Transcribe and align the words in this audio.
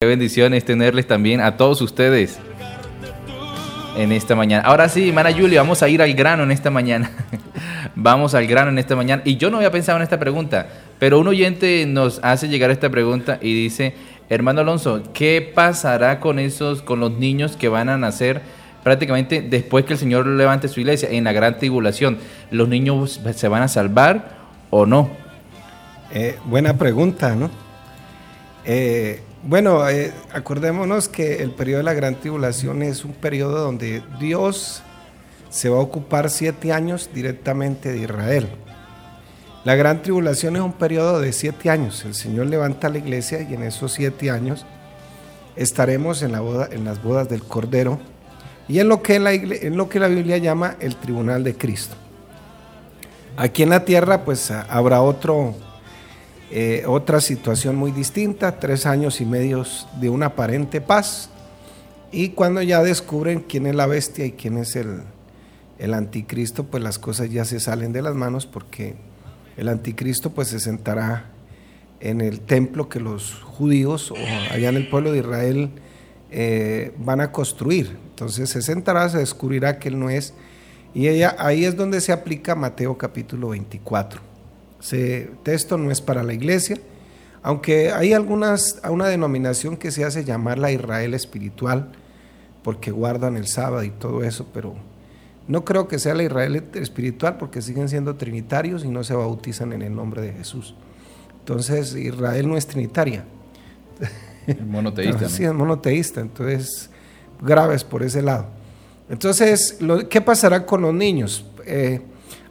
Qué 0.00 0.06
bendición 0.06 0.54
es 0.54 0.64
tenerles 0.64 1.08
también 1.08 1.40
a 1.40 1.56
todos 1.56 1.82
ustedes 1.82 2.38
en 3.96 4.12
esta 4.12 4.36
mañana. 4.36 4.62
Ahora 4.64 4.88
sí, 4.88 5.08
hermana 5.08 5.32
Julia, 5.32 5.60
vamos 5.60 5.82
a 5.82 5.88
ir 5.88 6.00
al 6.00 6.14
grano 6.14 6.44
en 6.44 6.52
esta 6.52 6.70
mañana. 6.70 7.10
vamos 7.96 8.32
al 8.36 8.46
grano 8.46 8.70
en 8.70 8.78
esta 8.78 8.94
mañana. 8.94 9.22
Y 9.24 9.38
yo 9.38 9.50
no 9.50 9.56
había 9.56 9.72
pensado 9.72 9.98
en 9.98 10.04
esta 10.04 10.20
pregunta, 10.20 10.68
pero 11.00 11.18
un 11.18 11.26
oyente 11.26 11.84
nos 11.84 12.20
hace 12.22 12.46
llegar 12.46 12.70
esta 12.70 12.88
pregunta 12.88 13.40
y 13.42 13.52
dice, 13.52 13.96
hermano 14.28 14.60
Alonso, 14.60 15.02
¿qué 15.12 15.50
pasará 15.52 16.20
con 16.20 16.38
esos, 16.38 16.80
con 16.80 17.00
los 17.00 17.18
niños 17.18 17.56
que 17.56 17.68
van 17.68 17.88
a 17.88 17.98
nacer 17.98 18.40
prácticamente 18.84 19.42
después 19.42 19.84
que 19.84 19.94
el 19.94 19.98
Señor 19.98 20.28
levante 20.28 20.68
su 20.68 20.78
iglesia 20.78 21.08
en 21.10 21.24
la 21.24 21.32
gran 21.32 21.58
tribulación? 21.58 22.18
¿Los 22.52 22.68
niños 22.68 23.20
se 23.34 23.48
van 23.48 23.64
a 23.64 23.68
salvar 23.68 24.38
o 24.70 24.86
no? 24.86 25.10
Eh, 26.12 26.38
buena 26.44 26.78
pregunta, 26.78 27.34
¿no? 27.34 27.50
Eh, 28.64 29.22
bueno, 29.42 29.88
eh, 29.88 30.12
acordémonos 30.32 31.08
que 31.08 31.42
el 31.42 31.52
periodo 31.52 31.78
de 31.78 31.84
la 31.84 31.94
gran 31.94 32.16
tribulación 32.16 32.82
es 32.82 33.04
un 33.04 33.12
periodo 33.12 33.60
donde 33.60 34.02
Dios 34.18 34.82
se 35.50 35.68
va 35.68 35.78
a 35.78 35.80
ocupar 35.80 36.28
siete 36.28 36.72
años 36.72 37.10
directamente 37.14 37.92
de 37.92 37.98
Israel. 37.98 38.48
La 39.64 39.74
gran 39.74 40.02
tribulación 40.02 40.56
es 40.56 40.62
un 40.62 40.72
periodo 40.72 41.20
de 41.20 41.32
siete 41.32 41.70
años. 41.70 42.04
El 42.04 42.14
Señor 42.14 42.46
levanta 42.46 42.88
la 42.88 42.98
iglesia 42.98 43.42
y 43.42 43.54
en 43.54 43.62
esos 43.62 43.92
siete 43.92 44.30
años 44.30 44.66
estaremos 45.56 46.22
en, 46.22 46.32
la 46.32 46.40
boda, 46.40 46.68
en 46.70 46.84
las 46.84 47.02
bodas 47.02 47.28
del 47.28 47.42
Cordero 47.42 47.98
y 48.68 48.80
en 48.80 48.88
lo, 48.88 49.02
que 49.02 49.18
la 49.18 49.32
en 49.32 49.76
lo 49.76 49.88
que 49.88 49.98
la 49.98 50.08
Biblia 50.08 50.38
llama 50.38 50.76
el 50.80 50.96
tribunal 50.96 51.44
de 51.44 51.54
Cristo. 51.54 51.96
Aquí 53.36 53.62
en 53.62 53.70
la 53.70 53.84
tierra 53.84 54.24
pues 54.24 54.50
habrá 54.50 55.00
otro 55.00 55.54
eh, 56.50 56.84
otra 56.86 57.20
situación 57.20 57.76
muy 57.76 57.92
distinta, 57.92 58.58
tres 58.58 58.86
años 58.86 59.20
y 59.20 59.26
medio 59.26 59.64
de 60.00 60.08
una 60.08 60.26
aparente 60.26 60.80
paz. 60.80 61.30
Y 62.10 62.30
cuando 62.30 62.62
ya 62.62 62.82
descubren 62.82 63.40
quién 63.40 63.66
es 63.66 63.74
la 63.74 63.86
bestia 63.86 64.24
y 64.24 64.32
quién 64.32 64.56
es 64.56 64.74
el, 64.76 65.02
el 65.78 65.92
anticristo, 65.92 66.64
pues 66.64 66.82
las 66.82 66.98
cosas 66.98 67.30
ya 67.30 67.44
se 67.44 67.60
salen 67.60 67.92
de 67.92 68.00
las 68.00 68.14
manos 68.14 68.46
porque 68.46 68.94
el 69.56 69.68
anticristo 69.68 70.30
pues 70.30 70.48
se 70.48 70.60
sentará 70.60 71.26
en 72.00 72.20
el 72.20 72.40
templo 72.40 72.88
que 72.88 73.00
los 73.00 73.34
judíos 73.42 74.10
o 74.10 74.16
allá 74.50 74.68
en 74.68 74.76
el 74.76 74.88
pueblo 74.88 75.12
de 75.12 75.18
Israel 75.18 75.70
eh, 76.30 76.92
van 76.98 77.20
a 77.20 77.32
construir. 77.32 77.96
Entonces 78.10 78.48
se 78.50 78.62
sentará, 78.62 79.08
se 79.08 79.18
descubrirá 79.18 79.78
que 79.78 79.88
él 79.88 79.98
no 79.98 80.08
es. 80.08 80.32
Y 80.94 81.06
ahí 81.06 81.64
es 81.64 81.76
donde 81.76 82.00
se 82.00 82.12
aplica 82.12 82.54
Mateo 82.54 82.96
capítulo 82.96 83.50
24. 83.50 84.27
Ese 84.80 85.30
texto 85.42 85.76
no 85.78 85.90
es 85.90 86.00
para 86.00 86.22
la 86.22 86.32
iglesia, 86.32 86.78
aunque 87.42 87.92
hay 87.92 88.12
algunas, 88.12 88.80
una 88.88 89.08
denominación 89.08 89.76
que 89.76 89.90
se 89.90 90.04
hace 90.04 90.24
llamar 90.24 90.58
la 90.58 90.72
Israel 90.72 91.14
espiritual, 91.14 91.92
porque 92.62 92.90
guardan 92.90 93.36
el 93.36 93.46
sábado 93.46 93.82
y 93.84 93.90
todo 93.90 94.22
eso, 94.22 94.46
pero 94.52 94.74
no 95.46 95.64
creo 95.64 95.88
que 95.88 95.98
sea 95.98 96.14
la 96.14 96.24
Israel 96.24 96.62
espiritual 96.74 97.38
porque 97.38 97.62
siguen 97.62 97.88
siendo 97.88 98.16
trinitarios 98.16 98.84
y 98.84 98.88
no 98.88 99.02
se 99.02 99.14
bautizan 99.14 99.72
en 99.72 99.82
el 99.82 99.94
nombre 99.94 100.20
de 100.20 100.32
Jesús. 100.32 100.74
Entonces 101.40 101.94
Israel 101.94 102.48
no 102.48 102.56
es 102.56 102.66
trinitaria. 102.66 103.24
Es 104.46 104.60
monoteísta. 104.60 105.28
Sí, 105.28 105.44
es 105.44 105.52
monoteísta, 105.52 106.20
entonces 106.20 106.90
graves 107.40 107.84
por 107.84 108.02
ese 108.02 108.20
lado. 108.20 108.46
Entonces, 109.08 109.78
¿qué 110.10 110.20
pasará 110.20 110.66
con 110.66 110.82
los 110.82 110.92
niños? 110.92 111.46
Eh, 111.64 112.02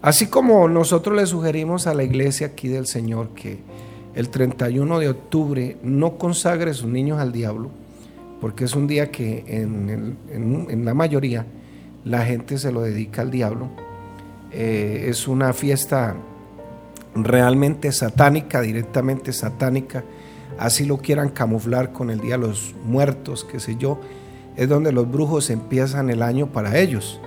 Así 0.01 0.27
como 0.27 0.67
nosotros 0.67 1.15
le 1.15 1.25
sugerimos 1.25 1.87
a 1.87 1.93
la 1.93 2.03
iglesia 2.03 2.47
aquí 2.47 2.67
del 2.67 2.85
Señor 2.85 3.29
que 3.29 3.59
el 4.15 4.29
31 4.29 4.99
de 4.99 5.09
octubre 5.09 5.77
no 5.83 6.17
consagre 6.17 6.73
sus 6.73 6.89
niños 6.89 7.19
al 7.19 7.31
diablo, 7.31 7.69
porque 8.39 8.65
es 8.65 8.75
un 8.75 8.87
día 8.87 9.11
que 9.11 9.43
en, 9.47 10.85
la 10.85 10.93
mayoría 10.93 11.45
la 12.03 12.25
gente 12.25 12.57
se 12.57 12.71
lo 12.71 12.81
dedica 12.81 13.21
al 13.21 13.31
diablo. 13.31 13.69
Eh, 14.51 15.05
es 15.09 15.27
una 15.27 15.53
fiesta 15.53 16.15
realmente 17.15 17.91
satánica, 17.91 18.61
directamente 18.61 19.33
satánica, 19.33 20.03
así 20.59 20.85
lo 20.85 20.97
quieran 20.97 21.29
camuflar 21.29 21.91
con 21.91 22.09
el 22.11 22.19
Día 22.19 22.37
de 22.37 22.47
los 22.47 22.75
Muertos, 22.85 23.43
qué 23.43 23.59
sé 23.59 23.75
yo, 23.77 23.99
es 24.55 24.69
donde 24.69 24.91
los 24.91 25.09
brujos 25.09 25.49
empiezan 25.49 26.09
el 26.09 26.21
año 26.21 26.47
para 26.47 26.77
ellos. 26.79 27.19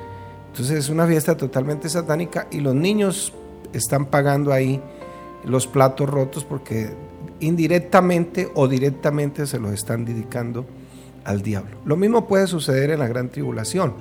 Entonces 0.50 0.78
es 0.78 0.88
una 0.88 1.06
fiesta 1.06 1.36
totalmente 1.36 1.88
satánica 1.88 2.48
y 2.50 2.60
los 2.60 2.74
niños 2.74 3.32
están 3.72 4.06
pagando 4.06 4.52
ahí 4.52 4.80
los 5.44 5.66
platos 5.66 6.08
rotos 6.08 6.44
porque 6.44 6.90
indirectamente 7.38 8.48
o 8.54 8.66
directamente 8.66 9.46
se 9.46 9.60
los 9.60 9.72
están 9.72 10.04
dedicando 10.04 10.66
al 11.24 11.42
diablo. 11.42 11.78
Lo 11.84 11.96
mismo 11.96 12.26
puede 12.26 12.48
suceder 12.48 12.90
en 12.90 12.98
la 12.98 13.08
gran 13.08 13.30
tribulación. 13.30 13.94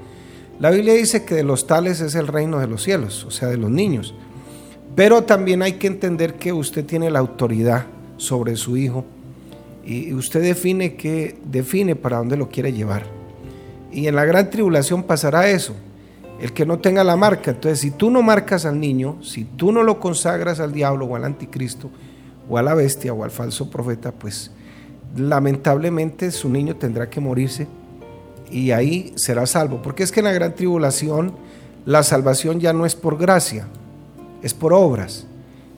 La 0.60 0.72
Biblia 0.72 0.94
dice 0.94 1.24
que 1.24 1.36
de 1.36 1.44
los 1.44 1.68
tales 1.68 2.02
es 2.02 2.16
el 2.16 2.28
reino 2.28 2.60
de 2.60 2.68
los 2.68 2.84
cielos, 2.84 3.24
o 3.26 3.32
sea, 3.32 3.48
de 3.48 3.58
los 3.58 3.70
niños. 3.70 4.16
Pero 4.96 5.24
también 5.24 5.62
hay 5.62 5.74
que 5.74 5.88
entender 5.88 6.34
que 6.34 6.52
usted 6.52 6.84
tiene 6.84 7.12
la 7.12 7.20
autoridad 7.20 7.86
sobre 8.18 8.56
su 8.56 8.76
hijo 8.76 9.06
y 9.86 10.14
usted 10.14 10.42
define 10.42 10.96
que 10.96 11.38
define 11.46 11.96
para 11.96 12.18
dónde 12.18 12.38
lo 12.38 12.50
quiere 12.50 12.74
llevar. 12.74 13.06
Y 13.92 14.08
en 14.08 14.16
la 14.16 14.26
gran 14.26 14.50
tribulación 14.50 15.04
pasará 15.04 15.48
eso 15.50 15.76
el 16.42 16.54
que 16.54 16.66
no 16.66 16.80
tenga 16.80 17.04
la 17.04 17.16
marca. 17.16 17.52
Entonces, 17.52 17.80
si 17.80 17.92
tú 17.92 18.10
no 18.10 18.22
marcas 18.22 18.66
al 18.66 18.80
niño, 18.80 19.18
si 19.22 19.44
tú 19.44 19.72
no 19.72 19.84
lo 19.84 20.00
consagras 20.00 20.60
al 20.60 20.72
diablo 20.72 21.06
o 21.06 21.16
al 21.16 21.26
anticristo, 21.26 21.90
o 22.50 22.58
a 22.58 22.64
la 22.64 22.74
bestia 22.74 23.14
o 23.14 23.24
al 23.24 23.32
falso 23.32 23.70
profeta, 23.70 24.12
pues 24.12 24.52
lamentablemente 25.16 26.32
su 26.32 26.50
niño 26.50 26.76
tendrá 26.76 27.10
que 27.10 27.20
morirse 27.20 27.68
y 28.52 28.72
ahí 28.72 29.14
será 29.16 29.46
salvo. 29.46 29.82
Porque 29.82 30.04
es 30.04 30.12
que 30.12 30.22
en 30.22 30.26
la 30.26 30.34
gran 30.34 30.56
tribulación 30.56 31.34
la 31.86 32.04
salvación 32.04 32.60
ya 32.60 32.74
no 32.74 32.86
es 32.86 32.96
por 32.96 33.18
gracia, 33.18 33.68
es 34.42 34.54
por 34.54 34.74
obras. 34.74 35.28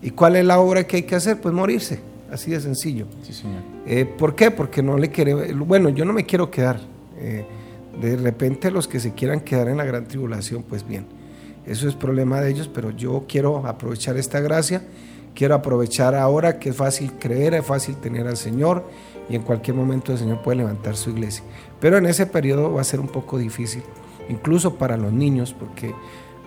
¿Y 0.01 0.11
cuál 0.11 0.35
es 0.35 0.45
la 0.45 0.59
obra 0.59 0.85
que 0.87 0.97
hay 0.97 1.03
que 1.03 1.15
hacer? 1.15 1.41
Pues 1.41 1.53
morirse, 1.53 1.99
así 2.31 2.51
de 2.51 2.61
sencillo. 2.61 3.05
Sí, 3.23 3.33
señor. 3.33 3.61
Eh, 3.85 4.05
¿Por 4.05 4.35
qué? 4.35 4.49
Porque 4.49 4.81
no 4.81 4.97
le 4.97 5.09
quiere, 5.09 5.53
bueno, 5.53 5.89
yo 5.89 6.05
no 6.05 6.13
me 6.13 6.25
quiero 6.25 6.49
quedar. 6.49 6.79
Eh, 7.17 7.45
de 7.99 8.15
repente 8.15 8.71
los 8.71 8.87
que 8.87 8.99
se 8.99 9.13
quieran 9.13 9.41
quedar 9.41 9.67
en 9.67 9.77
la 9.77 9.85
gran 9.85 10.07
tribulación, 10.07 10.63
pues 10.63 10.87
bien, 10.87 11.05
eso 11.65 11.87
es 11.87 11.95
problema 11.95 12.41
de 12.41 12.51
ellos, 12.51 12.69
pero 12.73 12.91
yo 12.91 13.25
quiero 13.27 13.67
aprovechar 13.67 14.17
esta 14.17 14.39
gracia, 14.39 14.81
quiero 15.35 15.55
aprovechar 15.55 16.15
ahora 16.15 16.59
que 16.59 16.69
es 16.69 16.75
fácil 16.75 17.13
creer, 17.19 17.53
es 17.53 17.65
fácil 17.65 17.95
tener 17.95 18.27
al 18.27 18.37
Señor 18.37 18.85
y 19.29 19.35
en 19.35 19.43
cualquier 19.43 19.75
momento 19.75 20.11
el 20.11 20.17
Señor 20.17 20.41
puede 20.41 20.57
levantar 20.57 20.95
su 20.95 21.11
iglesia. 21.11 21.43
Pero 21.79 21.97
en 21.97 22.05
ese 22.05 22.25
periodo 22.25 22.73
va 22.73 22.81
a 22.81 22.85
ser 22.85 22.99
un 22.99 23.07
poco 23.07 23.37
difícil, 23.37 23.83
incluso 24.29 24.75
para 24.75 24.97
los 24.97 25.13
niños, 25.13 25.53
porque 25.57 25.93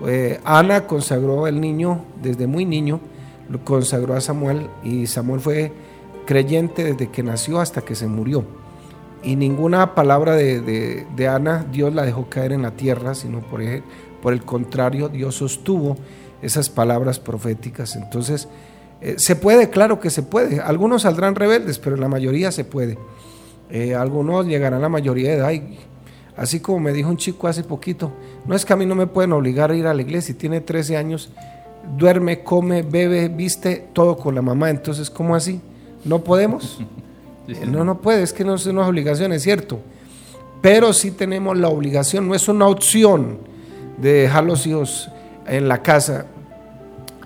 eh, 0.06 0.41
Ana 0.44 0.87
consagró 0.87 1.44
al 1.44 1.61
niño 1.61 2.05
desde 2.21 2.47
muy 2.47 2.65
niño, 2.65 3.00
lo 3.49 3.65
consagró 3.65 4.15
a 4.15 4.21
Samuel 4.21 4.69
y 4.82 5.06
Samuel 5.06 5.41
fue 5.41 5.72
creyente 6.26 6.82
desde 6.82 7.11
que 7.11 7.22
nació 7.22 7.61
hasta 7.61 7.82
que 7.82 7.94
se 7.94 8.06
murió 8.06 8.44
y 9.25 9.37
ninguna 9.37 9.95
palabra 9.95 10.37
de, 10.37 11.29
Ana 11.29 11.67
Dios 11.71 11.95
la 11.95 12.03
dejó 12.03 12.29
caer 12.29 12.53
en 12.53 12.62
la 12.62 12.73
tierra, 12.73 13.15
sino 13.15 13.41
por 13.41 13.62
el, 13.62 13.83
por 14.23 14.33
el 14.33 14.45
contrario, 14.45 15.09
Dios 15.09 15.37
sostuvo 15.37 15.97
esas 16.43 16.69
palabras 16.69 17.19
proféticas. 17.19 17.97
Entonces, 17.97 18.49
eh, 19.01 19.15
se 19.19 19.37
puede, 19.37 19.71
claro 19.71 19.99
que 19.99 20.11
se 20.11 20.23
puede. 20.23 20.61
Algunos 20.61 21.03
saldrán 21.03 21.35
rebeldes, 21.35 21.79
pero 21.79 21.97
la 21.97 22.09
mayoría 22.09 22.53
se 22.53 22.65
puede. 22.65 22.99
Eh, 23.71 23.95
algunos 23.95 24.47
llegarán 24.47 24.81
a 24.81 24.83
la 24.83 24.89
mayoría 24.89 25.31
de 25.31 25.37
edad. 25.37 25.53
así 26.37 26.61
como 26.61 26.81
me 26.81 26.93
dijo 26.93 27.09
un 27.09 27.17
chico 27.17 27.49
hace 27.49 27.65
poquito, 27.65 28.12
no 28.47 28.55
es 28.55 28.65
que 28.65 28.73
a 28.73 28.77
mí 28.77 28.85
no 28.85 28.95
me 28.95 29.06
pueden 29.06 29.33
obligar 29.33 29.71
a 29.71 29.77
ir 29.77 29.87
a 29.87 29.95
la 29.95 30.03
iglesia, 30.03 30.37
tiene 30.37 30.61
13 30.61 30.97
años, 30.97 31.31
duerme, 31.97 32.43
come, 32.43 32.83
bebe, 32.83 33.29
viste, 33.29 33.89
todo 33.93 34.17
con 34.17 34.35
la 34.35 34.43
mamá. 34.43 34.69
Entonces, 34.69 35.09
¿cómo 35.09 35.35
así? 35.35 35.61
¿No 36.05 36.23
podemos? 36.23 36.81
No, 37.66 37.84
no 37.84 38.00
puede, 38.00 38.22
es 38.22 38.32
que 38.32 38.44
no 38.44 38.55
es 38.55 38.66
una 38.66 38.87
obligación, 38.87 39.32
es 39.32 39.43
cierto. 39.43 39.81
Pero 40.62 40.93
sí 40.93 41.11
tenemos 41.11 41.58
la 41.58 41.69
obligación, 41.69 42.26
no 42.26 42.35
es 42.35 42.49
una 42.49 42.67
opción 42.67 43.38
de 43.99 44.12
dejar 44.12 44.44
los 44.44 44.67
hijos 44.67 45.11
en 45.46 45.69
la 45.69 45.82
casa. 45.82 46.26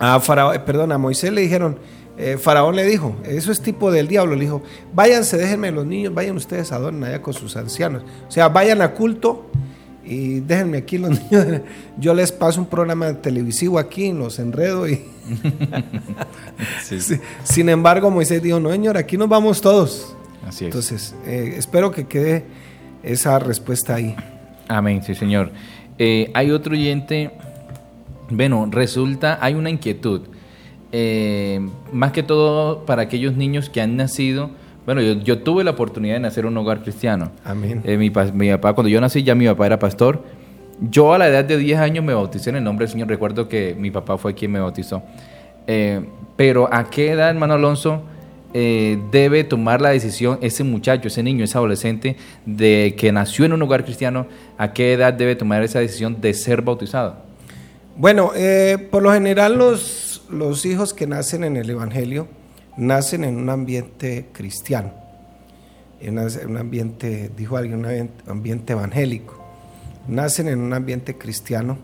A 0.00 0.18
Faraón, 0.20 0.62
perdón, 0.64 0.92
a 0.92 0.98
Moisés 0.98 1.32
le 1.32 1.40
dijeron, 1.40 1.78
eh, 2.16 2.36
Faraón 2.36 2.74
le 2.74 2.84
dijo, 2.84 3.16
eso 3.24 3.52
es 3.52 3.60
tipo 3.60 3.92
del 3.92 4.08
diablo, 4.08 4.34
le 4.34 4.42
dijo, 4.42 4.62
váyanse, 4.92 5.36
déjenme 5.36 5.70
los 5.70 5.86
niños, 5.86 6.12
vayan 6.14 6.36
ustedes, 6.36 6.72
adornen 6.72 7.04
allá 7.04 7.22
con 7.22 7.32
sus 7.32 7.56
ancianos. 7.56 8.02
O 8.26 8.30
sea, 8.30 8.48
vayan 8.48 8.82
a 8.82 8.92
culto 8.92 9.46
y 10.08 10.40
déjenme 10.40 10.78
aquí 10.78 10.98
los 10.98 11.10
niños. 11.30 11.60
Yo 11.98 12.14
les 12.14 12.32
paso 12.32 12.60
un 12.60 12.66
programa 12.66 13.12
televisivo 13.14 13.78
aquí, 13.78 14.12
los 14.12 14.38
enredo 14.38 14.88
y... 14.88 15.04
Sin 17.44 17.68
embargo, 17.68 18.10
Moisés 18.10 18.42
dijo, 18.42 18.58
no, 18.58 18.70
señor, 18.70 18.96
aquí 18.96 19.16
nos 19.16 19.28
vamos 19.28 19.60
todos. 19.60 20.14
Así 20.46 20.64
es. 20.64 20.68
Entonces, 20.68 21.14
eh, 21.26 21.54
espero 21.56 21.90
que 21.90 22.06
quede 22.06 22.44
esa 23.02 23.38
respuesta 23.38 23.96
ahí. 23.96 24.16
Amén, 24.68 25.02
sí, 25.02 25.14
señor. 25.14 25.50
Eh, 25.98 26.30
hay 26.34 26.50
otro 26.50 26.72
oyente, 26.72 27.32
bueno, 28.30 28.68
resulta, 28.70 29.38
hay 29.40 29.54
una 29.54 29.68
inquietud, 29.68 30.22
eh, 30.92 31.60
más 31.92 32.12
que 32.12 32.22
todo 32.22 32.86
para 32.86 33.02
aquellos 33.02 33.36
niños 33.36 33.68
que 33.68 33.80
han 33.80 33.96
nacido 33.96 34.50
Bueno, 34.88 35.02
yo, 35.02 35.12
yo 35.20 35.40
tuve 35.40 35.64
la 35.64 35.72
oportunidad 35.72 36.14
de 36.14 36.20
nacer 36.20 36.44
en 36.46 36.52
un 36.52 36.56
hogar 36.56 36.80
cristiano. 36.82 37.30
Amén. 37.44 37.82
Eh, 37.84 37.98
mi, 37.98 38.08
pa- 38.08 38.24
mi 38.32 38.48
papá, 38.52 38.72
cuando 38.72 38.88
yo 38.88 38.98
nací, 39.02 39.22
ya 39.22 39.34
mi 39.34 39.44
papá 39.46 39.66
era 39.66 39.78
pastor. 39.78 40.24
Yo 40.80 41.12
a 41.12 41.18
la 41.18 41.28
edad 41.28 41.44
de 41.44 41.58
10 41.58 41.78
años 41.78 42.02
me 42.02 42.14
bauticé 42.14 42.48
en 42.48 42.56
el 42.56 42.64
nombre 42.64 42.86
del 42.86 42.92
Señor. 42.92 43.06
Recuerdo 43.06 43.50
que 43.50 43.76
mi 43.78 43.90
papá 43.90 44.16
fue 44.16 44.32
quien 44.34 44.50
me 44.50 44.60
bautizó. 44.60 45.02
Eh, 45.66 46.00
pero 46.36 46.72
¿a 46.72 46.88
qué 46.88 47.10
edad, 47.10 47.28
hermano 47.28 47.52
Alonso, 47.52 48.00
eh, 48.54 48.98
debe 49.12 49.44
tomar 49.44 49.82
la 49.82 49.90
decisión 49.90 50.38
ese 50.40 50.64
muchacho, 50.64 51.08
ese 51.08 51.22
niño, 51.22 51.44
ese 51.44 51.58
adolescente 51.58 52.16
de 52.46 52.94
que 52.96 53.12
nació 53.12 53.44
en 53.44 53.52
un 53.52 53.60
hogar 53.60 53.84
cristiano? 53.84 54.26
¿A 54.56 54.72
qué 54.72 54.94
edad 54.94 55.12
debe 55.12 55.36
tomar 55.36 55.62
esa 55.64 55.80
decisión 55.80 56.18
de 56.22 56.32
ser 56.32 56.62
bautizado? 56.62 57.16
Bueno, 57.94 58.32
por 58.90 59.02
lo 59.02 59.12
general 59.12 59.58
los, 59.58 60.22
los 60.30 60.64
hijos 60.64 60.94
que 60.94 61.06
nacen 61.06 61.44
en 61.44 61.58
el 61.58 61.68
Evangelio 61.68 62.26
nacen 62.78 63.24
en 63.24 63.36
un 63.36 63.50
ambiente 63.50 64.28
cristiano, 64.32 64.92
en 66.00 66.18
un 66.18 66.56
ambiente, 66.56 67.30
dijo 67.36 67.56
alguien, 67.56 67.84
un 67.84 68.10
ambiente- 68.28 68.72
evangélico. 68.72 69.36
Nacen 70.06 70.48
en 70.48 70.60
un 70.60 70.72
ambiente 70.72 71.18
cristiano 71.18 71.76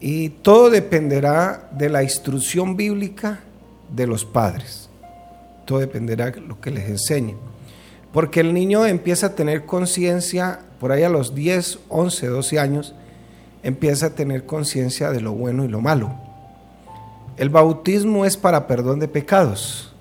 y 0.00 0.30
todo 0.30 0.70
dependerá 0.70 1.68
de 1.70 1.88
la 1.90 2.02
instrucción 2.02 2.76
bíblica 2.76 3.40
de 3.94 4.06
los 4.06 4.24
padres. 4.24 4.88
Todo 5.64 5.78
dependerá 5.80 6.30
de 6.30 6.40
lo 6.40 6.60
que 6.60 6.70
les 6.70 6.88
enseñen. 6.88 7.36
Porque 8.12 8.40
el 8.40 8.54
niño 8.54 8.86
empieza 8.86 9.28
a 9.28 9.34
tener 9.34 9.64
conciencia 9.66 10.60
por 10.80 10.90
ahí 10.90 11.02
a 11.02 11.08
los 11.10 11.34
10, 11.34 11.78
11, 11.88 12.26
12 12.26 12.58
años, 12.58 12.94
empieza 13.62 14.06
a 14.06 14.10
tener 14.10 14.46
conciencia 14.46 15.10
de 15.10 15.20
lo 15.20 15.32
bueno 15.32 15.64
y 15.64 15.68
lo 15.68 15.80
malo. 15.80 16.14
El 17.36 17.50
bautismo 17.50 18.24
es 18.24 18.36
para 18.36 18.66
perdón 18.66 18.98
de 18.98 19.08
pecados. 19.08 19.92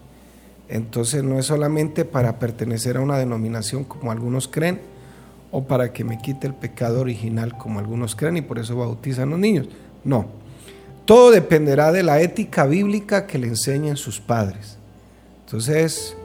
Entonces 0.68 1.24
no 1.24 1.38
es 1.38 1.46
solamente 1.46 2.06
para 2.06 2.40
pertenecer 2.40 2.98
a 2.98 3.02
una 3.02 3.18
denominación 3.18 3.84
como 3.84 4.12
algunos 4.12 4.48
creen 4.48 4.80
o 5.52 5.64
para 5.64 5.94
que 5.94 6.04
me 6.04 6.18
quite 6.18 6.48
el 6.48 6.54
pecado 6.54 7.02
original 7.02 7.58
como 7.58 7.80
algunos 7.80 8.16
creen 8.16 8.38
y 8.38 8.42
por 8.42 8.60
eso 8.60 8.76
bautizan 8.76 9.30
a 9.30 9.32
los 9.32 9.40
niños. 9.40 9.70
No. 10.04 10.26
Todo 11.06 11.30
dependerá 11.32 11.92
de 11.92 12.02
la 12.02 12.20
ética 12.20 12.66
bíblica 12.66 13.28
que 13.28 13.38
le 13.38 13.48
enseñen 13.48 13.96
sus 13.96 14.20
padres. 14.20 14.78
Entonces, 15.46 16.18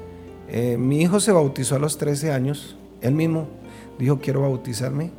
eh, 0.49 0.79
mi 0.79 1.03
hijo 1.03 1.21
se 1.21 1.33
bautizó 1.33 1.77
a 1.77 1.79
los 1.79 1.99
13 1.99 2.33
años. 2.33 2.77
Él 3.03 3.15
mismo 3.15 3.49
dijo, 3.99 4.19
quiero 4.21 4.41
bautizarme. 4.41 5.11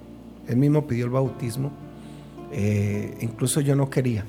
Él 0.48 0.58
mismo 0.58 0.88
pidió 0.88 1.06
el 1.06 1.12
bautismo. 1.12 1.72
Eh, 2.52 3.16
incluso 3.22 3.62
yo 3.62 3.76
no 3.76 3.90
quería. 3.90 4.26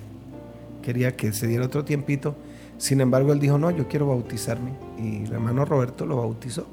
Quería 0.82 1.16
que 1.16 1.32
se 1.32 1.46
diera 1.46 1.64
otro 1.64 1.84
tiempito. 1.84 2.36
Sin 2.82 3.00
embargo, 3.00 3.32
él 3.32 3.38
dijo, 3.38 3.58
no, 3.58 3.70
yo 3.70 3.86
quiero 3.86 4.08
bautizarme. 4.08 4.72
Y 4.98 5.22
el 5.22 5.32
hermano 5.32 5.64
Roberto 5.64 6.04
lo 6.04 6.16
bautizó. 6.16 6.66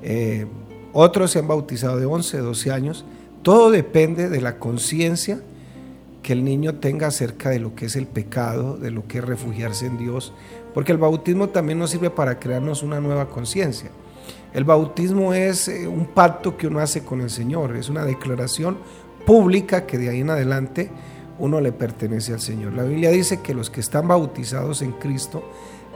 Eh, 0.00 0.46
otros 0.92 1.32
se 1.32 1.40
han 1.40 1.48
bautizado 1.48 1.96
de 1.96 2.06
11, 2.06 2.38
12 2.38 2.70
años. 2.70 3.04
Todo 3.42 3.72
depende 3.72 4.28
de 4.28 4.40
la 4.40 4.60
conciencia 4.60 5.40
que 6.22 6.34
el 6.34 6.44
niño 6.44 6.76
tenga 6.76 7.08
acerca 7.08 7.50
de 7.50 7.58
lo 7.58 7.74
que 7.74 7.86
es 7.86 7.96
el 7.96 8.06
pecado, 8.06 8.76
de 8.76 8.92
lo 8.92 9.08
que 9.08 9.18
es 9.18 9.24
refugiarse 9.24 9.86
en 9.86 9.98
Dios, 9.98 10.32
porque 10.72 10.92
el 10.92 10.98
bautismo 10.98 11.48
también 11.48 11.80
nos 11.80 11.90
sirve 11.90 12.10
para 12.10 12.38
crearnos 12.38 12.84
una 12.84 13.00
nueva 13.00 13.28
conciencia. 13.28 13.90
El 14.52 14.62
bautismo 14.62 15.34
es 15.34 15.66
eh, 15.66 15.88
un 15.88 16.06
pacto 16.06 16.56
que 16.56 16.68
uno 16.68 16.78
hace 16.78 17.02
con 17.04 17.20
el 17.20 17.30
Señor, 17.30 17.74
es 17.74 17.88
una 17.88 18.04
declaración 18.04 18.78
pública 19.26 19.84
que 19.84 19.98
de 19.98 20.10
ahí 20.10 20.20
en 20.20 20.30
adelante 20.30 20.90
uno 21.38 21.60
le 21.60 21.72
pertenece 21.72 22.32
al 22.32 22.40
Señor. 22.40 22.72
La 22.74 22.84
Biblia 22.84 23.10
dice 23.10 23.40
que 23.40 23.54
los 23.54 23.70
que 23.70 23.80
están 23.80 24.08
bautizados 24.08 24.82
en 24.82 24.92
Cristo, 24.92 25.42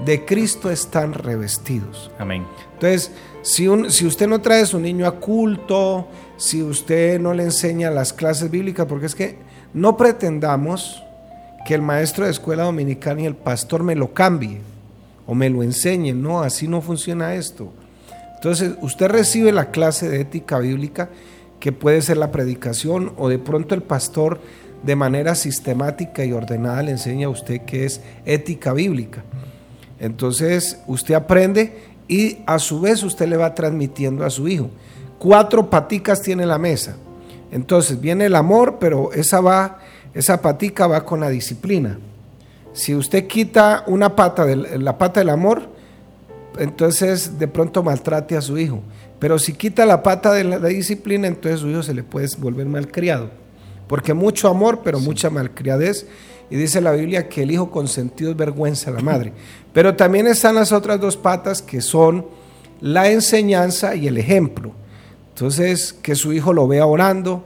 de 0.05 0.25
Cristo 0.25 0.70
están 0.70 1.12
revestidos. 1.12 2.11
Amén. 2.19 2.44
Entonces, 2.75 3.11
si, 3.43 3.67
un- 3.69 3.90
si 3.90 4.06
usted 4.06 4.29
no 4.29 4.40
trae 4.40 4.62
a 4.62 4.67
su 4.67 4.79
niño 4.79 5.06
a 5.06 5.17
culto, 5.20 6.06
si 6.37 6.62
usted 6.62 7.20
no 7.20 7.35
le 7.35 7.44
enseña 7.44 7.90
las 7.90 8.12
clases 8.12 8.50
bíblicas, 8.50 8.87
porque 8.87 9.06
es 9.06 9.14
que 9.14 9.38
no 9.75 9.96
pretendamos 9.96 11.02
que 11.67 11.75
el 11.75 11.82
maestro 11.82 12.25
de 12.25 12.31
escuela 12.31 12.62
dominical 12.64 13.19
y 13.20 13.26
el 13.26 13.35
pastor 13.35 13.82
me 13.82 13.94
lo 13.96 14.14
cambie 14.14 14.61
o 15.26 15.35
me 15.35 15.50
lo 15.50 15.62
enseñe, 15.62 16.14
no, 16.14 16.40
así 16.40 16.69
no 16.69 16.81
funciona 16.81 17.35
esto. 17.35 17.73
Entonces, 18.37 18.75
usted 18.81 19.08
recibe 19.08 19.52
la 19.52 19.70
clase 19.70 20.08
de 20.08 20.20
ética 20.20 20.58
bíblica, 20.61 21.11
que 21.61 21.73
puede 21.73 22.00
ser 22.02 22.17
la 22.19 22.31
predicación, 22.31 23.12
o 23.19 23.29
de 23.29 23.38
pronto 23.40 23.75
el 23.75 23.82
pastor 23.82 24.40
de 24.82 24.96
manera 24.96 25.34
sistemática 25.34 26.25
y 26.25 26.32
ordenada 26.32 26.82
le 26.82 26.92
enseña 26.92 27.26
a 27.26 27.30
usted 27.30 27.62
qué 27.62 27.84
es 27.84 28.00
ética 28.25 28.72
bíblica. 28.72 29.25
Entonces, 29.98 30.80
usted 30.86 31.14
aprende 31.14 31.76
y 32.06 32.38
a 32.46 32.58
su 32.58 32.80
vez 32.80 33.02
usted 33.02 33.28
le 33.28 33.36
va 33.36 33.54
transmitiendo 33.54 34.25
a 34.25 34.30
su 34.30 34.48
hijo. 34.48 34.70
Cuatro 35.19 35.69
paticas 35.69 36.22
tiene 36.22 36.46
la 36.46 36.58
mesa. 36.58 36.96
Entonces, 37.50 38.00
viene 38.00 38.26
el 38.26 38.34
amor, 38.34 38.78
pero 38.78 39.12
esa 39.12 39.40
va, 39.40 39.80
esa 40.14 40.40
patica 40.40 40.86
va 40.86 41.04
con 41.04 41.20
la 41.20 41.28
disciplina. 41.28 41.98
Si 42.72 42.94
usted 42.94 43.26
quita 43.26 43.82
una 43.86 44.14
pata 44.14 44.46
de 44.46 44.78
la 44.78 44.96
pata 44.96 45.20
del 45.20 45.30
amor, 45.30 45.69
entonces 46.58 47.38
de 47.38 47.48
pronto 47.48 47.82
maltrate 47.82 48.36
a 48.36 48.40
su 48.40 48.58
hijo. 48.58 48.82
Pero 49.19 49.38
si 49.38 49.54
quita 49.54 49.84
la 49.84 50.02
pata 50.02 50.32
de 50.32 50.44
la 50.44 50.58
disciplina, 50.60 51.26
entonces 51.26 51.60
su 51.60 51.69
hijo 51.69 51.82
se 51.82 51.94
le 51.94 52.04
puede 52.04 52.28
volver 52.38 52.66
malcriado. 52.66 53.30
Porque 53.88 54.14
mucho 54.14 54.49
amor, 54.49 54.81
pero 54.85 55.00
mucha 55.00 55.31
malcriadez. 55.31 56.06
Y 56.50 56.56
dice 56.56 56.81
la 56.81 56.93
Biblia 56.93 57.29
que 57.29 57.43
el 57.43 57.50
hijo 57.50 57.70
consentido 57.70 58.31
es 58.31 58.37
vergüenza 58.37 58.90
a 58.90 58.94
la 58.94 59.00
madre. 59.00 59.32
Pero 59.73 59.96
también 59.96 60.26
están 60.26 60.55
las 60.55 60.73
otras 60.73 61.00
dos 61.00 61.17
patas 61.17 61.61
que 61.62 61.81
son 61.81 62.26
la 62.81 63.11
enseñanza 63.11 63.94
y 63.96 64.06
el 64.06 64.19
ejemplo. 64.19 64.73
Entonces, 65.31 65.93
que 65.93 66.14
su 66.14 66.32
hijo 66.32 66.52
lo 66.52 66.67
vea 66.69 66.87
orando, 66.87 67.44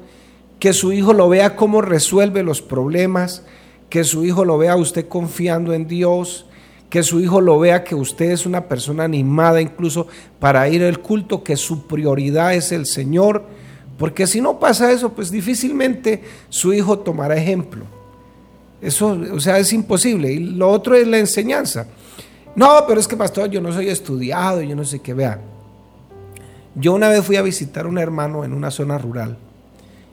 que 0.59 0.73
su 0.73 0.93
hijo 0.93 1.13
lo 1.13 1.29
vea 1.29 1.57
cómo 1.57 1.81
resuelve 1.81 2.43
los 2.43 2.63
problemas, 2.63 3.43
que 3.89 4.05
su 4.05 4.25
hijo 4.25 4.45
lo 4.45 4.59
vea 4.59 4.77
usted 4.77 5.09
confiando 5.09 5.75
en 5.75 5.87
Dios, 5.87 6.47
que 6.89 7.03
su 7.03 7.21
hijo 7.21 7.41
lo 7.41 7.59
vea 7.59 7.85
que 7.85 7.95
usted 7.95 8.31
es 8.31 8.47
una 8.47 8.69
persona 8.69 9.05
animada 9.05 9.61
incluso 9.61 10.07
para 10.39 10.69
ir 10.69 10.85
al 10.85 11.01
culto, 11.01 11.43
que 11.43 11.57
su 11.57 11.87
prioridad 11.87 12.55
es 12.55 12.71
el 12.71 12.87
Señor, 12.87 13.45
porque 13.99 14.27
si 14.27 14.41
no 14.41 14.59
pasa 14.59 14.91
eso, 14.91 15.13
pues 15.13 15.31
difícilmente 15.31 16.23
su 16.49 16.73
hijo 16.73 16.99
tomará 16.99 17.37
ejemplo. 17.37 17.85
Eso, 18.81 19.19
o 19.33 19.41
sea, 19.41 19.59
es 19.59 19.73
imposible. 19.73 20.33
Y 20.33 20.39
lo 20.39 20.71
otro 20.71 20.97
es 20.97 21.07
la 21.07 21.19
enseñanza. 21.19 21.87
No, 22.57 22.85
pero 22.87 23.01
es 23.01 23.09
que 23.09 23.17
pastor, 23.17 23.49
yo 23.49 23.61
no 23.61 23.73
soy 23.73 23.89
estudiado, 23.89 24.61
yo 24.63 24.75
no 24.75 24.85
sé 24.85 25.01
qué 25.01 25.15
vea. 25.15 25.41
Yo 26.75 26.93
una 26.95 27.09
vez 27.09 27.25
fui 27.25 27.37
a 27.37 27.43
visitar 27.43 27.87
a 27.87 27.89
un 27.89 27.99
hermano 27.99 28.45
en 28.45 28.53
una 28.53 28.71
zona 28.71 28.99
rural 28.99 29.37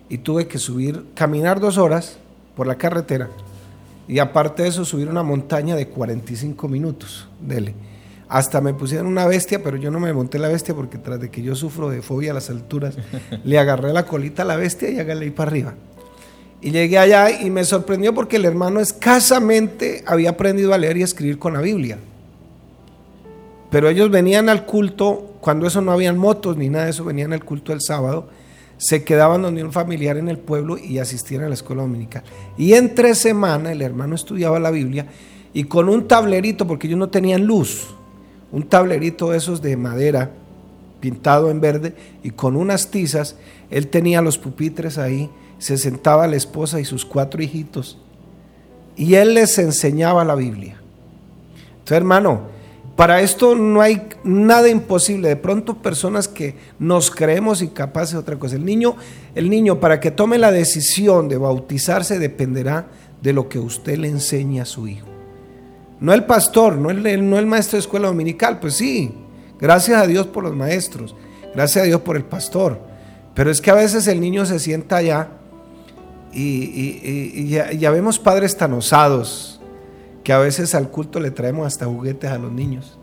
y 0.10 0.20
tuve 0.20 0.48
que 0.48 0.58
subir, 0.58 1.06
caminar 1.16 1.60
dos 1.60 1.78
horas 1.78 2.18
por 2.56 2.68
la 2.68 2.76
carretera 2.76 3.30
y 4.10 4.18
aparte 4.18 4.64
de 4.64 4.70
eso 4.70 4.84
subir 4.84 5.08
una 5.08 5.22
montaña 5.22 5.76
de 5.76 5.88
45 5.88 6.68
minutos, 6.68 7.28
dele. 7.40 7.76
Hasta 8.30 8.62
me 8.62 8.76
pusieron 8.76 9.08
una 9.08 9.26
bestia, 9.26 9.64
pero 9.64 9.76
yo 9.76 9.90
no 9.90 10.00
me 10.00 10.14
monté 10.14 10.38
la 10.38 10.48
bestia 10.48 10.76
porque 10.76 11.00
tras 11.00 11.20
de 11.20 11.32
que 11.32 11.42
yo 11.42 11.56
sufro 11.56 11.90
de 11.90 12.04
fobia 12.04 12.30
a 12.30 12.36
las 12.36 12.52
alturas, 12.52 12.96
le 13.44 13.58
agarré 13.58 13.92
la 13.92 14.06
colita 14.06 14.44
a 14.44 14.46
la 14.46 14.56
bestia 14.56 14.90
y 14.90 15.00
hágale 15.00 15.26
ahí 15.26 15.32
para 15.32 15.50
arriba. 15.50 15.74
Y 16.62 16.72
llegué 16.72 17.00
allá 17.00 17.42
y 17.42 17.50
me 17.50 17.64
sorprendió 17.64 18.14
porque 18.14 18.36
el 18.36 18.46
hermano 18.46 18.82
escasamente 18.82 20.04
había 20.06 20.32
aprendido 20.32 20.74
a 20.74 20.78
leer 20.78 20.98
y 20.98 21.04
escribir 21.04 21.40
con 21.40 21.54
la 21.54 21.62
Biblia. 21.62 21.98
Pero 23.72 23.90
ellos 23.90 24.12
venían 24.12 24.48
al 24.48 24.66
culto, 24.66 25.36
cuando 25.42 25.66
eso 25.66 25.82
no 25.82 25.92
habían 25.92 26.18
motos 26.18 26.56
ni 26.56 26.70
nada 26.70 26.86
de 26.86 26.92
eso, 26.92 27.06
venían 27.06 27.34
al 27.34 27.44
culto 27.44 27.74
el 27.74 27.82
sábado, 27.82 28.30
se 28.78 29.04
quedaban 29.04 29.42
donde 29.42 29.64
un 29.64 29.72
familiar 29.72 30.18
en 30.18 30.30
el 30.30 30.38
pueblo 30.38 30.78
y 30.78 31.00
asistían 31.00 31.44
a 31.44 31.48
la 31.48 31.54
escuela 31.54 31.82
dominical. 31.82 32.24
Y 32.58 32.74
entre 32.74 33.16
semana 33.16 33.72
el 33.72 33.82
hermano 33.82 34.16
estudiaba 34.16 34.60
la 34.60 34.72
Biblia 34.72 35.08
y 35.54 35.64
con 35.64 35.90
un 35.90 36.08
tablerito, 36.08 36.68
porque 36.68 36.88
ellos 36.88 37.00
no 37.00 37.10
tenían 37.10 37.46
luz, 37.46 37.88
un 38.52 38.64
tablerito 38.64 39.32
de 39.32 39.38
esos 39.38 39.62
de 39.62 39.78
madera 39.78 40.32
pintado 41.00 41.50
en 41.50 41.62
verde 41.62 41.96
y 42.24 42.32
con 42.32 42.56
unas 42.56 42.92
tizas, 42.92 43.36
él 43.70 43.88
tenía 43.88 44.22
los 44.22 44.38
pupitres 44.38 44.98
ahí, 44.98 45.30
se 45.60 45.78
sentaba 45.78 46.28
la 46.28 46.36
esposa 46.36 46.80
y 46.80 46.86
sus 46.86 47.06
cuatro 47.06 47.42
hijitos 47.42 47.98
y 49.00 49.16
él 49.16 49.34
les 49.34 49.58
enseñaba 49.58 50.26
la 50.26 50.36
Biblia. 50.36 50.76
Entonces, 51.72 51.98
hermano, 51.98 52.42
para 52.98 53.22
esto 53.22 53.56
no 53.56 53.80
hay 53.80 54.10
nada 54.26 54.68
imposible. 54.68 55.30
De 55.30 55.38
pronto 55.38 55.82
personas 55.82 56.28
que 56.28 56.56
nos 56.80 57.10
creemos 57.10 57.62
incapaces 57.62 58.12
de 58.12 58.20
otra 58.20 58.38
cosa. 58.38 58.58
El 58.58 58.66
niño, 58.66 58.98
el 59.36 59.50
niño 59.50 59.80
para 59.80 60.02
que 60.02 60.12
tome 60.12 60.38
la 60.38 60.52
decisión 60.52 61.30
de 61.30 61.38
bautizarse 61.38 62.20
dependerá 62.20 62.88
de 63.22 63.32
lo 63.32 63.48
que 63.48 63.60
usted 63.60 63.98
le 63.98 64.10
enseñe 64.10 64.60
a 64.60 64.66
su 64.66 64.86
hijo. 64.90 65.08
No 66.00 66.14
el 66.14 66.26
pastor, 66.26 66.78
no 66.78 66.90
el, 66.90 67.46
maestro 67.46 67.78
de 67.78 67.82
escuela 67.82 68.08
dominical, 68.08 68.60
pues 68.60 68.76
sí, 68.76 69.14
gracias 69.60 70.02
a 70.02 70.08
Dios 70.08 70.28
por 70.28 70.44
los 70.44 70.56
maestros, 70.56 71.16
gracias 71.54 71.84
a 71.84 71.88
Dios 71.88 72.02
por 72.02 72.16
el 72.16 72.24
pastor. 72.24 72.80
Pero 73.34 73.52
es 73.52 73.62
que 73.62 73.72
a 73.72 73.76
veces 73.76 74.08
el 74.08 74.22
niño 74.22 74.46
se 74.46 74.60
sienta 74.60 74.98
allá 74.98 75.30
y 76.32 77.48
ya, 77.50 77.72
ya 77.72 77.92
vemos 77.92 78.20
padres 78.20 78.56
tan 78.56 78.74
osados 78.74 79.60
que 80.24 80.32
a 80.32 80.38
veces 80.38 80.76
al 80.76 80.90
culto 80.90 81.20
le 81.20 81.32
traemos 81.32 81.68
hasta 81.68 81.86
juguetes 81.86 82.32
a 82.32 82.38
los 82.38 82.52
niños. 82.52 82.98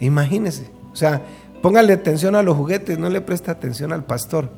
Imagínense. 0.00 0.70
O 0.92 0.96
sea, 0.96 1.22
Póngale 1.62 1.92
atención 1.92 2.34
a 2.34 2.42
los 2.42 2.56
juguetes, 2.56 2.98
no 2.98 3.08
le 3.08 3.20
presta 3.20 3.52
atención 3.52 3.92
al 3.92 4.04
pastor. 4.04 4.50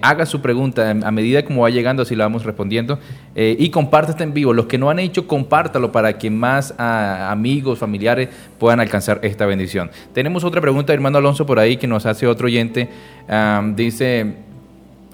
haga 0.00 0.24
su 0.24 0.40
pregunta 0.40 0.90
a 0.90 1.10
medida 1.10 1.44
como 1.44 1.62
va 1.62 1.70
llegando, 1.70 2.02
así 2.02 2.14
la 2.16 2.24
vamos 2.24 2.44
respondiendo. 2.44 2.98
y 3.34 3.68
compártete 3.70 4.22
en 4.24 4.32
vivo. 4.32 4.54
Los 4.54 4.66
que 4.66 4.78
no 4.78 4.88
han 4.88 4.98
hecho, 4.98 5.26
compártalo 5.26 5.92
para 5.92 6.16
que 6.18 6.30
más 6.30 6.74
ah, 6.78 7.30
amigos, 7.30 7.78
familiares 7.78 8.30
puedan 8.58 8.80
alcanzar 8.80 9.20
esta 9.22 9.44
bendición. 9.44 9.90
Tenemos 10.14 10.44
otra 10.44 10.62
pregunta, 10.62 10.94
hermano 10.94 11.18
Alonso, 11.18 11.44
por 11.44 11.58
ahí 11.58 11.76
que 11.76 11.86
nos 11.86 12.06
hace 12.06 12.26
otro 12.26 12.46
oyente 12.46 12.88
dice, 13.74 14.34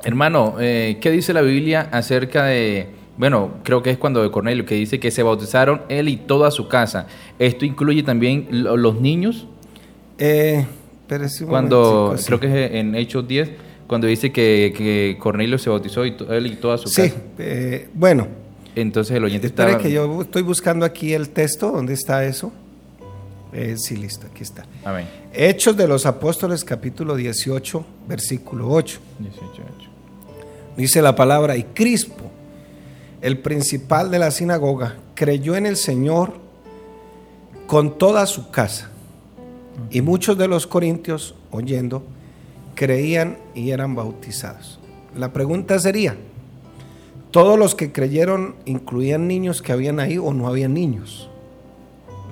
hermano, 0.04 0.56
eh, 0.60 0.98
¿qué 1.00 1.10
dice 1.10 1.32
la 1.32 1.42
Biblia 1.42 1.88
acerca 1.92 2.46
de, 2.46 2.88
bueno, 3.16 3.54
creo 3.62 3.82
que 3.82 3.90
es 3.90 3.98
cuando 3.98 4.22
de 4.22 4.30
Cornelio, 4.30 4.64
que 4.64 4.74
dice 4.74 4.98
que 5.00 5.10
se 5.10 5.22
bautizaron 5.22 5.82
él 5.88 6.08
y 6.08 6.16
toda 6.16 6.50
su 6.50 6.68
casa? 6.68 7.06
¿Esto 7.38 7.64
incluye 7.64 8.02
también 8.02 8.48
los 8.50 9.00
niños? 9.00 9.46
Eh, 10.18 10.66
cuando, 11.46 12.14
creo 12.24 12.40
que 12.40 12.46
es 12.46 12.72
en 12.72 12.94
Hechos 12.94 13.26
10, 13.26 13.50
cuando 13.86 14.06
dice 14.06 14.32
que, 14.32 15.16
Cornelio 15.18 15.58
se 15.58 15.68
bautizó 15.68 16.06
y 16.06 16.16
él 16.30 16.46
y 16.46 16.56
toda 16.56 16.78
su 16.78 16.84
casa. 16.84 17.04
Sí, 17.04 17.12
eh, 17.38 17.88
bueno. 17.94 18.26
Entonces 18.74 19.14
el 19.14 19.24
oyente 19.24 19.48
está... 19.48 19.76
que 19.76 19.92
yo 19.92 20.22
estoy 20.22 20.42
buscando 20.42 20.86
aquí 20.86 21.12
el 21.12 21.28
texto, 21.28 21.72
¿dónde 21.72 21.92
está 21.92 22.24
eso? 22.24 22.52
Eh, 23.52 23.74
sí, 23.76 23.96
listo, 23.96 24.26
aquí 24.30 24.42
está. 24.42 24.64
Amén. 24.82 25.06
Hechos 25.34 25.76
de 25.76 25.86
los 25.86 26.06
Apóstoles, 26.06 26.64
capítulo 26.64 27.14
18, 27.14 27.84
versículo 28.08 28.70
8. 28.70 28.98
Dice 30.76 31.02
la 31.02 31.14
palabra, 31.14 31.56
y 31.56 31.64
Crispo, 31.64 32.30
el 33.20 33.38
principal 33.38 34.10
de 34.10 34.18
la 34.18 34.30
sinagoga, 34.30 34.96
creyó 35.14 35.54
en 35.54 35.66
el 35.66 35.76
Señor 35.76 36.34
con 37.66 37.98
toda 37.98 38.26
su 38.26 38.50
casa. 38.50 38.90
Y 39.90 40.00
muchos 40.00 40.38
de 40.38 40.48
los 40.48 40.66
corintios, 40.66 41.34
oyendo, 41.50 42.02
creían 42.74 43.38
y 43.54 43.70
eran 43.70 43.94
bautizados. 43.94 44.80
La 45.16 45.32
pregunta 45.32 45.78
sería, 45.78 46.16
¿todos 47.30 47.58
los 47.58 47.74
que 47.74 47.92
creyeron 47.92 48.56
incluían 48.64 49.28
niños 49.28 49.62
que 49.62 49.72
habían 49.72 50.00
ahí 50.00 50.18
o 50.18 50.32
no 50.32 50.48
había 50.48 50.68
niños? 50.68 51.28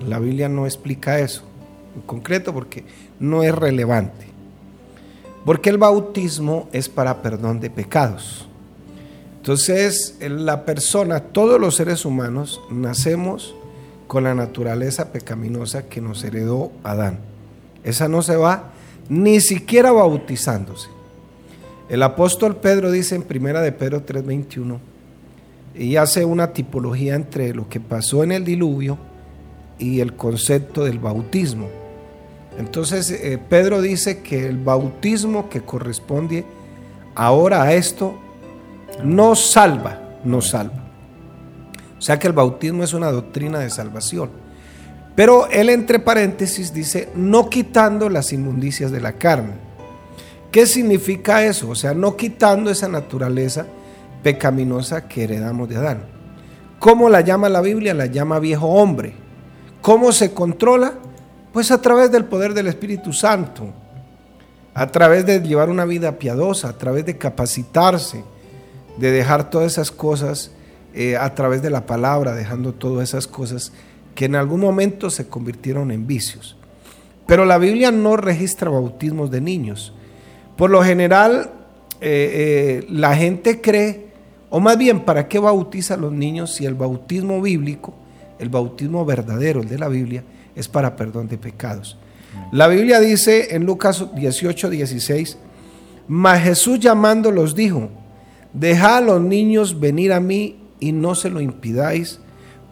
La 0.07 0.19
Biblia 0.19 0.49
no 0.49 0.65
explica 0.65 1.19
eso 1.19 1.43
en 1.95 2.01
concreto 2.01 2.53
porque 2.53 2.85
no 3.19 3.43
es 3.43 3.53
relevante. 3.53 4.30
Porque 5.45 5.69
el 5.69 5.77
bautismo 5.77 6.69
es 6.71 6.89
para 6.89 7.21
perdón 7.21 7.59
de 7.59 7.69
pecados. 7.69 8.47
Entonces, 9.37 10.17
la 10.19 10.65
persona, 10.65 11.19
todos 11.19 11.59
los 11.59 11.75
seres 11.75 12.05
humanos, 12.05 12.61
nacemos 12.69 13.55
con 14.07 14.23
la 14.23 14.35
naturaleza 14.35 15.11
pecaminosa 15.11 15.87
que 15.87 15.99
nos 15.99 16.23
heredó 16.23 16.71
Adán. 16.83 17.19
Esa 17.83 18.07
no 18.07 18.21
se 18.21 18.35
va 18.35 18.71
ni 19.09 19.41
siquiera 19.41 19.91
bautizándose. 19.91 20.89
El 21.89 22.03
apóstol 22.03 22.57
Pedro 22.57 22.91
dice 22.91 23.15
en 23.15 23.23
primera 23.23 23.61
de 23.61 23.71
Pedro 23.71 24.03
3:21 24.05 24.79
y 25.75 25.95
hace 25.95 26.23
una 26.23 26.53
tipología 26.53 27.15
entre 27.15 27.53
lo 27.53 27.67
que 27.67 27.79
pasó 27.79 28.23
en 28.23 28.31
el 28.31 28.45
diluvio 28.45 28.97
y 29.79 30.01
el 30.01 30.13
concepto 30.13 30.85
del 30.85 30.99
bautismo. 30.99 31.67
Entonces 32.57 33.09
eh, 33.11 33.39
Pedro 33.49 33.81
dice 33.81 34.21
que 34.21 34.47
el 34.47 34.57
bautismo 34.57 35.49
que 35.49 35.61
corresponde 35.61 36.45
ahora 37.15 37.63
a 37.63 37.73
esto 37.73 38.19
no 39.03 39.35
salva, 39.35 39.99
no 40.23 40.41
salva. 40.41 40.83
O 41.97 42.01
sea 42.01 42.19
que 42.19 42.27
el 42.27 42.33
bautismo 42.33 42.83
es 42.83 42.93
una 42.93 43.11
doctrina 43.11 43.59
de 43.59 43.69
salvación. 43.69 44.29
Pero 45.15 45.47
él 45.49 45.69
entre 45.69 45.99
paréntesis 45.99 46.73
dice, 46.73 47.09
no 47.15 47.49
quitando 47.49 48.09
las 48.09 48.33
inmundicias 48.33 48.91
de 48.91 49.01
la 49.01 49.13
carne. 49.13 49.53
¿Qué 50.51 50.65
significa 50.65 51.45
eso? 51.45 51.69
O 51.69 51.75
sea, 51.75 51.93
no 51.93 52.17
quitando 52.17 52.71
esa 52.71 52.87
naturaleza 52.87 53.65
pecaminosa 54.23 55.07
que 55.07 55.23
heredamos 55.23 55.69
de 55.69 55.77
Adán. 55.77 56.03
¿Cómo 56.79 57.09
la 57.09 57.21
llama 57.21 57.49
la 57.49 57.61
Biblia? 57.61 57.93
La 57.93 58.07
llama 58.07 58.39
viejo 58.39 58.67
hombre. 58.67 59.13
¿Cómo 59.81 60.11
se 60.11 60.33
controla? 60.33 60.95
Pues 61.53 61.71
a 61.71 61.81
través 61.81 62.11
del 62.11 62.25
poder 62.25 62.53
del 62.53 62.67
Espíritu 62.67 63.11
Santo, 63.11 63.67
a 64.73 64.87
través 64.87 65.25
de 65.25 65.41
llevar 65.41 65.69
una 65.69 65.85
vida 65.85 66.17
piadosa, 66.17 66.69
a 66.69 66.77
través 66.77 67.05
de 67.05 67.17
capacitarse, 67.17 68.23
de 68.97 69.11
dejar 69.11 69.49
todas 69.49 69.73
esas 69.73 69.91
cosas 69.91 70.51
eh, 70.93 71.17
a 71.17 71.33
través 71.35 71.61
de 71.61 71.69
la 71.69 71.85
palabra, 71.85 72.33
dejando 72.33 72.73
todas 72.73 73.09
esas 73.09 73.27
cosas 73.27 73.73
que 74.15 74.25
en 74.25 74.35
algún 74.35 74.61
momento 74.61 75.09
se 75.09 75.27
convirtieron 75.27 75.91
en 75.91 76.07
vicios. 76.07 76.57
Pero 77.27 77.45
la 77.45 77.57
Biblia 77.57 77.91
no 77.91 78.17
registra 78.17 78.69
bautismos 78.69 79.31
de 79.31 79.41
niños. 79.41 79.93
Por 80.55 80.69
lo 80.69 80.83
general, 80.83 81.51
eh, 81.99 82.81
eh, 82.81 82.85
la 82.89 83.15
gente 83.15 83.61
cree, 83.61 84.07
o 84.49 84.59
más 84.59 84.77
bien, 84.77 85.01
¿para 85.01 85.27
qué 85.27 85.39
bautiza 85.39 85.95
a 85.95 85.97
los 85.97 86.13
niños 86.13 86.55
si 86.55 86.65
el 86.65 86.75
bautismo 86.75 87.41
bíblico 87.41 87.93
el 88.41 88.49
bautismo 88.49 89.05
verdadero, 89.05 89.61
el 89.61 89.69
de 89.69 89.77
la 89.77 89.87
Biblia, 89.87 90.23
es 90.55 90.67
para 90.67 90.95
perdón 90.95 91.27
de 91.27 91.37
pecados. 91.37 91.97
La 92.51 92.67
Biblia 92.67 92.99
dice 92.99 93.55
en 93.55 93.65
Lucas 93.65 94.05
18, 94.15 94.69
16, 94.69 95.37
mas 96.07 96.41
Jesús 96.41 96.79
llamándolos 96.79 97.55
dijo, 97.55 97.89
dejad 98.53 98.97
a 98.97 99.01
los 99.01 99.21
niños 99.21 99.79
venir 99.79 100.13
a 100.13 100.19
mí 100.19 100.59
y 100.79 100.91
no 100.91 101.15
se 101.15 101.29
lo 101.29 101.41
impidáis, 101.41 102.19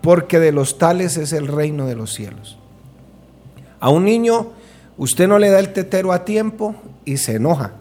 porque 0.01 0.39
de 0.39 0.51
los 0.51 0.77
tales 0.77 1.17
es 1.17 1.33
el 1.33 1.47
reino 1.47 1.87
de 1.87 1.95
los 1.95 2.13
cielos. 2.13 2.57
A 3.79 3.89
un 3.89 4.05
niño 4.05 4.51
usted 4.97 5.27
no 5.27 5.39
le 5.39 5.49
da 5.49 5.59
el 5.59 5.71
tetero 5.73 6.11
a 6.11 6.25
tiempo 6.25 6.75
y 7.05 7.17
se 7.17 7.35
enoja. 7.35 7.73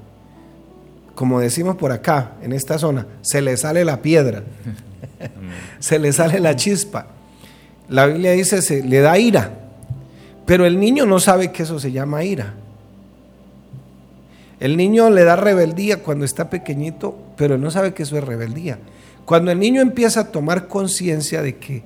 Como 1.15 1.41
decimos 1.41 1.77
por 1.77 1.91
acá, 1.91 2.35
en 2.43 2.53
esta 2.53 2.79
zona, 2.79 3.07
se 3.23 3.43
le 3.43 3.57
sale 3.57 3.85
la 3.85 4.01
piedra, 4.03 4.45
se 5.81 5.99
le 5.99 6.13
sale 6.13 6.39
la 6.39 6.55
chispa. 6.55 7.09
La 7.89 8.07
Biblia 8.07 8.33
dice, 8.33 8.63
se 8.63 8.85
le 8.85 9.01
da 9.01 9.19
ira, 9.19 9.68
pero 10.49 10.65
el 10.65 10.81
niño 10.81 11.05
no 11.05 11.21
sabe 11.21 11.53
que 11.53 11.65
eso 11.65 11.79
se 11.79 11.93
llama 11.93 12.25
ira. 12.25 12.55
El 14.61 14.79
niño 14.79 15.11
le 15.11 15.23
da 15.25 15.37
rebeldía 15.37 16.03
cuando 16.03 16.25
está 16.25 16.49
pequeñito, 16.49 17.19
pero 17.37 17.59
no 17.59 17.71
sabe 17.71 17.93
que 17.93 18.05
eso 18.05 18.17
es 18.17 18.25
rebeldía. 18.25 18.79
Cuando 19.27 19.51
el 19.51 19.59
niño 19.59 19.83
empieza 19.83 20.21
a 20.21 20.33
tomar 20.33 20.67
conciencia 20.67 21.43
de 21.43 21.59
que 21.59 21.77
eh, 21.77 21.83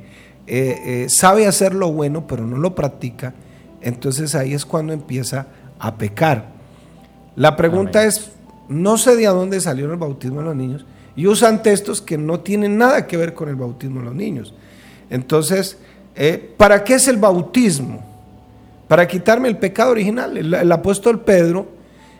eh, 0.46 1.06
sabe 1.08 1.48
hacer 1.48 1.74
lo 1.74 1.90
bueno, 1.90 2.28
pero 2.28 2.46
no 2.46 2.56
lo 2.56 2.72
practica, 2.76 3.34
entonces 3.80 4.36
ahí 4.36 4.54
es 4.54 4.64
cuando 4.64 4.92
empieza 4.92 5.48
a 5.80 5.96
pecar. 5.96 6.46
La 7.34 7.56
pregunta 7.56 8.04
es, 8.04 8.30
no 8.68 8.96
sé 8.96 9.16
de 9.16 9.26
dónde 9.26 9.60
salió 9.60 9.90
el 9.90 9.98
bautismo 9.98 10.38
de 10.38 10.44
los 10.44 10.54
niños, 10.54 10.86
y 11.16 11.26
usan 11.26 11.64
textos 11.64 12.00
que 12.00 12.16
no 12.16 12.38
tienen 12.38 12.78
nada 12.78 13.08
que 13.08 13.16
ver 13.16 13.34
con 13.34 13.48
el 13.48 13.56
bautismo 13.56 13.98
de 13.98 14.06
los 14.06 14.14
niños. 14.14 14.54
Entonces, 15.10 15.78
eh, 16.14 16.54
¿Para 16.56 16.84
qué 16.84 16.94
es 16.94 17.08
el 17.08 17.16
bautismo? 17.16 18.11
Para 18.92 19.08
quitarme 19.08 19.48
el 19.48 19.56
pecado 19.56 19.92
original. 19.92 20.36
El, 20.36 20.70
apóstol 20.70 21.20
Pedro, 21.20 21.66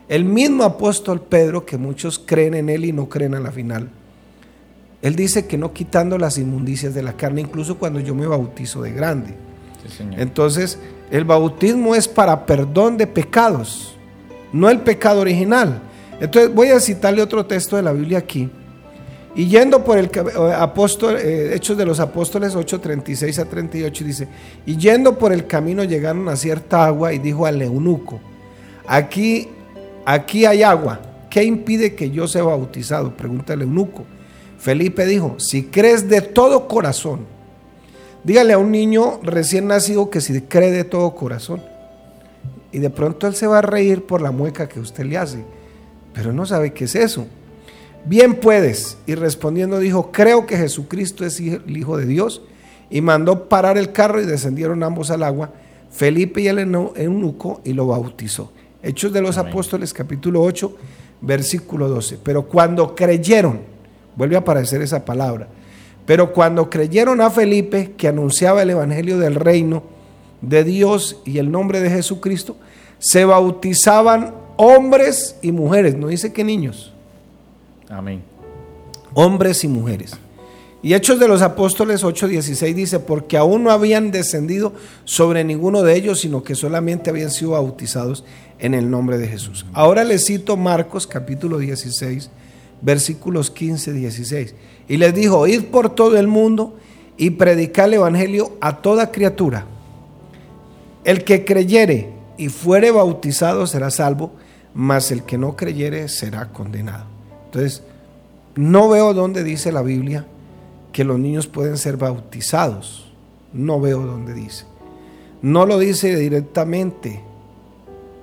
el 0.09 0.25
mismo 0.25 0.63
apóstol 0.63 1.21
Pedro, 1.21 1.67
que 1.67 1.77
muchos 1.77 2.17
creen 2.17 2.55
en 2.55 2.67
él 2.67 2.85
y 2.85 2.91
no 2.91 3.07
creen 3.07 3.35
a 3.35 3.39
la 3.39 3.51
final, 3.51 3.89
él 5.03 5.15
dice 5.15 5.45
que 5.45 5.55
no 5.55 5.71
quitando 5.71 6.17
las 6.17 6.39
inmundicias 6.39 6.95
de 6.95 7.03
la 7.03 7.13
carne, 7.13 7.41
incluso 7.41 7.77
cuando 7.77 7.99
yo 7.99 8.15
me 8.15 8.25
bautizo 8.25 8.81
de 8.81 8.91
grande. 8.91 9.35
Entonces, 10.17 10.79
el 11.11 11.25
bautismo 11.25 11.93
es 11.93 12.07
para 12.07 12.47
perdón 12.47 12.97
de 12.97 13.05
pecados, 13.05 13.95
no 14.51 14.67
el 14.67 14.79
pecado 14.79 15.21
original. 15.21 15.79
Entonces, 16.19 16.51
voy 16.55 16.69
a 16.69 16.79
citarle 16.79 17.21
otro 17.21 17.45
texto 17.45 17.75
de 17.75 17.83
la 17.83 17.93
Biblia 17.93 18.17
aquí 18.17 18.49
y 19.35 19.47
yendo 19.47 19.83
por 19.83 19.97
el 19.97 20.05
eh, 20.13 20.53
apóstol, 20.55 21.17
eh, 21.17 21.55
Hechos 21.55 21.75
de 21.77 21.85
los 21.85 21.99
Apóstoles 21.99 22.55
8, 22.55 22.79
36 22.79 23.39
a 23.39 23.45
38, 23.45 24.03
dice, 24.03 24.27
y 24.65 24.77
yendo 24.77 25.17
por 25.17 25.33
el 25.33 25.47
camino 25.47 25.83
llegaron 25.83 26.29
a 26.29 26.35
cierta 26.35 26.85
agua 26.85 27.13
y 27.13 27.19
dijo 27.19 27.45
al 27.45 27.61
eunuco, 27.61 28.19
aquí, 28.85 29.49
aquí 30.05 30.45
hay 30.45 30.61
agua, 30.61 30.99
¿qué 31.31 31.43
impide 31.43 31.95
que 31.95 32.11
yo 32.11 32.27
sea 32.27 32.43
bautizado? 32.43 33.17
Pregunta 33.17 33.53
el 33.53 33.63
eunuco. 33.63 34.05
Felipe 34.59 35.05
dijo, 35.05 35.35
si 35.39 35.63
crees 35.63 36.07
de 36.07 36.21
todo 36.21 36.67
corazón, 36.67 37.21
dígale 38.23 38.53
a 38.53 38.59
un 38.59 38.71
niño 38.71 39.19
recién 39.23 39.67
nacido 39.67 40.09
que 40.09 40.21
si 40.21 40.41
cree 40.41 40.71
de 40.71 40.83
todo 40.83 41.15
corazón. 41.15 41.61
Y 42.71 42.79
de 42.79 42.89
pronto 42.89 43.27
él 43.27 43.35
se 43.35 43.47
va 43.47 43.59
a 43.59 43.61
reír 43.61 44.05
por 44.05 44.21
la 44.21 44.31
mueca 44.31 44.69
que 44.69 44.79
usted 44.79 45.05
le 45.05 45.17
hace, 45.17 45.43
pero 46.13 46.31
no 46.31 46.45
sabe 46.45 46.71
qué 46.71 46.85
es 46.85 46.95
eso. 46.95 47.27
Bien 48.05 48.35
puedes. 48.35 48.97
Y 49.05 49.15
respondiendo 49.15 49.79
dijo, 49.79 50.11
creo 50.11 50.45
que 50.45 50.57
Jesucristo 50.57 51.25
es 51.25 51.39
el 51.39 51.77
Hijo 51.77 51.97
de 51.97 52.05
Dios. 52.05 52.41
Y 52.89 53.01
mandó 53.01 53.47
parar 53.47 53.77
el 53.77 53.91
carro 53.91 54.21
y 54.21 54.25
descendieron 54.25 54.83
ambos 54.83 55.09
al 55.09 55.23
agua, 55.23 55.51
Felipe 55.89 56.41
y 56.41 56.47
el 56.47 56.59
eunuco, 56.59 57.61
y 57.63 57.73
lo 57.73 57.87
bautizó. 57.87 58.51
Hechos 58.83 59.13
de 59.13 59.21
los 59.21 59.37
Apóstoles 59.37 59.93
capítulo 59.93 60.43
8, 60.43 60.75
versículo 61.21 61.87
12. 61.87 62.19
Pero 62.21 62.47
cuando 62.47 62.93
creyeron, 62.93 63.61
vuelve 64.15 64.35
a 64.35 64.39
aparecer 64.39 64.81
esa 64.81 65.05
palabra, 65.05 65.47
pero 66.05 66.33
cuando 66.33 66.69
creyeron 66.69 67.21
a 67.21 67.31
Felipe 67.31 67.93
que 67.97 68.09
anunciaba 68.09 68.61
el 68.61 68.71
Evangelio 68.71 69.17
del 69.17 69.35
reino 69.35 69.83
de 70.41 70.63
Dios 70.63 71.21
y 71.25 71.37
el 71.39 71.49
nombre 71.49 71.79
de 71.79 71.89
Jesucristo, 71.89 72.57
se 72.99 73.25
bautizaban 73.25 74.35
hombres 74.57 75.37
y 75.41 75.51
mujeres, 75.51 75.95
no 75.95 76.07
dice 76.07 76.31
que 76.31 76.43
niños 76.43 76.92
Amén. 77.89 78.23
Hombres 79.13 79.63
y 79.63 79.67
mujeres. 79.67 80.17
Y 80.81 80.95
Hechos 80.95 81.17
de 81.17 81.29
los 81.29 81.41
Apóstoles 81.41 82.03
8:16 82.03 82.73
dice, 82.73 82.99
porque 82.99 83.37
aún 83.37 83.63
no 83.63 83.71
habían 83.71 84.11
descendido 84.11 84.73
sobre 85.05 85.45
ninguno 85.45 85.81
de 85.81 85.95
ellos, 85.95 86.19
sino 86.19 86.43
que 86.43 86.55
solamente 86.55 87.09
habían 87.09 87.31
sido 87.31 87.51
bautizados 87.51 88.25
en 88.59 88.73
el 88.73 88.91
nombre 88.91 89.17
de 89.17 89.29
Jesús. 89.29 89.65
Ahora 89.73 90.03
les 90.03 90.25
cito 90.25 90.57
Marcos 90.57 91.07
capítulo 91.07 91.57
16, 91.57 92.29
versículos 92.81 93.49
15, 93.49 93.93
16. 93.93 94.55
Y 94.89 94.97
les 94.97 95.13
dijo, 95.13 95.47
id 95.47 95.63
por 95.65 95.95
todo 95.95 96.17
el 96.17 96.27
mundo 96.27 96.77
y 97.17 97.29
predicad 97.29 97.85
el 97.85 97.95
Evangelio 97.95 98.57
a 98.59 98.81
toda 98.81 99.11
criatura. 99.11 99.65
El 101.05 101.23
que 101.23 101.45
creyere 101.45 102.09
y 102.37 102.49
fuere 102.49 102.91
bautizado 102.91 103.67
será 103.67 103.89
salvo, 103.89 104.33
mas 104.73 105.11
el 105.11 105.23
que 105.23 105.37
no 105.37 105.55
creyere 105.55 106.09
será 106.09 106.49
condenado. 106.51 107.12
Entonces, 107.53 107.83
no 108.55 108.89
veo 108.89 109.13
dónde 109.13 109.43
dice 109.43 109.71
la 109.71 109.83
Biblia 109.83 110.25
que 110.91 111.03
los 111.03 111.19
niños 111.19 111.45
pueden 111.45 111.77
ser 111.77 111.97
bautizados. 111.97 113.11
No 113.53 113.79
veo 113.79 113.99
dónde 113.99 114.33
dice. 114.33 114.65
No 115.43 115.67
lo 115.67 115.77
dice 115.77 116.15
directamente, 116.15 117.21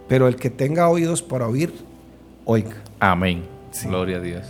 pero 0.08 0.26
el 0.26 0.34
que 0.34 0.50
tenga 0.50 0.88
oídos 0.88 1.22
para 1.22 1.46
oír, 1.46 1.72
oiga. 2.44 2.75
Amén. 2.99 3.44
Gloria 3.84 4.16
a 4.16 4.20
Dios. 4.20 4.46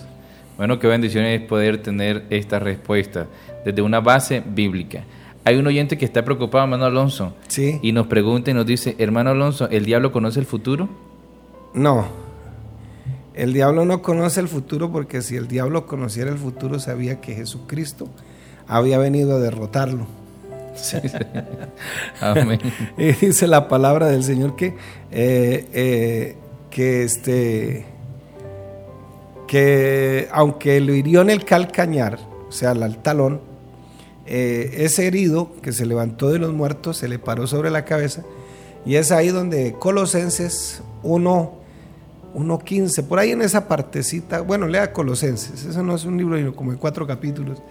Bueno, 0.56 0.78
qué 0.78 0.86
bendición 0.86 1.26
es 1.26 1.42
poder 1.42 1.82
tener 1.82 2.24
esta 2.30 2.58
respuesta 2.58 3.26
desde 3.66 3.82
una 3.82 4.00
base 4.00 4.42
bíblica. 4.46 5.04
Hay 5.44 5.56
un 5.56 5.66
oyente 5.66 5.98
que 5.98 6.06
está 6.06 6.24
preocupado, 6.24 6.64
hermano 6.64 6.86
Alonso, 6.86 7.34
sí. 7.48 7.78
y 7.82 7.92
nos 7.92 8.06
pregunta 8.06 8.50
y 8.50 8.54
nos 8.54 8.64
dice, 8.64 8.96
hermano 8.98 9.30
Alonso, 9.30 9.68
¿el 9.68 9.84
diablo 9.84 10.10
conoce 10.10 10.40
el 10.40 10.46
futuro? 10.46 10.88
No. 11.74 12.29
El 13.40 13.54
diablo 13.54 13.86
no 13.86 14.02
conoce 14.02 14.38
el 14.40 14.48
futuro 14.48 14.92
porque 14.92 15.22
si 15.22 15.34
el 15.34 15.48
diablo 15.48 15.86
conociera 15.86 16.30
el 16.30 16.36
futuro 16.36 16.78
sabía 16.78 17.22
que 17.22 17.34
Jesucristo 17.34 18.06
había 18.68 18.98
venido 18.98 19.36
a 19.36 19.38
derrotarlo. 19.38 20.06
Amén. 22.20 22.60
y 22.98 23.12
dice 23.12 23.46
la 23.46 23.66
palabra 23.66 24.08
del 24.08 24.24
Señor 24.24 24.56
que, 24.56 24.74
eh, 25.10 25.66
eh, 25.72 26.36
que 26.68 27.04
este 27.04 27.86
que 29.48 30.28
aunque 30.32 30.78
lo 30.82 30.92
hirió 30.92 31.22
en 31.22 31.30
el 31.30 31.46
calcañar, 31.46 32.18
o 32.46 32.52
sea, 32.52 32.72
al 32.72 32.98
talón, 32.98 33.40
eh, 34.26 34.70
ese 34.80 35.06
herido 35.06 35.52
que 35.62 35.72
se 35.72 35.86
levantó 35.86 36.28
de 36.28 36.40
los 36.40 36.52
muertos 36.52 36.98
se 36.98 37.08
le 37.08 37.18
paró 37.18 37.46
sobre 37.46 37.70
la 37.70 37.86
cabeza 37.86 38.22
y 38.84 38.96
es 38.96 39.10
ahí 39.10 39.28
donde 39.28 39.76
Colosenses 39.78 40.82
1 41.02 41.59
1.15, 42.34 43.04
por 43.04 43.18
ahí 43.18 43.32
en 43.32 43.42
esa 43.42 43.66
partecita, 43.66 44.40
bueno, 44.42 44.66
lea 44.66 44.92
Colosenses, 44.92 45.64
eso 45.64 45.82
no 45.82 45.94
es 45.94 46.04
un 46.04 46.16
libro, 46.16 46.54
como 46.54 46.72
en 46.72 46.78
cuatro 46.78 47.06
capítulos. 47.06 47.62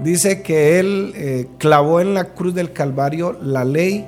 Dice 0.00 0.42
que 0.42 0.80
él 0.80 1.12
eh, 1.14 1.48
clavó 1.58 2.00
en 2.00 2.14
la 2.14 2.34
cruz 2.34 2.54
del 2.54 2.72
Calvario 2.72 3.36
la 3.40 3.64
ley 3.64 4.06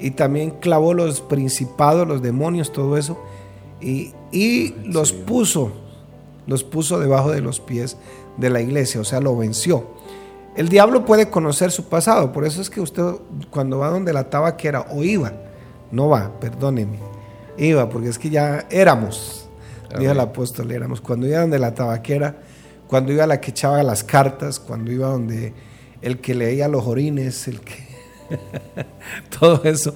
y 0.00 0.12
también 0.12 0.50
clavó 0.50 0.94
los 0.94 1.20
principados, 1.20 2.08
los 2.08 2.22
demonios, 2.22 2.72
todo 2.72 2.96
eso, 2.96 3.18
y, 3.80 4.12
y 4.32 4.74
los 4.84 5.12
puso, 5.12 5.72
los 6.46 6.64
puso 6.64 6.98
debajo 6.98 7.30
de 7.30 7.40
los 7.40 7.60
pies 7.60 7.96
de 8.38 8.50
la 8.50 8.60
iglesia, 8.60 9.00
o 9.00 9.04
sea, 9.04 9.20
lo 9.20 9.36
venció. 9.36 9.96
El 10.56 10.70
diablo 10.70 11.04
puede 11.04 11.28
conocer 11.28 11.70
su 11.70 11.84
pasado, 11.84 12.32
por 12.32 12.46
eso 12.46 12.62
es 12.62 12.70
que 12.70 12.80
usted 12.80 13.02
cuando 13.50 13.78
va 13.78 13.90
donde 13.90 14.14
la 14.14 14.30
tabaquera 14.30 14.86
o 14.90 15.04
iba, 15.04 15.32
no 15.92 16.08
va, 16.08 16.32
perdóneme 16.40 17.15
Iba, 17.58 17.88
porque 17.88 18.08
es 18.08 18.18
que 18.18 18.30
ya 18.30 18.66
éramos, 18.70 19.48
dijo 19.98 20.12
el 20.12 20.20
apóstol, 20.20 20.70
éramos. 20.70 21.00
Cuando 21.00 21.26
iba 21.26 21.40
donde 21.40 21.58
la 21.58 21.74
tabaquera, 21.74 22.36
cuando 22.86 23.12
iba 23.12 23.26
la 23.26 23.40
que 23.40 23.50
echaba 23.50 23.82
las 23.82 24.04
cartas, 24.04 24.60
cuando 24.60 24.92
iba 24.92 25.08
donde 25.08 25.52
el 26.02 26.20
que 26.20 26.34
leía 26.34 26.68
los 26.68 26.86
orines, 26.86 27.48
el 27.48 27.60
que... 27.60 27.86
todo 29.38 29.62
eso. 29.64 29.94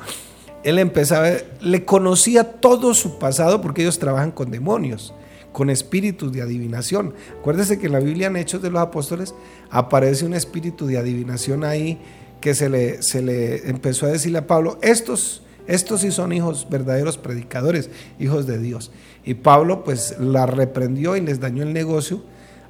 Él 0.62 0.79
empezaba, 0.79 1.31
le 1.61 1.85
conocía 1.85 2.61
todo 2.61 2.94
su 2.94 3.18
pasado 3.18 3.61
porque 3.61 3.83
ellos 3.83 3.99
trabajan 3.99 4.31
con 4.31 4.51
demonios, 4.51 5.14
con 5.53 5.70
espíritus 5.70 6.33
de 6.33 6.42
adivinación. 6.42 7.14
Acuérdese 7.38 7.79
que 7.79 7.87
en 7.87 7.92
la 7.92 8.01
Biblia 8.01 8.27
en 8.27 8.37
Hechos 8.37 8.61
de 8.61 8.70
los 8.70 8.81
Apóstoles 8.81 9.35
aparece 9.70 10.27
un 10.27 10.35
espíritu 10.35 10.87
de 10.87 10.99
adivinación 10.99 11.64
ahí 11.64 11.99
que 12.40 12.55
se 12.55 12.68
le, 12.68 13.03
se 13.03 13.23
le 13.23 13.68
empezó 13.68 14.07
a 14.07 14.11
decirle 14.11 14.38
a 14.38 14.46
Pablo, 14.46 14.79
estos 14.83 15.42
estos 15.66 16.01
sí 16.01 16.11
son 16.11 16.33
hijos, 16.33 16.66
verdaderos 16.70 17.18
predicadores, 17.18 17.90
hijos 18.18 18.46
de 18.46 18.59
Dios. 18.59 18.90
Y 19.25 19.35
Pablo 19.35 19.85
pues 19.85 20.16
la 20.18 20.46
reprendió 20.46 21.16
y 21.16 21.20
les 21.20 21.40
dañó 21.40 21.62
el 21.62 21.73
negocio 21.73 22.23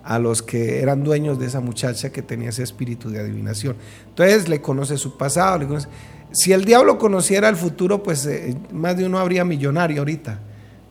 a 0.03 0.19
los 0.19 0.43
que 0.43 0.81
eran 0.81 1.05
dueños 1.05 1.39
de 1.39 1.47
esa 1.47 1.61
muchacha 1.61 2.11
que 2.11 2.23
tenía 2.23 2.49
ese 2.49 2.63
espíritu 2.63 3.11
de 3.11 3.21
adivinación. 3.21 3.77
Entonces 4.09 4.49
le 4.49 4.61
conoce 4.61 4.97
su 4.97 5.17
pasado. 5.17 5.79
Si 6.33 6.53
el 6.53 6.65
diablo 6.65 6.99
conociera 6.99 7.49
el 7.49 7.57
futuro, 7.57 8.03
pues 8.03 8.25
eh, 8.27 8.57
más 8.73 8.97
de 8.97 9.05
uno 9.05 9.19
habría 9.19 9.45
millonario 9.45 10.01
ahorita, 10.01 10.41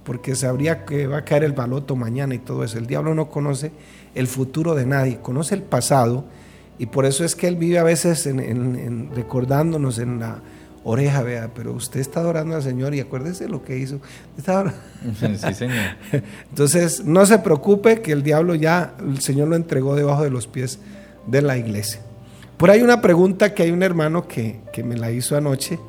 porque 0.03 0.35
sabría 0.35 0.85
que 0.85 1.07
va 1.07 1.19
a 1.19 1.25
caer 1.25 1.43
el 1.43 1.53
baloto 1.53 1.95
mañana 1.95 2.35
y 2.35 2.39
todo 2.39 2.63
eso. 2.63 2.77
El 2.77 2.87
diablo 2.87 3.15
no 3.15 3.29
conoce 3.29 3.71
el 4.15 4.27
futuro 4.27 4.75
de 4.75 4.85
nadie, 4.85 5.19
conoce 5.21 5.55
el 5.55 5.63
pasado 5.63 6.25
y 6.77 6.85
por 6.87 7.05
eso 7.05 7.25
es 7.25 7.35
que 7.35 7.47
él 7.47 7.57
vive 7.57 7.77
a 7.77 7.83
veces 7.83 8.27
recordándonos 9.13 9.99
en 9.99 10.19
la 10.19 10.41
oreja, 10.83 11.21
vea, 11.21 11.49
pero 11.53 11.73
usted 11.73 11.99
está 11.99 12.19
adorando 12.19 12.55
al 12.55 12.63
Señor 12.63 12.95
y 12.95 12.99
acuérdese 12.99 13.47
lo 13.47 13.63
que 13.63 13.77
hizo. 13.77 13.99
Sí, 15.19 15.53
señor. 15.53 15.95
Entonces, 16.49 17.05
no 17.05 17.25
se 17.25 17.39
preocupe 17.39 18.01
que 18.01 18.11
el 18.11 18.23
diablo 18.23 18.55
ya, 18.55 18.93
el 18.99 19.21
Señor 19.21 19.47
lo 19.47 19.55
entregó 19.55 19.95
debajo 19.95 20.23
de 20.23 20.29
los 20.29 20.47
pies 20.47 20.79
de 21.27 21.41
la 21.41 21.57
iglesia. 21.57 22.01
Por 22.57 22.69
ahí 22.69 22.81
una 22.81 23.01
pregunta 23.01 23.53
que 23.53 23.63
hay 23.63 23.71
un 23.71 23.83
hermano 23.83 24.27
que, 24.27 24.59
me 24.83 24.97
la 24.97 25.11
hizo 25.11 25.37
anoche 25.37 25.79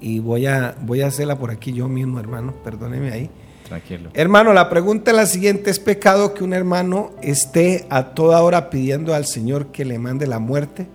y 0.00 0.20
voy 0.20 0.46
a, 0.46 0.76
voy 0.82 1.00
a 1.02 1.08
hacerla 1.08 1.38
por 1.38 1.50
aquí 1.50 1.72
yo 1.72 1.88
mismo, 1.88 2.20
hermano, 2.20 2.54
perdóneme 2.62 3.10
ahí. 3.10 3.30
Tranquilo. 3.68 4.10
Hermano, 4.14 4.52
la 4.52 4.68
pregunta 4.68 5.10
es 5.10 5.16
la 5.16 5.26
siguiente, 5.26 5.70
¿es 5.70 5.80
pecado 5.80 6.34
que 6.34 6.44
un 6.44 6.52
hermano 6.52 7.12
esté 7.22 7.86
a 7.88 8.14
toda 8.14 8.42
hora 8.42 8.68
pidiendo 8.70 9.14
al 9.14 9.26
Señor 9.26 9.68
que 9.68 9.84
le 9.84 9.98
mande 9.98 10.26
la 10.26 10.38
muerte? 10.38 10.86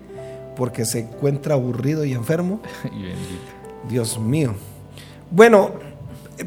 Porque 0.59 0.83
se 0.83 0.99
encuentra 0.99 1.53
aburrido 1.53 2.03
y 2.03 2.11
enfermo. 2.11 2.59
Dios 3.89 4.19
mío. 4.19 4.55
Bueno, 5.31 5.71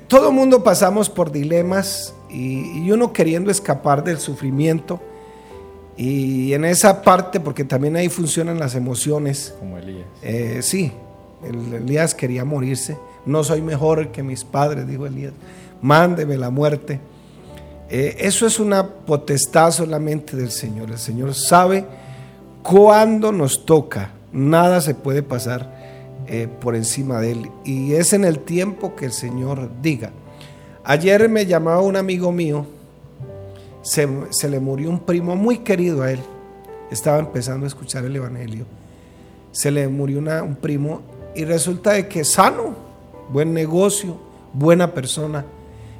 todo 0.07 0.31
mundo 0.31 0.63
pasamos 0.63 1.09
por 1.09 1.33
dilemas 1.33 2.13
y, 2.29 2.91
uno 2.91 3.15
queriendo 3.15 3.51
escapar 3.51 4.05
del 4.05 4.19
sufrimiento. 4.19 5.01
Y 5.97 6.53
en 6.53 6.67
esa 6.67 7.01
parte, 7.01 7.41
porque 7.41 7.65
también 7.65 7.97
ahí 7.97 8.11
funcionan 8.11 8.59
las 8.59 8.75
emociones. 8.75 9.55
Como 9.59 9.79
Elías. 9.79 10.05
Eh, 10.21 10.59
sí, 10.61 10.93
Elías 11.43 12.15
quería 12.15 12.45
morirse. 12.45 12.99
No 13.25 13.43
soy 13.43 13.63
mejor 13.63 14.13
que 14.13 14.23
mis 14.23 14.45
padres, 14.45 14.87
dijo 14.87 15.07
Elías. 15.07 15.33
Mándeme 15.81 16.37
la 16.37 16.51
muerte. 16.51 17.01
Eh, 17.89 18.17
eso 18.19 18.47
es 18.47 18.61
una 18.61 18.87
potestad 18.87 19.71
solamente 19.71 20.37
del 20.37 20.51
Señor. 20.51 20.91
El 20.91 20.99
Señor 20.99 21.35
sabe 21.35 21.87
cuando 22.63 23.33
nos 23.33 23.67
toca, 23.67 24.11
nada 24.33 24.81
se 24.81 24.95
puede 24.95 25.23
pasar 25.23 25.83
eh, 26.29 26.49
por 26.61 26.77
encima 26.77 27.21
de 27.21 27.33
él. 27.33 27.51
Y 27.65 27.95
es 27.95 28.13
en 28.13 28.25
el 28.25 28.39
tiempo 28.39 28.95
que 28.95 29.07
el 29.07 29.13
Señor 29.13 29.71
diga. 29.83 30.13
Ayer 30.85 31.29
me 31.29 31.47
llamaba 31.47 31.81
un 31.81 31.97
amigo 31.97 32.33
mío, 32.33 32.67
se, 33.83 34.07
le 34.49 34.61
murió 34.61 34.91
un 34.91 35.01
primo 35.01 35.37
muy 35.37 35.59
querido 35.59 36.03
a 36.03 36.11
él, 36.11 36.21
estaba 36.91 37.19
empezando 37.19 37.67
a 37.67 37.69
escuchar 37.69 38.05
el 38.05 38.17
Evangelio, 38.17 38.67
se 39.53 39.71
le 39.71 39.87
murió 39.89 40.19
un 40.19 40.57
primo 40.57 41.03
y 41.37 41.45
resulta 41.45 41.93
de 41.93 42.09
que 42.09 42.25
sano, 42.25 42.75
buen 43.31 43.55
negocio, 43.55 44.19
buena 44.53 44.93
persona, 44.93 45.45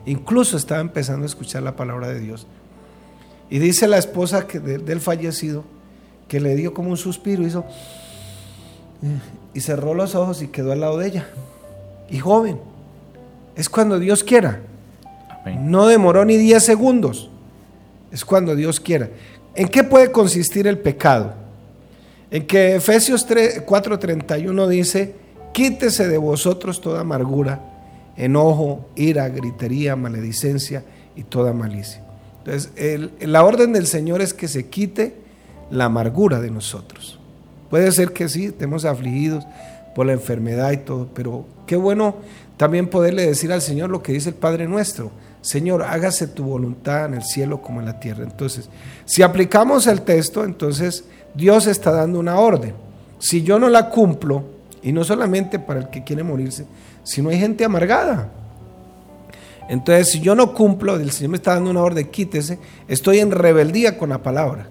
incluso 0.05 0.57
estaba 0.57 0.81
empezando 0.81 1.25
a 1.25 1.27
escuchar 1.27 1.63
la 1.63 1.77
palabra 1.77 2.09
de 2.09 2.19
Dios. 2.19 2.47
Y 3.51 3.59
dice 3.59 3.87
la 3.87 3.99
esposa 3.99 4.47
que 4.47 4.59
del 4.59 5.01
fallecido 5.01 5.65
que 6.33 6.41
le 6.41 6.57
dio 6.57 6.73
como 6.73 6.89
un 6.89 6.97
suspiro, 6.97 7.47
hizo 7.47 7.63
y 9.53 9.61
cerró 9.61 9.93
los 9.93 10.15
ojos 10.15 10.41
y 10.41 10.49
quedó 10.49 10.73
al 10.73 10.81
lado 10.81 10.97
de 10.97 11.09
ella. 11.09 11.27
Y 12.09 12.21
joven, 12.21 12.59
es 13.55 13.69
cuando 13.69 13.99
Dios 13.99 14.25
quiera. 14.25 14.63
No 15.61 15.87
demoró 15.87 16.25
ni 16.25 16.39
10 16.39 16.65
segundos. 16.65 17.29
Es 18.11 18.25
cuando 18.25 18.57
Dios 18.57 18.81
quiera. 18.81 19.11
¿En 19.55 19.69
qué 19.69 19.85
puede 19.85 20.11
consistir 20.11 20.67
el 20.67 20.79
pecado? 20.79 21.35
En 22.31 22.47
que 22.47 22.77
Efesios 22.77 23.29
4:31 23.29 24.69
dice, 24.69 25.15
quítese 25.53 26.09
de 26.09 26.17
vosotros 26.17 26.81
toda 26.81 27.03
amargura, 27.03 27.61
enojo, 28.17 28.89
ira, 28.97 29.29
gritería, 29.29 29.97
maledicencia 29.97 30.83
y 31.15 31.25
toda 31.25 31.53
malicia. 31.53 32.03
Entonces, 32.39 32.71
la 33.21 33.45
orden 33.45 33.75
del 33.75 33.87
Señor 33.87 34.23
es 34.23 34.33
que 34.33 34.49
se 34.49 34.71
quite 34.71 35.21
la 35.73 35.87
amargura 35.87 36.41
de 36.41 36.51
nosotros. 36.51 37.19
Puede 37.71 37.91
ser 37.93 38.13
que 38.13 38.29
sí, 38.29 38.47
estemos 38.47 38.85
afligidos 38.85 39.45
por 39.95 40.07
la 40.07 40.13
enfermedad 40.13 40.73
y 40.73 40.77
todo, 40.77 41.09
pero 41.15 41.47
qué 41.67 41.77
bueno 41.77 42.17
también 42.57 42.89
poderle 42.89 43.27
decir 43.27 43.53
al 43.53 43.63
Señor 43.63 43.91
lo 43.91 44.03
que 44.03 44.13
dice 44.13 44.29
el 44.29 44.35
Padre 44.35 44.69
nuestro. 44.69 45.11
Señor, 45.41 45.83
hágase 45.83 46.29
tu 46.29 46.45
voluntad 46.45 47.07
en 47.07 47.15
el 47.15 47.23
cielo 47.23 47.63
como 47.63 47.81
en 47.81 47.87
la 47.87 47.99
tierra. 47.99 48.23
Entonces, 48.23 48.69
si 49.05 49.23
aplicamos 49.23 49.87
el 49.87 50.03
texto, 50.03 50.45
entonces 50.45 51.05
Dios 51.35 51.67
está 51.67 51.91
dando 51.91 52.21
una 52.21 52.39
orden. 52.39 52.75
Si 53.19 53.43
yo 53.43 53.59
no 53.59 53.69
la 53.69 53.89
cumplo, 53.89 54.45
y 54.83 54.93
no 54.93 55.05
solamente 55.05 55.59
para 55.59 55.81
el 55.81 55.89
que 55.89 56.05
quiere 56.05 56.23
morirse, 56.23 56.67
sino 57.05 57.31
hay 57.31 57.39
gente 57.39 57.65
amargada. 57.65 58.31
Entonces, 59.69 60.11
si 60.11 60.21
yo 60.21 60.35
no 60.35 60.53
cumplo, 60.53 60.97
el 60.97 61.13
Señor 61.13 61.31
me 61.31 61.37
está 61.37 61.55
dando 61.55 61.71
una 61.71 61.83
orden, 61.83 62.09
quítese, 62.11 62.59
estoy 62.89 63.21
en 63.21 63.31
rebeldía 63.31 63.97
con 63.97 64.11
la 64.11 64.23
palabra. 64.23 64.69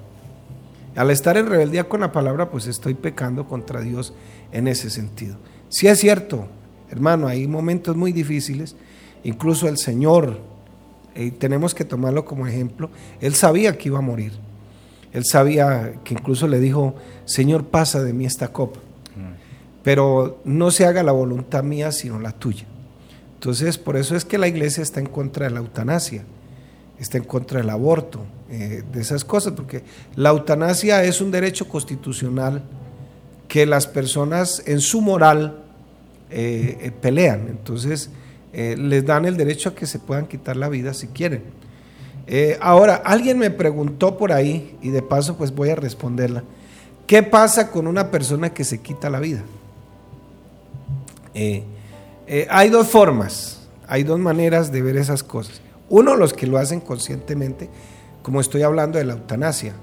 Al 0.95 1.09
estar 1.09 1.37
en 1.37 1.47
rebeldía 1.47 1.87
con 1.87 2.01
la 2.01 2.11
palabra, 2.11 2.49
pues 2.49 2.67
estoy 2.67 2.93
pecando 2.95 3.47
contra 3.47 3.81
Dios 3.81 4.13
en 4.51 4.67
ese 4.67 4.89
sentido. 4.89 5.37
Si 5.69 5.87
es 5.87 5.99
cierto, 5.99 6.47
hermano, 6.89 7.27
hay 7.27 7.47
momentos 7.47 7.95
muy 7.95 8.11
difíciles, 8.11 8.75
incluso 9.23 9.69
el 9.69 9.77
Señor, 9.77 10.39
y 11.15 11.27
eh, 11.27 11.31
tenemos 11.31 11.73
que 11.73 11.85
tomarlo 11.85 12.25
como 12.25 12.45
ejemplo, 12.45 12.89
Él 13.21 13.35
sabía 13.35 13.77
que 13.77 13.89
iba 13.89 13.99
a 13.99 14.01
morir. 14.01 14.33
Él 15.13 15.23
sabía 15.25 15.93
que 16.03 16.13
incluso 16.13 16.47
le 16.47 16.59
dijo, 16.59 16.95
Señor, 17.25 17.65
pasa 17.65 18.03
de 18.03 18.13
mí 18.13 18.25
esta 18.25 18.49
copa, 18.49 18.79
mm. 19.15 19.83
pero 19.83 20.41
no 20.45 20.71
se 20.71 20.85
haga 20.85 21.03
la 21.03 21.11
voluntad 21.11 21.63
mía, 21.63 21.91
sino 21.91 22.19
la 22.19 22.31
tuya. 22.31 22.65
Entonces, 23.35 23.77
por 23.77 23.97
eso 23.97 24.15
es 24.15 24.23
que 24.23 24.37
la 24.37 24.47
iglesia 24.47 24.83
está 24.83 24.99
en 24.99 25.07
contra 25.07 25.45
de 25.45 25.51
la 25.51 25.59
eutanasia 25.59 26.23
está 27.01 27.17
en 27.17 27.23
contra 27.23 27.59
del 27.59 27.69
aborto, 27.69 28.21
eh, 28.49 28.83
de 28.91 29.01
esas 29.01 29.25
cosas, 29.25 29.53
porque 29.53 29.83
la 30.15 30.29
eutanasia 30.29 31.03
es 31.03 31.19
un 31.19 31.31
derecho 31.31 31.67
constitucional 31.67 32.63
que 33.47 33.65
las 33.65 33.87
personas 33.87 34.61
en 34.67 34.79
su 34.79 35.01
moral 35.01 35.63
eh, 36.29 36.77
eh, 36.79 36.91
pelean, 36.91 37.47
entonces 37.49 38.09
les 38.53 39.05
dan 39.05 39.23
el 39.23 39.37
derecho 39.37 39.69
a 39.69 39.75
que 39.75 39.85
se 39.85 39.97
puedan 39.97 40.27
quitar 40.27 40.57
la 40.57 40.67
vida 40.67 40.93
si 40.93 41.07
quieren. 41.07 41.41
ahora, 42.59 42.95
alguien 42.95 43.37
me 43.37 43.49
preguntó 43.49 44.17
por 44.17 44.33
ahí, 44.33 44.77
y 44.81 44.89
de 44.89 45.01
paso 45.01 45.37
pues 45.37 45.55
voy 45.55 45.69
a 45.69 45.75
responderla, 45.75 46.43
¿qué 47.07 47.23
pasa 47.23 47.71
con 47.71 47.87
una 47.87 48.11
persona 48.11 48.53
que 48.53 48.65
se 48.65 48.79
quita 48.79 49.09
la 49.09 49.21
vida? 49.21 49.41
hay 52.49 52.69
dos 52.69 52.89
formas, 52.89 53.69
hay 53.87 54.03
dos 54.03 54.19
maneras 54.19 54.69
de 54.69 54.81
ver 54.81 54.97
esas 54.97 55.23
cosas. 55.23 55.61
Uno, 55.91 56.15
los 56.15 56.31
que 56.31 56.47
lo 56.47 56.57
hacen 56.57 56.79
conscientemente, 56.79 57.69
como 58.23 58.39
estoy 58.39 58.61
hablando 58.61 58.97
de 58.97 59.03
la 59.03 59.11
eutanasia. 59.11 59.73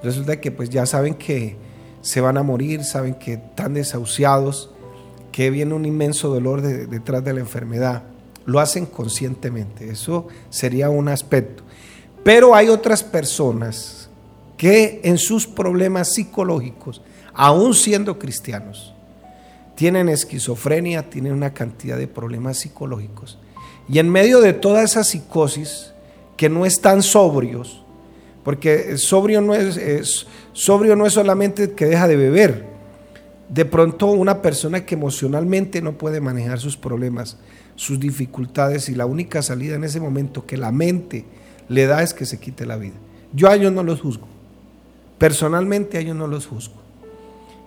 Resulta 0.00 0.40
que 0.40 0.52
pues 0.52 0.70
ya 0.70 0.86
saben 0.86 1.14
que 1.14 1.56
se 2.02 2.20
van 2.20 2.38
a 2.38 2.44
morir, 2.44 2.84
saben 2.84 3.14
que 3.14 3.32
están 3.32 3.74
desahuciados, 3.74 4.70
que 5.32 5.50
viene 5.50 5.74
un 5.74 5.84
inmenso 5.84 6.28
dolor 6.28 6.62
detrás 6.62 7.24
de 7.24 7.34
la 7.34 7.40
enfermedad. 7.40 8.04
Lo 8.46 8.60
hacen 8.60 8.86
conscientemente, 8.86 9.90
eso 9.90 10.28
sería 10.50 10.88
un 10.88 11.08
aspecto. 11.08 11.64
Pero 12.22 12.54
hay 12.54 12.68
otras 12.68 13.02
personas 13.02 14.08
que 14.56 15.00
en 15.02 15.18
sus 15.18 15.48
problemas 15.48 16.12
psicológicos, 16.12 17.02
aún 17.34 17.74
siendo 17.74 18.20
cristianos, 18.20 18.94
tienen 19.74 20.08
esquizofrenia, 20.10 21.10
tienen 21.10 21.32
una 21.32 21.52
cantidad 21.52 21.98
de 21.98 22.06
problemas 22.06 22.58
psicológicos 22.58 23.36
y 23.90 23.98
en 23.98 24.08
medio 24.08 24.40
de 24.40 24.52
toda 24.52 24.82
esa 24.82 25.02
psicosis, 25.02 25.92
que 26.36 26.48
no 26.48 26.64
están 26.64 27.02
sobrios, 27.02 27.82
porque 28.44 28.96
sobrio 28.96 29.40
no 29.40 29.54
es, 29.54 30.26
sobrio 30.52 30.96
no 30.96 31.06
es 31.06 31.12
solamente 31.12 31.72
que 31.72 31.86
deja 31.86 32.08
de 32.08 32.16
beber. 32.16 32.64
De 33.48 33.64
pronto 33.64 34.06
una 34.06 34.42
persona 34.42 34.86
que 34.86 34.94
emocionalmente 34.94 35.82
no 35.82 35.98
puede 35.98 36.20
manejar 36.20 36.60
sus 36.60 36.76
problemas, 36.76 37.36
sus 37.74 37.98
dificultades 37.98 38.88
y 38.88 38.94
la 38.94 39.06
única 39.06 39.42
salida 39.42 39.74
en 39.74 39.82
ese 39.82 40.00
momento 40.00 40.46
que 40.46 40.56
la 40.56 40.70
mente 40.70 41.24
le 41.68 41.86
da 41.86 42.02
es 42.02 42.14
que 42.14 42.26
se 42.26 42.38
quite 42.38 42.66
la 42.66 42.76
vida. 42.76 42.94
Yo 43.32 43.48
a 43.48 43.56
ellos 43.56 43.72
no 43.72 43.82
los 43.82 44.00
juzgo. 44.00 44.28
Personalmente 45.18 45.98
a 45.98 46.00
ellos 46.00 46.16
no 46.16 46.28
los 46.28 46.46
juzgo. 46.46 46.76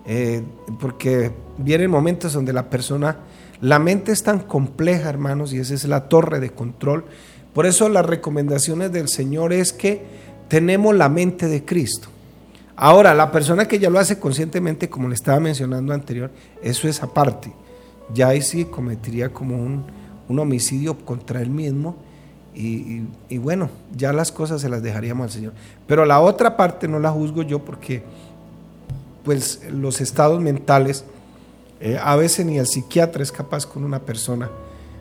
Eh, 0.05 0.41
porque 0.79 1.31
vienen 1.57 1.91
momentos 1.91 2.33
donde 2.33 2.53
la 2.53 2.69
persona 2.69 3.17
la 3.61 3.79
mente 3.79 4.11
es 4.11 4.23
tan 4.23 4.39
compleja, 4.39 5.09
hermanos, 5.09 5.53
y 5.53 5.59
esa 5.59 5.73
es 5.73 5.85
la 5.85 6.09
torre 6.09 6.39
de 6.39 6.49
control. 6.49 7.05
Por 7.53 7.65
eso 7.65 7.87
las 7.89 8.05
recomendaciones 8.05 8.91
del 8.91 9.07
Señor 9.07 9.53
es 9.53 9.73
que 9.73 10.01
tenemos 10.47 10.95
la 10.95 11.09
mente 11.09 11.47
de 11.47 11.63
Cristo. 11.63 12.09
Ahora, 12.75 13.13
la 13.13 13.31
persona 13.31 13.67
que 13.67 13.79
ya 13.79 13.89
lo 13.89 13.99
hace 13.99 14.19
conscientemente, 14.19 14.89
como 14.89 15.07
le 15.07 15.15
estaba 15.15 15.39
mencionando 15.39 15.93
anterior, 15.93 16.31
eso 16.61 16.87
es 16.87 17.03
aparte. 17.03 17.53
Ya 18.13 18.29
ahí 18.29 18.41
sí 18.41 18.65
cometería 18.65 19.29
como 19.29 19.55
un, 19.55 20.03
homicidio 20.27 20.97
contra 21.05 21.41
él 21.41 21.51
mismo. 21.51 21.95
Y, 22.55 23.03
y, 23.29 23.37
bueno, 23.37 23.69
ya 23.95 24.13
las 24.13 24.31
cosas 24.31 24.61
se 24.61 24.69
las 24.69 24.81
dejaríamos 24.81 25.25
al 25.25 25.31
Señor. 25.31 25.53
Pero 25.85 26.05
la 26.05 26.19
otra 26.19 26.57
parte 26.57 26.87
no 26.87 26.99
la 26.99 27.11
juzgo 27.11 27.43
yo 27.43 27.59
porque 27.59 28.03
pues 29.23 29.61
los 29.71 30.01
estados 30.01 30.41
mentales 30.41 31.05
eh, 31.85 31.99
a 32.01 32.15
veces 32.15 32.45
ni 32.45 32.57
el 32.57 32.65
psiquiatra 32.65 33.21
es 33.21 33.31
capaz 33.33 33.65
con 33.65 33.83
una 33.83 33.99
persona. 33.99 34.49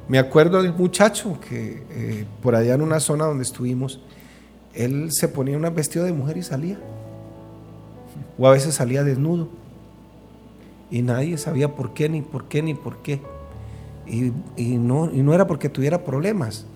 Me 0.09 0.19
acuerdo 0.19 0.61
de 0.65 0.71
un 0.71 0.77
muchacho 0.77 1.39
que 1.39 1.85
eh, 1.91 2.27
por 2.43 2.57
allá 2.57 2.75
en 2.75 2.83
una 2.83 2.99
zona 2.99 3.25
donde 3.25 3.45
estuvimos, 3.45 4.01
él 4.75 5.13
se 5.13 5.29
ponía 5.29 5.57
un 5.57 5.75
vestido 5.77 6.05
de 6.05 6.13
mujer 6.13 6.39
y 6.39 6.43
salía. 6.43 6.81
O 8.37 8.49
a 8.49 8.51
veces 8.51 8.75
salía 8.75 9.05
desnudo. 9.05 9.49
Y 10.91 11.03
nadie 11.03 11.39
sabía 11.39 11.73
por 11.73 11.95
qué, 11.95 12.09
ni 12.09 12.21
por 12.21 12.47
qué, 12.47 12.63
ni 12.65 12.75
por 12.75 12.97
qué. 13.01 13.21
Y, 14.09 14.33
no, 14.77 15.09
y 15.09 15.23
no 15.23 15.35
era 15.35 15.47
porque 15.47 15.69
tuviera 15.69 16.03
problemas, 16.03 16.67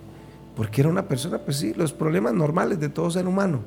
porque 0.54 0.82
era 0.82 0.88
una 0.88 1.08
persona, 1.08 1.38
pues 1.38 1.56
sí, 1.56 1.74
los 1.74 1.92
problemas 1.92 2.32
normales 2.32 2.78
de 2.78 2.88
todo 2.88 3.10
ser 3.10 3.26
humano 3.26 3.62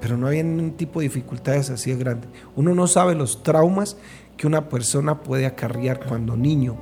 pero 0.00 0.16
no 0.16 0.28
había 0.28 0.42
ningún 0.44 0.76
tipo 0.76 1.00
de 1.00 1.08
dificultades 1.08 1.70
así 1.70 1.90
de 1.90 1.96
grandes. 1.96 2.30
Uno 2.54 2.72
no 2.72 2.86
sabe 2.86 3.14
los 3.14 3.42
traumas 3.42 3.96
que 4.38 4.46
una 4.46 4.70
persona 4.70 5.20
puede 5.20 5.44
acarrear 5.44 6.06
cuando 6.06 6.36
niño. 6.36 6.76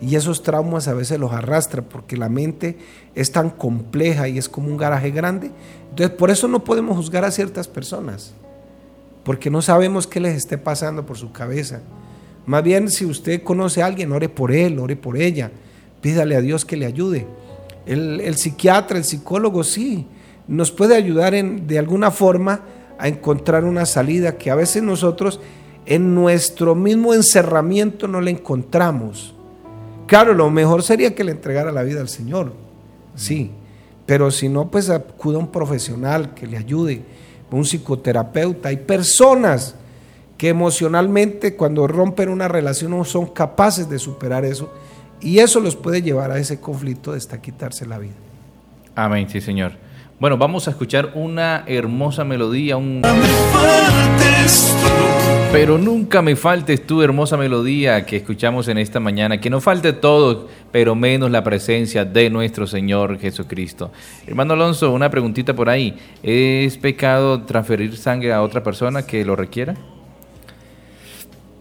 Y 0.00 0.14
esos 0.14 0.42
traumas 0.42 0.88
a 0.88 0.94
veces 0.94 1.18
los 1.18 1.32
arrastra 1.32 1.82
porque 1.82 2.16
la 2.16 2.28
mente 2.28 2.76
es 3.14 3.32
tan 3.32 3.50
compleja 3.50 4.28
y 4.28 4.36
es 4.36 4.48
como 4.48 4.68
un 4.68 4.76
garaje 4.76 5.10
grande. 5.10 5.50
Entonces, 5.90 6.16
por 6.16 6.30
eso 6.30 6.46
no 6.46 6.62
podemos 6.62 6.96
juzgar 6.96 7.24
a 7.24 7.30
ciertas 7.30 7.66
personas, 7.66 8.34
porque 9.24 9.50
no 9.50 9.62
sabemos 9.62 10.06
qué 10.06 10.20
les 10.20 10.36
esté 10.36 10.58
pasando 10.58 11.06
por 11.06 11.16
su 11.16 11.32
cabeza. 11.32 11.80
Más 12.44 12.62
bien, 12.62 12.90
si 12.90 13.04
usted 13.06 13.42
conoce 13.42 13.82
a 13.82 13.86
alguien, 13.86 14.12
ore 14.12 14.28
por 14.28 14.52
él, 14.52 14.78
ore 14.78 14.96
por 14.96 15.16
ella, 15.16 15.50
pídale 16.00 16.36
a 16.36 16.40
Dios 16.40 16.64
que 16.64 16.76
le 16.76 16.86
ayude. 16.86 17.26
El, 17.86 18.20
el 18.20 18.36
psiquiatra, 18.36 18.98
el 18.98 19.04
psicólogo, 19.04 19.64
sí, 19.64 20.06
nos 20.48 20.72
puede 20.72 20.96
ayudar 20.96 21.34
en, 21.34 21.66
de 21.68 21.78
alguna 21.78 22.10
forma 22.10 22.62
a 22.98 23.08
encontrar 23.08 23.64
una 23.64 23.86
salida 23.86 24.36
que 24.36 24.50
a 24.50 24.56
veces 24.56 24.82
nosotros 24.82 25.40
en 25.86 26.14
nuestro 26.14 26.74
mismo 26.74 27.14
encerramiento 27.14 28.08
no 28.08 28.20
le 28.20 28.30
encontramos. 28.30 29.34
Claro, 30.06 30.34
lo 30.34 30.50
mejor 30.50 30.82
sería 30.82 31.14
que 31.14 31.24
le 31.24 31.32
entregara 31.32 31.72
la 31.72 31.82
vida 31.82 32.00
al 32.00 32.08
Señor, 32.08 32.52
sí, 33.14 33.50
pero 34.06 34.30
si 34.30 34.48
no, 34.48 34.70
pues 34.70 34.90
acuda 34.90 35.36
a 35.36 35.40
un 35.40 35.48
profesional 35.48 36.34
que 36.34 36.46
le 36.46 36.56
ayude, 36.56 37.02
un 37.50 37.64
psicoterapeuta. 37.64 38.70
Hay 38.70 38.78
personas 38.78 39.74
que 40.36 40.48
emocionalmente 40.48 41.54
cuando 41.54 41.86
rompen 41.86 42.28
una 42.28 42.48
relación 42.48 42.90
no 42.90 43.04
son 43.04 43.26
capaces 43.26 43.88
de 43.88 43.98
superar 43.98 44.44
eso 44.44 44.72
y 45.20 45.38
eso 45.38 45.60
los 45.60 45.76
puede 45.76 46.02
llevar 46.02 46.30
a 46.32 46.38
ese 46.38 46.60
conflicto 46.60 47.12
de 47.12 47.18
hasta 47.18 47.40
quitarse 47.40 47.86
la 47.86 47.98
vida. 47.98 48.14
Amén, 48.94 49.28
sí, 49.30 49.40
Señor. 49.40 49.72
Bueno, 50.18 50.36
vamos 50.36 50.66
a 50.68 50.72
escuchar 50.72 51.12
una 51.14 51.64
hermosa 51.66 52.24
melodía, 52.24 52.76
un... 52.76 53.02
Pero 55.52 55.76
nunca 55.76 56.22
me 56.22 56.34
faltes 56.34 56.86
tu 56.86 57.02
hermosa 57.02 57.36
melodía 57.36 58.06
que 58.06 58.16
escuchamos 58.16 58.68
en 58.68 58.78
esta 58.78 59.00
mañana, 59.00 59.38
que 59.38 59.50
no 59.50 59.60
falte 59.60 59.92
todo, 59.92 60.48
pero 60.72 60.94
menos 60.94 61.30
la 61.30 61.44
presencia 61.44 62.06
de 62.06 62.30
nuestro 62.30 62.66
Señor 62.66 63.18
Jesucristo. 63.18 63.92
Hermano 64.26 64.54
Alonso, 64.54 64.90
una 64.90 65.10
preguntita 65.10 65.52
por 65.54 65.68
ahí. 65.68 65.94
¿Es 66.22 66.78
pecado 66.78 67.42
transferir 67.42 67.98
sangre 67.98 68.32
a 68.32 68.40
otra 68.40 68.62
persona 68.62 69.02
que 69.02 69.26
lo 69.26 69.36
requiera? 69.36 69.76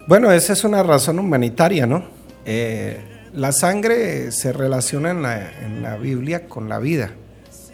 Bueno, 0.07 0.31
esa 0.31 0.53
es 0.53 0.63
una 0.63 0.83
razón 0.83 1.19
humanitaria, 1.19 1.85
¿no? 1.85 2.05
Eh, 2.45 2.97
la 3.33 3.51
sangre 3.51 4.31
se 4.31 4.53
relaciona 4.53 5.11
en 5.11 5.21
la, 5.21 5.65
en 5.65 5.83
la 5.83 5.97
Biblia 5.97 6.47
con 6.47 6.69
la 6.69 6.79
vida, 6.79 7.11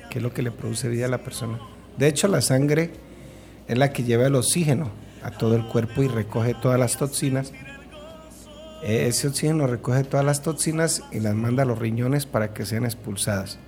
que 0.10 0.18
es 0.18 0.24
lo 0.24 0.34
que 0.34 0.42
le 0.42 0.50
produce 0.50 0.90
vida 0.90 1.06
a 1.06 1.10
la 1.10 1.20
persona. 1.20 1.60
De 1.96 2.08
hecho, 2.08 2.28
la 2.28 2.42
sangre 2.42 2.90
es 3.68 3.78
la 3.78 3.94
que 3.94 4.04
lleva 4.04 4.26
el 4.26 4.34
oxígeno 4.34 5.06
a 5.28 5.32
todo 5.32 5.56
el 5.56 5.66
cuerpo 5.66 6.04
y 6.04 6.08
recoge 6.08 6.54
todas 6.54 6.80
las 6.80 6.96
toxinas. 6.96 7.52
Eh, 8.82 9.08
ese 9.08 9.28
oxígeno 9.28 9.68
recoge 9.68 10.06
todas 10.06 10.26
las 10.26 10.42
toxinas 10.42 11.04
y 11.12 11.20
las 11.20 11.36
manda 11.36 11.64
a 11.64 11.66
los 11.66 11.78
riñones 11.78 12.26
para 12.26 12.54
que 12.54 12.66
sean 12.66 12.86
expulsadas. 12.86 13.60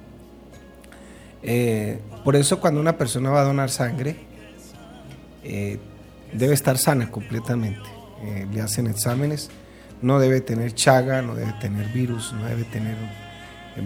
Eh, 1.44 2.00
por 2.24 2.38
eso 2.38 2.62
cuando 2.62 2.80
una 2.80 2.98
persona 2.98 3.30
va 3.30 3.42
a 3.42 3.44
donar 3.44 3.70
sangre, 3.70 4.16
eh, 5.44 5.80
debe 6.32 6.54
estar 6.54 6.78
sana 6.78 7.12
completamente. 7.12 7.90
le 8.52 8.60
hacen 8.60 8.88
exámenes, 8.88 9.50
no 10.02 10.20
debe 10.20 10.42
tener 10.42 10.76
chaga, 10.76 11.22
no 11.22 11.36
debe 11.36 11.54
tener 11.62 11.88
virus, 11.88 12.34
no 12.34 12.44
debe 12.44 12.66
tener 12.66 12.98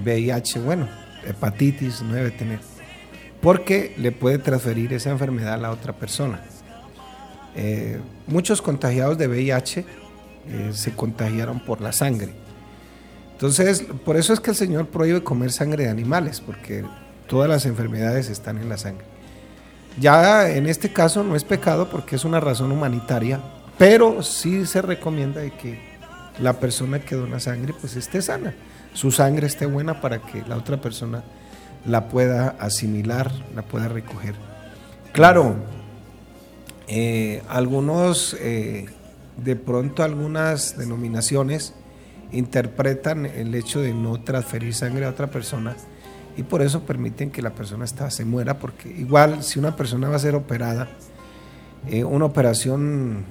VIH, 0.04 0.60
bueno, 0.60 0.88
hepatitis, 1.24 2.02
no 2.02 2.16
debe 2.16 2.32
tener, 2.32 2.60
porque 3.44 3.94
le 3.98 4.12
puede 4.12 4.40
transferir 4.40 4.92
esa 4.92 5.12
enfermedad 5.12 5.54
a 5.54 5.58
la 5.58 5.70
otra 5.70 5.94
persona. 5.94 6.42
Eh, 7.56 8.00
muchos 8.28 8.62
contagiados 8.62 9.18
de 9.18 9.28
VIH 9.28 9.86
eh, 10.48 10.72
se 10.74 10.92
contagiaron 10.94 11.60
por 11.60 11.82
la 11.82 11.92
sangre. 11.92 12.34
Entonces, 13.34 13.86
por 14.06 14.16
eso 14.18 14.34
es 14.34 14.40
que 14.40 14.52
el 14.52 14.56
Señor 14.56 14.88
prohíbe 14.88 15.24
comer 15.24 15.52
sangre 15.52 15.84
de 15.84 15.90
animales, 15.90 16.42
porque 16.42 16.84
todas 17.28 17.50
las 17.50 17.66
enfermedades 17.66 18.30
están 18.30 18.58
en 18.58 18.70
la 18.70 18.78
sangre. 18.78 19.06
Ya 20.00 20.50
en 20.50 20.68
este 20.68 20.92
caso 20.92 21.24
no 21.24 21.36
es 21.36 21.44
pecado 21.44 21.90
porque 21.90 22.16
es 22.16 22.26
una 22.26 22.40
razón 22.40 22.72
humanitaria, 22.72 23.40
pero 23.78 24.24
sí 24.24 24.66
se 24.66 24.82
recomienda 24.82 25.42
que 25.58 25.80
la 26.40 26.54
persona 26.54 27.00
que 27.00 27.16
dona 27.16 27.40
sangre 27.40 27.74
pues 27.80 27.96
esté 27.96 28.22
sana, 28.22 28.56
su 28.94 29.12
sangre 29.12 29.48
esté 29.48 29.66
buena 29.66 30.02
para 30.02 30.20
que 30.20 30.44
la 30.48 30.58
otra 30.58 30.78
persona 30.78 31.24
la 31.86 32.08
pueda 32.08 32.56
asimilar, 32.60 33.32
la 33.56 33.62
pueda 33.62 33.88
recoger. 33.88 34.36
Claro, 35.12 35.56
eh, 36.88 37.42
algunos, 37.48 38.36
eh, 38.40 38.86
de 39.38 39.56
pronto 39.56 40.04
algunas 40.04 40.78
denominaciones 40.78 41.74
interpretan 42.32 43.26
el 43.26 43.54
hecho 43.56 43.80
de 43.82 43.94
no 43.94 44.22
transferir 44.22 44.74
sangre 44.74 45.06
a 45.06 45.10
otra 45.10 45.28
persona 45.28 45.76
y 46.36 46.44
por 46.44 46.62
eso 46.62 46.82
permiten 46.82 47.30
que 47.30 47.42
la 47.42 47.52
persona 47.52 47.86
se 47.88 48.26
muera, 48.26 48.58
porque 48.58 48.90
igual 48.90 49.44
si 49.44 49.60
una 49.60 49.76
persona 49.76 50.10
va 50.10 50.16
a 50.16 50.20
ser 50.20 50.36
operada, 50.36 50.90
eh, 51.88 52.04
una 52.04 52.26
operación, 52.26 53.24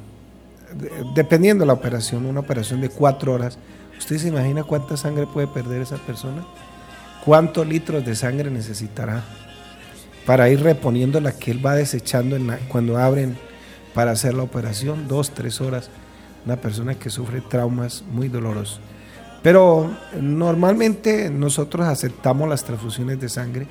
dependiendo 1.15 1.63
de 1.63 1.67
la 1.67 1.73
operación, 1.73 2.27
una 2.27 2.41
operación 2.41 2.81
de 2.81 2.89
cuatro 2.89 3.33
horas, 3.33 3.59
¿usted 3.99 4.19
se 4.19 4.29
imagina 4.29 4.63
cuánta 4.63 4.97
sangre 4.97 5.27
puede 5.27 5.49
perder 5.49 5.83
esa 5.83 5.97
persona? 5.97 6.47
¿Cuántos 7.25 7.67
litros 7.67 8.05
de 8.05 8.15
sangre 8.15 8.51
necesitará? 8.51 9.25
Para 10.27 10.49
ir 10.49 10.63
reponiendo 10.63 11.21
la 11.21 11.33
que 11.33 11.51
él 11.51 11.65
va 11.65 11.75
desechando 11.75 12.37
cuando 12.69 12.99
abren 12.99 13.37
para 13.95 14.13
hacer 14.13 14.35
la 14.35 14.43
operación, 14.43 15.09
dos, 15.09 15.31
tres 15.31 15.61
horas. 15.61 15.91
Una 16.45 16.57
persona 16.57 16.95
que 16.95 17.11
sufre 17.11 17.41
traumas 17.41 18.03
muy 18.11 18.29
dolorosos. 18.29 18.81
Pero 19.43 19.91
normalmente 20.21 21.31
nosotros 21.31 21.87
aceptamos 21.87 22.49
las 22.49 22.65
transfusiones 22.65 23.21
de 23.21 23.29
sangre 23.29 23.67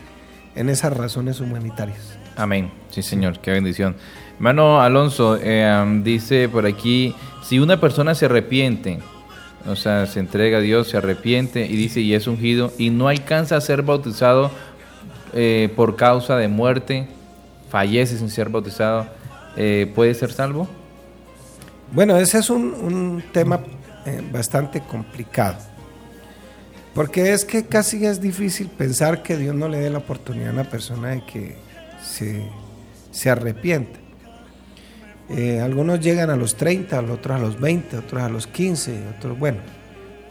en 0.55 0.69
esas 0.69 0.95
razones 0.95 1.39
humanitarias. 1.39 2.17
Amén. 2.35 2.71
Sí, 2.89 3.01
Señor, 3.01 3.39
qué 3.39 3.51
bendición. 3.51 3.95
Hermano 4.35 4.81
Alonso, 4.81 5.37
eh, 5.41 6.01
dice 6.03 6.49
por 6.49 6.65
aquí, 6.65 7.15
si 7.43 7.59
una 7.59 7.79
persona 7.79 8.15
se 8.15 8.25
arrepiente, 8.25 8.99
o 9.67 9.75
sea, 9.75 10.07
se 10.07 10.19
entrega 10.19 10.57
a 10.57 10.61
Dios, 10.61 10.89
se 10.89 10.97
arrepiente 10.97 11.65
y 11.65 11.75
dice, 11.75 12.01
y 12.01 12.13
es 12.13 12.27
ungido, 12.27 12.73
y 12.77 12.89
no 12.89 13.07
alcanza 13.07 13.55
a 13.55 13.61
ser 13.61 13.83
bautizado, 13.83 14.51
eh, 15.33 15.71
por 15.75 15.95
causa 15.95 16.35
de 16.37 16.47
muerte 16.47 17.07
fallece 17.69 18.17
sin 18.17 18.29
ser 18.29 18.49
bautizado, 18.49 19.07
eh, 19.55 19.89
¿puede 19.95 20.13
ser 20.13 20.31
salvo? 20.31 20.67
Bueno, 21.93 22.17
ese 22.17 22.39
es 22.39 22.49
un, 22.49 23.23
tema 23.31 23.61
eh, 24.05 24.21
bastante 24.31 24.81
complicado. 24.81 25.57
Porque 26.93 27.31
es 27.31 27.45
que 27.45 27.65
casi 27.65 28.05
es 28.05 28.19
difícil 28.19 28.67
pensar 28.67 29.23
que 29.23 29.37
Dios 29.37 29.55
no 29.55 29.69
le 29.69 29.79
dé 29.79 29.89
la 29.89 29.99
oportunidad 29.99 30.49
a 30.49 30.53
una 30.53 30.63
persona 30.65 31.09
de 31.09 31.25
que 31.25 31.55
se, 32.03 32.43
se 33.11 33.29
arrepienta. 33.29 33.97
algunos 35.63 36.01
llegan 36.01 36.29
a 36.29 36.35
los 36.35 36.55
30, 36.55 36.99
otros 36.99 37.37
a 37.37 37.39
los 37.39 37.57
20, 37.57 37.97
otros 37.97 38.21
a 38.21 38.27
los 38.27 38.47
15, 38.47 39.07
otros, 39.17 39.39
bueno, 39.39 39.59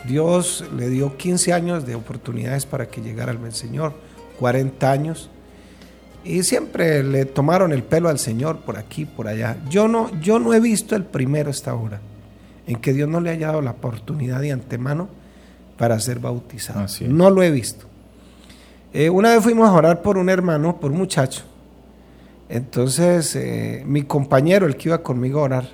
Dios 0.04 0.64
le 0.76 0.90
dio 0.90 1.16
15 1.16 1.54
años 1.54 1.86
de 1.86 1.94
oportunidades 1.94 2.66
para 2.66 2.88
que 2.88 3.00
llegara 3.00 3.32
al 3.32 3.52
Señor 3.54 3.94
40 4.40 4.90
años 4.90 5.30
y 6.24 6.42
siempre 6.42 7.02
le 7.02 7.24
tomaron 7.24 7.72
el 7.72 7.82
pelo 7.82 8.08
al 8.08 8.18
Señor 8.18 8.60
por 8.60 8.78
aquí, 8.78 9.04
por 9.04 9.28
allá. 9.28 9.56
Yo 9.68 9.86
no, 9.86 10.10
yo 10.20 10.38
no 10.38 10.52
he 10.52 10.60
visto 10.60 10.96
el 10.96 11.04
primero 11.04 11.50
esta 11.50 11.74
hora 11.74 12.00
en 12.66 12.76
que 12.76 12.92
Dios 12.92 13.08
no 13.08 13.20
le 13.20 13.30
haya 13.30 13.48
dado 13.48 13.62
la 13.62 13.72
oportunidad 13.72 14.40
de 14.40 14.52
antemano 14.52 15.08
para 15.78 15.98
ser 16.00 16.18
bautizado. 16.18 16.86
No 17.08 17.30
lo 17.30 17.42
he 17.42 17.50
visto. 17.50 17.86
Eh, 18.92 19.08
una 19.08 19.30
vez 19.30 19.42
fuimos 19.42 19.68
a 19.68 19.72
orar 19.72 20.02
por 20.02 20.18
un 20.18 20.28
hermano, 20.28 20.78
por 20.78 20.90
un 20.90 20.98
muchacho. 20.98 21.42
Entonces, 22.48 23.34
eh, 23.36 23.82
mi 23.86 24.02
compañero, 24.02 24.66
el 24.66 24.76
que 24.76 24.88
iba 24.88 25.02
conmigo 25.02 25.40
a 25.40 25.44
orar, 25.44 25.68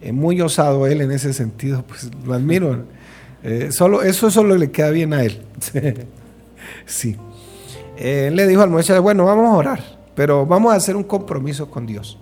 eh, 0.00 0.12
muy 0.12 0.40
osado 0.40 0.86
él 0.86 1.00
en 1.00 1.12
ese 1.12 1.32
sentido, 1.32 1.84
pues 1.86 2.10
lo 2.24 2.34
admiro. 2.34 2.84
solo, 3.70 4.02
eso 4.02 4.30
solo 4.30 4.56
le 4.56 4.70
queda 4.70 4.90
bien 4.90 5.14
a 5.14 5.22
él. 5.22 5.42
sí. 6.86 7.16
Eh, 8.04 8.26
él 8.26 8.34
le 8.34 8.48
dijo 8.48 8.62
al 8.62 8.70
muchacho, 8.70 9.00
bueno, 9.00 9.26
vamos 9.26 9.46
a 9.46 9.56
orar, 9.56 9.80
pero 10.16 10.44
vamos 10.44 10.72
a 10.72 10.76
hacer 10.76 10.96
un 10.96 11.04
compromiso 11.04 11.70
con 11.70 11.86
Dios. 11.86 12.18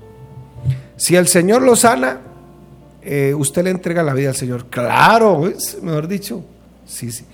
Si 0.96 1.16
el 1.16 1.26
Señor 1.26 1.62
lo 1.62 1.74
sana, 1.74 2.20
eh, 3.00 3.32
usted 3.34 3.64
le 3.64 3.70
entrega 3.70 4.02
la 4.02 4.12
vida 4.12 4.28
al 4.28 4.34
Señor. 4.34 4.66
Claro, 4.66 5.50
mejor 5.80 6.06
dicho, 6.06 6.44
sí, 6.84 7.10
sí. 7.10 7.24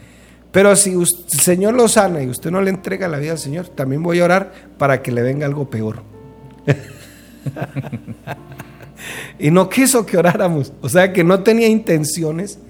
Pero 0.53 0.77
si 0.77 0.93
el 0.93 1.07
Señor 1.27 1.75
lo 1.75 1.89
sana 1.89 2.23
y 2.23 2.29
usted 2.29 2.53
no 2.53 2.63
le 2.63 2.71
entrega 2.71 3.09
la 3.09 3.19
vida 3.19 3.33
al 3.33 3.39
Señor, 3.39 3.67
también 3.67 4.01
voy 4.01 4.21
a 4.21 4.27
orar 4.27 4.53
para 4.79 5.03
que 5.03 5.11
le 5.11 5.23
venga 5.23 5.45
algo 5.45 5.69
peor. 5.69 6.05
y 9.41 9.51
no 9.51 9.69
quiso 9.69 10.07
que 10.07 10.19
oráramos, 10.19 10.73
o 10.83 10.89
sea 10.89 11.13
que 11.13 11.25
no 11.25 11.43
tenía 11.43 11.67
intenciones 11.67 12.61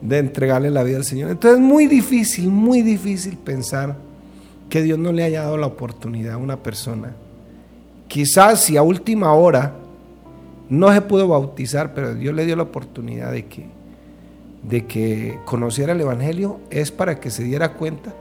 de 0.00 0.16
entregarle 0.16 0.70
la 0.70 0.82
vida 0.82 0.96
al 0.96 1.04
Señor. 1.04 1.30
Entonces 1.30 1.60
es 1.60 1.64
muy 1.64 1.88
difícil, 1.88 2.48
muy 2.48 2.80
difícil 2.80 3.36
pensar 3.36 4.08
que 4.70 4.82
Dios 4.82 4.98
no 4.98 5.12
le 5.12 5.24
haya 5.24 5.42
dado 5.42 5.58
la 5.58 5.66
oportunidad 5.66 6.34
a 6.34 6.38
una 6.38 6.62
persona. 6.62 7.14
Quizás 8.08 8.60
si 8.60 8.76
a 8.76 8.82
última 8.82 9.34
hora 9.34 9.74
no 10.70 10.92
se 10.92 11.02
pudo 11.02 11.28
bautizar, 11.28 11.92
pero 11.92 12.14
Dios 12.14 12.34
le 12.34 12.46
dio 12.46 12.56
la 12.56 12.62
oportunidad 12.62 13.32
de 13.32 13.46
que, 13.46 13.66
de 14.62 14.86
que 14.86 15.38
conociera 15.44 15.92
el 15.92 16.00
Evangelio, 16.00 16.60
es 16.70 16.90
para 16.92 17.20
que 17.20 17.30
se 17.30 17.42
diera 17.42 17.74
cuenta 17.74 18.14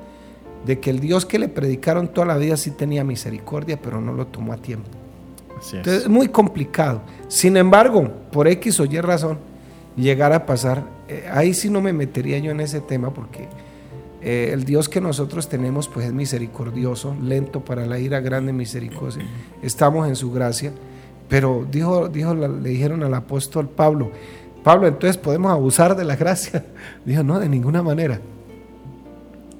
de 0.65 0.79
que 0.79 0.89
el 0.89 0.99
Dios 0.99 1.25
que 1.25 1.39
le 1.39 1.47
predicaron 1.47 2.09
toda 2.09 2.27
la 2.27 2.37
vida 2.37 2.57
sí 2.57 2.71
tenía 2.71 3.03
misericordia, 3.03 3.79
pero 3.81 4.01
no 4.01 4.13
lo 4.13 4.27
tomó 4.27 4.53
a 4.53 4.57
tiempo. 4.57 4.89
es. 5.61 5.73
Entonces 5.73 6.03
es 6.03 6.09
muy 6.09 6.27
complicado. 6.27 7.01
Sin 7.27 7.55
embargo, 7.55 8.09
por 8.31 8.47
X 8.47 8.79
o 8.79 8.85
Y 8.85 8.99
razón, 8.99 9.37
llegar 9.95 10.33
a 10.33 10.45
pasar, 10.45 10.83
eh, 11.07 11.29
ahí 11.31 11.53
sí 11.53 11.69
no 11.69 11.81
me 11.81 11.93
metería 11.93 12.39
yo 12.39 12.51
en 12.51 12.59
ese 12.59 12.81
tema 12.81 13.13
porque 13.13 13.47
eh, 14.21 14.51
el 14.53 14.65
Dios 14.65 14.89
que 14.89 14.99
nosotros 15.01 15.47
tenemos 15.47 15.87
pues 15.87 16.05
es 16.05 16.13
misericordioso, 16.13 17.15
lento 17.21 17.63
para 17.63 17.85
la 17.85 17.99
ira, 17.99 18.19
grande 18.19 18.53
misericordia. 18.53 19.25
Estamos 19.61 20.07
en 20.07 20.15
su 20.15 20.31
gracia. 20.31 20.73
Pero 21.29 21.65
dijo, 21.69 22.09
dijo, 22.09 22.33
le 22.33 22.69
dijeron 22.69 23.03
al 23.03 23.13
apóstol 23.13 23.69
Pablo, 23.69 24.11
Pablo, 24.63 24.87
entonces 24.87 25.17
podemos 25.17 25.51
abusar 25.51 25.95
de 25.95 26.03
la 26.03 26.15
gracia. 26.15 26.65
Dijo, 27.05 27.23
no, 27.23 27.39
de 27.39 27.47
ninguna 27.47 27.81
manera. 27.81 28.19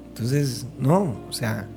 Entonces, 0.08 0.66
no, 0.78 1.16
o 1.28 1.32
sea, 1.32 1.68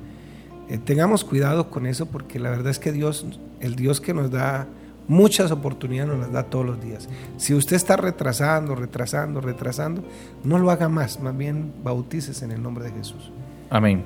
eh, 0.68 0.78
tengamos 0.78 1.24
cuidado 1.24 1.70
con 1.70 1.86
eso 1.86 2.06
porque 2.06 2.38
la 2.38 2.50
verdad 2.50 2.68
es 2.68 2.78
que 2.78 2.92
Dios, 2.92 3.24
el 3.60 3.76
Dios 3.76 4.00
que 4.00 4.12
nos 4.12 4.30
da 4.30 4.66
Muchas 5.06 5.50
oportunidades 5.50 6.10
nos 6.10 6.20
las 6.20 6.32
da 6.32 6.44
todos 6.44 6.64
los 6.64 6.82
días. 6.82 7.08
Si 7.36 7.54
usted 7.54 7.76
está 7.76 7.96
retrasando, 7.96 8.74
retrasando, 8.74 9.40
retrasando, 9.40 10.02
no 10.44 10.58
lo 10.58 10.70
haga 10.70 10.88
más, 10.88 11.20
más 11.20 11.36
bien 11.36 11.72
bautices 11.82 12.42
en 12.42 12.52
el 12.52 12.62
nombre 12.62 12.84
de 12.84 12.92
Jesús. 12.92 13.30
Amén. 13.68 14.02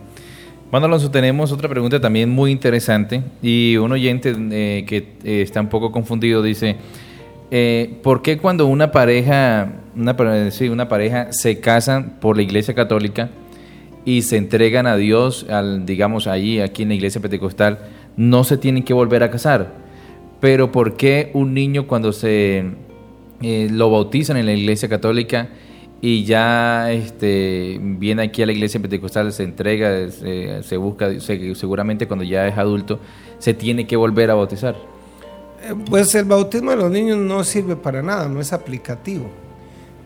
Bueno, 0.70 0.86
Alonso, 0.86 1.10
tenemos 1.10 1.50
otra 1.50 1.68
pregunta 1.68 1.98
también 1.98 2.28
muy 2.28 2.50
interesante 2.50 3.22
y 3.40 3.76
un 3.78 3.90
oyente 3.90 4.34
eh, 4.36 4.84
que 4.86 5.14
eh, 5.24 5.40
está 5.40 5.62
un 5.62 5.68
poco 5.68 5.90
confundido 5.90 6.42
dice, 6.42 6.76
eh, 7.50 7.98
¿por 8.02 8.20
qué 8.20 8.36
cuando 8.36 8.66
una 8.66 8.92
pareja, 8.92 9.72
una, 9.96 10.88
pareja 10.88 11.32
se 11.32 11.60
casan 11.60 12.18
por 12.20 12.36
la 12.36 12.42
Iglesia 12.42 12.74
Católica 12.74 13.30
y 14.04 14.22
se 14.22 14.36
entregan 14.36 14.86
a 14.86 14.96
Dios, 14.96 15.46
al, 15.48 15.86
digamos 15.86 16.26
ahí, 16.26 16.60
aquí 16.60 16.82
en 16.82 16.90
la 16.90 16.96
Iglesia 16.96 17.22
Pentecostal, 17.22 17.78
no 18.18 18.44
se 18.44 18.58
tienen 18.58 18.82
que 18.82 18.92
volver 18.92 19.22
a 19.22 19.30
casar? 19.30 19.87
Pero 20.40 20.70
¿por 20.70 20.96
qué 20.96 21.30
un 21.34 21.54
niño 21.54 21.86
cuando 21.86 22.12
se 22.12 22.64
eh, 23.40 23.68
lo 23.70 23.90
bautizan 23.90 24.36
en 24.36 24.46
la 24.46 24.52
Iglesia 24.52 24.88
Católica 24.88 25.48
y 26.00 26.24
ya 26.24 26.92
este, 26.92 27.78
viene 27.80 28.22
aquí 28.22 28.42
a 28.42 28.46
la 28.46 28.52
Iglesia 28.52 28.80
Pentecostal, 28.80 29.32
se 29.32 29.42
entrega, 29.42 30.10
se, 30.10 30.76
busca, 30.76 31.08
seguramente 31.20 32.06
cuando 32.06 32.24
ya 32.24 32.46
es 32.46 32.56
adulto, 32.56 33.00
se 33.38 33.52
tiene 33.54 33.86
que 33.86 33.96
volver 33.96 34.30
a 34.30 34.34
bautizar? 34.34 34.76
Eh, 35.62 35.74
pues 35.88 36.14
el 36.14 36.24
bautismo 36.24 36.70
de 36.70 36.76
los 36.76 36.90
niños 36.90 37.18
no 37.18 37.42
sirve 37.42 37.74
para 37.74 38.00
nada, 38.00 38.28
no 38.28 38.40
es 38.40 38.52
aplicativo. 38.52 39.28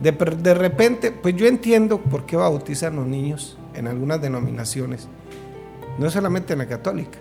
De, 0.01 0.13
de, 0.13 0.55
repente, 0.55 1.13
pues 1.13 1.37
yo 1.37 1.47
entiendo 1.47 1.99
por 1.99 2.25
qué 2.25 2.37
bautizan 2.37 2.97
los 2.97 3.07
niños 3.07 3.59
en 3.75 3.87
algunas 3.87 4.21
denominaciones, 4.21 5.09
no 5.99 6.11
solamente 6.11 6.55
en 6.55 6.61
la 6.61 6.67
católica, 6.67 7.19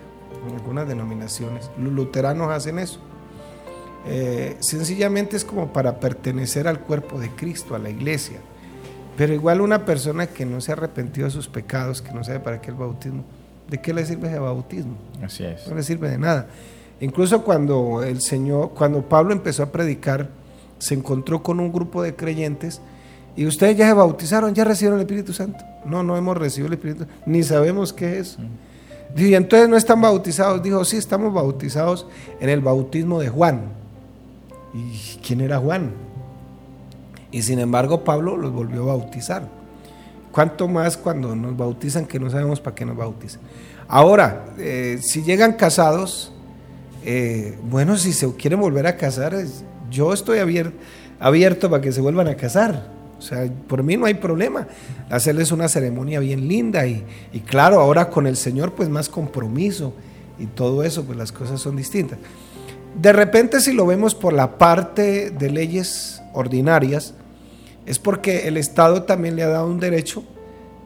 en 0.48 0.54
algunas 0.54 0.88
denominaciones. 0.88 1.70
Los 1.78 1.92
luteranos 1.92 2.50
hacen 2.50 2.78
eso. 2.78 3.00
Eh, 4.06 4.56
sencillamente 4.60 5.36
es 5.36 5.44
como 5.44 5.72
para 5.72 6.00
pertenecer 6.00 6.66
al 6.66 6.80
cuerpo 6.80 7.20
de 7.20 7.30
Cristo, 7.30 7.74
a 7.74 7.78
la 7.78 7.90
iglesia. 7.90 8.38
Pero 9.16 9.34
igual 9.34 9.60
una 9.60 9.84
persona 9.84 10.26
que 10.26 10.46
no 10.46 10.60
se 10.60 10.72
ha 10.72 10.74
arrepentido 10.74 11.26
de 11.26 11.30
sus 11.30 11.48
pecados, 11.48 12.02
que 12.02 12.12
no 12.12 12.24
sabe 12.24 12.40
para 12.40 12.60
qué 12.60 12.70
el 12.70 12.76
bautismo, 12.76 13.24
¿de 13.68 13.80
qué 13.80 13.92
le 13.92 14.04
sirve 14.04 14.28
ese 14.28 14.38
bautismo? 14.38 14.96
Así 15.22 15.44
es. 15.44 15.68
No 15.68 15.74
le 15.74 15.82
sirve 15.82 16.10
de 16.10 16.18
nada. 16.18 16.48
Incluso 17.00 17.42
cuando 17.42 18.02
el 18.02 18.20
Señor, 18.20 18.72
cuando 18.74 19.02
Pablo 19.02 19.32
empezó 19.32 19.64
a 19.64 19.72
predicar, 19.72 20.30
se 20.78 20.94
encontró 20.94 21.42
con 21.42 21.60
un 21.60 21.72
grupo 21.72 22.02
de 22.02 22.16
creyentes 22.16 22.80
y 23.36 23.46
ustedes 23.46 23.76
ya 23.76 23.86
se 23.86 23.92
bautizaron, 23.92 24.54
ya 24.54 24.64
recibieron 24.64 24.98
el 24.98 25.06
Espíritu 25.06 25.32
Santo. 25.32 25.64
No, 25.84 26.02
no 26.02 26.16
hemos 26.16 26.36
recibido 26.36 26.68
el 26.68 26.74
Espíritu, 26.74 27.06
ni 27.26 27.42
sabemos 27.42 27.92
qué 27.92 28.18
es. 28.18 28.38
Y 29.16 29.34
entonces 29.34 29.68
no 29.68 29.76
están 29.76 30.00
bautizados. 30.00 30.62
Dijo, 30.62 30.84
sí, 30.84 30.96
estamos 30.96 31.32
bautizados 31.32 32.06
en 32.40 32.48
el 32.48 32.60
bautismo 32.60 33.20
de 33.20 33.28
Juan. 33.28 33.72
¿Y 34.74 35.18
quién 35.26 35.40
era 35.40 35.58
Juan? 35.58 35.92
Y 37.30 37.42
sin 37.42 37.58
embargo 37.58 38.04
Pablo 38.04 38.36
los 38.36 38.52
volvió 38.52 38.82
a 38.82 38.96
bautizar. 38.96 39.48
¿Cuánto 40.30 40.66
más 40.68 40.96
cuando 40.96 41.36
nos 41.36 41.56
bautizan 41.56 42.06
que 42.06 42.18
no 42.18 42.30
sabemos 42.30 42.60
para 42.60 42.74
qué 42.74 42.86
nos 42.86 42.96
bautizan? 42.96 43.40
Ahora, 43.88 44.46
eh, 44.58 44.98
si 45.02 45.22
llegan 45.22 45.54
casados, 45.54 46.32
eh, 47.04 47.58
bueno, 47.64 47.98
si 47.98 48.12
se 48.12 48.32
quieren 48.36 48.60
volver 48.60 48.86
a 48.86 48.96
casar, 48.96 49.36
yo 49.90 50.14
estoy 50.14 50.38
abierto, 50.38 50.78
abierto 51.20 51.68
para 51.68 51.82
que 51.82 51.92
se 51.92 52.00
vuelvan 52.00 52.28
a 52.28 52.36
casar. 52.36 52.90
O 53.22 53.24
sea, 53.24 53.48
por 53.68 53.82
mí 53.82 53.96
no 53.96 54.06
hay 54.06 54.14
problema. 54.14 54.66
Hacerles 55.08 55.52
una 55.52 55.68
ceremonia 55.68 56.18
bien 56.18 56.48
linda 56.48 56.86
y, 56.86 57.04
y, 57.32 57.40
claro, 57.40 57.80
ahora 57.80 58.10
con 58.10 58.26
el 58.26 58.36
Señor 58.36 58.72
pues 58.72 58.88
más 58.88 59.08
compromiso 59.08 59.94
y 60.38 60.46
todo 60.46 60.82
eso, 60.82 61.04
pues 61.04 61.16
las 61.16 61.30
cosas 61.30 61.60
son 61.60 61.76
distintas. 61.76 62.18
De 63.00 63.12
repente 63.12 63.60
si 63.60 63.72
lo 63.72 63.86
vemos 63.86 64.14
por 64.14 64.32
la 64.32 64.58
parte 64.58 65.30
de 65.30 65.50
leyes 65.50 66.20
ordinarias, 66.34 67.14
es 67.86 67.98
porque 67.98 68.48
el 68.48 68.56
Estado 68.56 69.04
también 69.04 69.36
le 69.36 69.44
ha 69.44 69.48
dado 69.48 69.66
un 69.66 69.80
derecho 69.80 70.24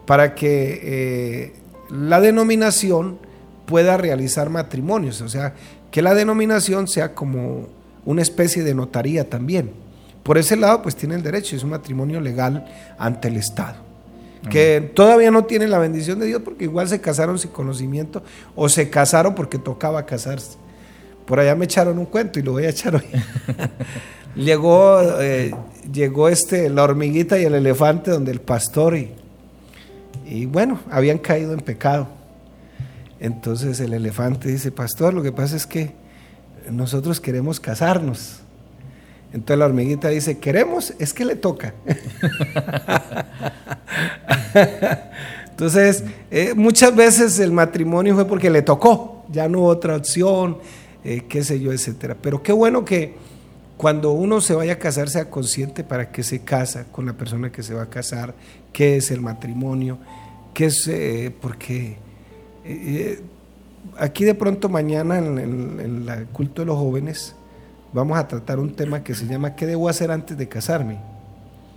para 0.05 0.35
que 0.35 0.79
eh, 0.83 1.53
la 1.89 2.21
denominación 2.21 3.17
pueda 3.65 3.97
realizar 3.97 4.49
matrimonios, 4.49 5.21
o 5.21 5.27
sea, 5.27 5.53
que 5.91 6.01
la 6.01 6.13
denominación 6.13 6.87
sea 6.87 7.13
como 7.13 7.67
una 8.05 8.21
especie 8.21 8.63
de 8.63 8.73
notaría 8.73 9.29
también. 9.29 9.71
Por 10.27 10.37
ese 10.37 10.57
lado, 10.57 10.81
pues 10.81 10.93
tiene 10.93 11.15
el 11.15 11.23
derecho, 11.23 11.55
es 11.55 11.63
un 11.63 11.69
matrimonio 11.69 12.19
legal 12.19 12.65
ante 12.97 13.29
el 13.29 13.37
Estado. 13.37 13.77
Que 14.49 14.81
todavía 14.93 15.31
no 15.31 15.45
tienen 15.45 15.71
la 15.71 15.79
bendición 15.79 16.19
de 16.19 16.25
Dios 16.25 16.41
porque 16.43 16.65
igual 16.65 16.89
se 16.89 16.99
casaron 16.99 17.39
sin 17.39 17.51
conocimiento 17.51 18.21
o 18.53 18.67
se 18.67 18.89
casaron 18.89 19.35
porque 19.35 19.57
tocaba 19.57 20.05
casarse. 20.05 20.57
Por 21.25 21.39
allá 21.39 21.55
me 21.55 21.63
echaron 21.63 21.97
un 21.97 22.05
cuento 22.05 22.39
y 22.39 22.41
lo 22.41 22.51
voy 22.51 22.65
a 22.65 22.69
echar 22.71 22.95
hoy. 22.95 23.05
llegó, 24.35 24.99
eh, 25.21 25.55
llegó 25.93 26.27
este, 26.27 26.69
la 26.69 26.83
hormiguita 26.83 27.39
y 27.39 27.45
el 27.45 27.55
elefante 27.55 28.11
donde 28.11 28.33
el 28.33 28.41
pastor 28.41 28.97
y, 28.97 29.13
y 30.25 30.45
bueno, 30.45 30.81
habían 30.91 31.19
caído 31.19 31.53
en 31.53 31.61
pecado. 31.61 32.09
Entonces 33.21 33.79
el 33.79 33.93
elefante 33.93 34.49
dice, 34.49 34.73
pastor, 34.73 35.13
lo 35.13 35.23
que 35.23 35.31
pasa 35.31 35.55
es 35.55 35.65
que 35.65 35.93
nosotros 36.69 37.21
queremos 37.21 37.61
casarnos. 37.61 38.41
Entonces 39.33 39.59
la 39.59 39.65
hormiguita 39.65 40.09
dice, 40.09 40.37
queremos, 40.39 40.93
es 40.99 41.13
que 41.13 41.25
le 41.25 41.35
toca. 41.35 41.73
Entonces, 45.49 46.03
eh, 46.31 46.53
muchas 46.55 46.95
veces 46.95 47.39
el 47.39 47.51
matrimonio 47.51 48.15
fue 48.15 48.25
porque 48.25 48.49
le 48.49 48.61
tocó, 48.61 49.25
ya 49.29 49.49
no 49.49 49.59
hubo 49.59 49.67
otra 49.67 49.95
opción, 49.95 50.59
eh, 51.03 51.23
qué 51.27 51.43
sé 51.43 51.59
yo, 51.59 51.71
etcétera. 51.71 52.15
Pero 52.21 52.41
qué 52.43 52.51
bueno 52.51 52.85
que 52.85 53.15
cuando 53.77 54.11
uno 54.11 54.41
se 54.41 54.55
vaya 54.55 54.73
a 54.73 54.79
casar 54.79 55.07
sea 55.09 55.29
consciente 55.29 55.83
para 55.83 56.11
qué 56.11 56.23
se 56.23 56.39
casa 56.39 56.85
con 56.91 57.05
la 57.05 57.13
persona 57.13 57.51
que 57.51 57.63
se 57.63 57.75
va 57.75 57.83
a 57.83 57.89
casar, 57.89 58.33
qué 58.73 58.97
es 58.97 59.11
el 59.11 59.21
matrimonio, 59.21 59.99
qué 60.53 60.65
es, 60.65 60.87
eh, 60.87 61.33
porque 61.39 61.97
eh, 62.65 63.21
aquí 63.97 64.25
de 64.25 64.33
pronto 64.33 64.67
mañana 64.67 65.19
en, 65.19 65.37
el 65.37 66.27
culto 66.33 66.61
de 66.61 66.65
los 66.65 66.77
jóvenes 66.77 67.35
vamos 67.97 68.17
a 68.17 68.27
tratar 68.27 68.59
un 68.59 68.73
tema 68.73 69.03
que 69.03 69.15
se 69.15 69.25
llama 69.25 69.55
¿qué 69.55 69.65
debo 69.65 69.89
hacer 69.89 70.11
antes 70.11 70.37
de 70.37 70.47
casarme? 70.47 70.99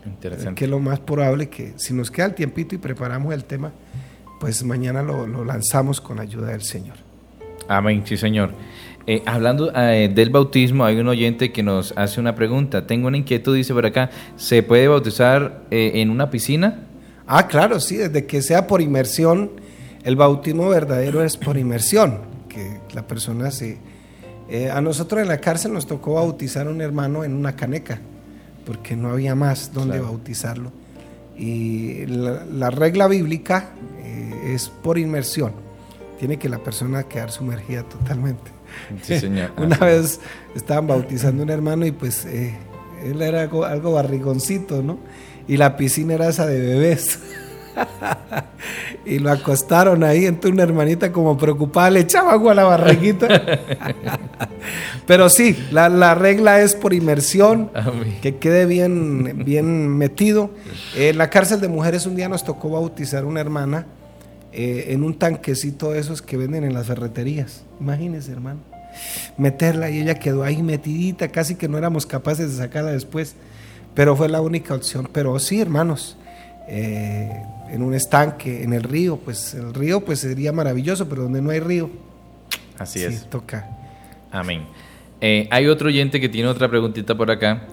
Interesante. 0.05 0.55
Que 0.55 0.65
es 0.67 0.71
lo 0.71 0.79
más 0.79 1.01
probable 1.01 1.49
que 1.49 1.75
si 1.77 1.95
nos 1.95 2.11
queda 2.11 2.27
el 2.27 2.35
tiempito 2.35 2.75
y 2.75 2.79
preparamos 2.79 3.33
el 3.35 3.45
tema, 3.45 3.73
pues 4.39 4.63
mañana 4.63 5.03
lo, 5.03 5.27
lo 5.27 5.45
lanzamos 5.45 6.01
con 6.01 6.21
ayuda 6.21 6.49
del 6.49 6.63
Señor. 6.63 6.97
Amén, 7.69 8.03
sí 8.05 8.17
Señor. 8.17 8.53
Eh, 9.07 9.23
hablando 9.25 9.73
eh, 9.75 10.11
del 10.15 10.31
bautismo, 10.31 10.85
hay 10.85 10.99
un 10.99 11.09
oyente 11.09 11.53
que 11.53 11.63
nos 11.63 11.93
hace 11.97 12.21
una 12.21 12.35
pregunta. 12.35 12.87
Tengo 12.87 13.09
una 13.09 13.17
inquietud, 13.17 13.57
dice 13.57 13.73
por 13.73 13.87
acá, 13.87 14.11
¿se 14.37 14.63
puede 14.63 14.89
bautizar 14.89 15.63
eh, 15.71 15.93
en 15.95 16.11
una 16.11 16.31
piscina? 16.31 16.85
Ah, 17.27 17.47
claro, 17.47 17.81
sí, 17.81 17.97
desde 17.97 18.27
que 18.27 18.43
sea 18.43 18.67
por 18.67 18.83
inmersión, 18.83 19.53
el 20.05 20.17
bautismo 20.17 20.69
verdadero 20.69 21.25
es 21.25 21.37
por 21.37 21.57
inmersión, 21.57 22.21
que 22.49 22.81
la 22.93 23.07
persona 23.07 23.51
se... 23.51 23.79
a 24.73 24.81
nosotros 24.81 25.23
en 25.23 25.29
la 25.29 25.39
cárcel 25.39 25.73
nos 25.73 25.87
tocó 25.87 26.15
bautizar 26.15 26.67
a 26.67 26.71
un 26.71 26.81
hermano 26.81 27.25
en 27.25 27.35
una 27.35 27.57
caneca, 27.57 28.01
porque 28.67 28.97
no 28.97 29.11
había 29.11 29.35
más 29.35 29.73
donde 29.73 30.01
bautizarlo. 30.01 30.73
Y 31.37 32.05
la 32.07 32.71
regla 32.71 33.07
bíblica 33.07 33.71
es 34.45 34.69
por 34.69 34.99
inmersión, 34.99 35.53
tiene 36.19 36.39
que 36.39 36.49
la 36.49 36.59
persona 36.59 37.05
quedar 37.05 37.31
sumergida 37.31 37.83
totalmente. 37.85 38.51
Una 39.57 39.77
vez 39.79 40.21
estaban 40.55 40.87
bautizando 40.87 41.43
un 41.43 41.51
hermano 41.51 41.87
y 41.87 41.93
pues 41.93 42.25
eh, 42.25 42.57
él 43.03 43.21
era 43.23 43.43
algo, 43.43 43.93
barrigoncito, 43.93 44.83
¿no? 44.83 44.99
Y 45.49 45.57
la 45.57 45.77
piscina 45.77 46.15
era 46.15 46.29
esa 46.29 46.47
de 46.47 46.61
bebés. 46.61 47.19
y 49.05 49.19
lo 49.19 49.31
acostaron 49.31 50.05
ahí, 50.05 50.27
entonces 50.27 50.53
una 50.53 50.63
hermanita 50.63 51.11
como 51.11 51.37
preocupada 51.39 51.91
le 51.91 52.01
echaba 52.01 52.33
agua 52.33 52.53
a 52.53 52.55
la 52.55 52.65
barriguita. 52.65 53.29
Pero 55.07 55.29
sí, 55.31 55.57
la, 55.71 56.15
regla 56.15 56.61
es 56.61 56.75
por 56.75 56.93
inmersión, 56.93 57.71
que 58.21 58.37
quede 58.37 58.67
bien, 58.67 59.45
bien 59.45 59.89
metido. 59.97 60.51
En 60.97 61.19
la 61.19 61.31
cárcel 61.31 61.61
de 61.61 61.69
mujeres 61.69 62.07
un 62.07 62.15
día 62.15 62.29
nos 62.29 62.45
tocó 62.45 62.71
bautizar 62.71 63.25
una 63.25 63.41
hermana 63.41 63.87
eh, 64.53 64.87
en 64.89 65.03
un 65.03 65.19
tanquecito 65.19 65.93
de 65.93 66.01
esos 66.01 66.23
que 66.23 66.37
venden 66.37 66.65
en 66.65 66.75
las 66.75 66.87
ferreterías. 66.87 67.65
Imagínense, 67.81 68.33
hermano. 68.33 68.61
Meterla 69.39 69.91
y 69.91 70.01
ella 70.01 70.17
quedó 70.17 70.43
ahí 70.43 70.63
metidita, 70.63 71.29
casi 71.29 71.55
que 71.55 71.69
no 71.69 71.79
éramos 71.79 72.05
capaces 72.05 72.51
de 72.51 72.57
sacarla 72.59 72.91
después. 72.91 73.35
Pero 73.95 74.15
fue 74.15 74.29
la 74.29 74.41
única 74.41 74.75
opción. 74.75 75.09
Pero 75.13 75.39
sí, 75.39 75.61
hermanos, 75.61 76.17
eh, 76.69 77.43
en 77.73 77.83
un 77.83 77.95
estanque, 77.95 78.63
en 78.63 78.73
el 78.73 78.83
río, 78.83 79.17
pues 79.17 79.55
el 79.55 79.73
río 79.75 80.01
pues 80.05 80.21
sería 80.21 80.53
maravilloso, 80.53 81.09
pero 81.09 81.23
donde 81.23 81.43
no 81.43 81.51
hay 81.51 81.61
río. 81.61 81.91
Así 82.79 83.03
es. 83.03 83.29
Toca. 83.29 83.69
Amén. 84.31 84.65
Eh, 85.21 85.49
hay 85.51 85.67
otro 85.67 85.89
oyente 85.89 86.21
que 86.21 86.29
tiene 86.29 86.49
otra 86.49 86.69
preguntita 86.69 87.15
por 87.15 87.31
acá. 87.31 87.67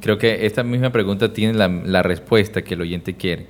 Creo 0.00 0.18
que 0.18 0.46
esta 0.46 0.62
misma 0.62 0.90
pregunta 0.90 1.32
tiene 1.32 1.54
la, 1.54 1.68
la 1.68 2.02
respuesta 2.02 2.62
que 2.62 2.74
el 2.74 2.80
oyente 2.82 3.14
quiere. 3.14 3.46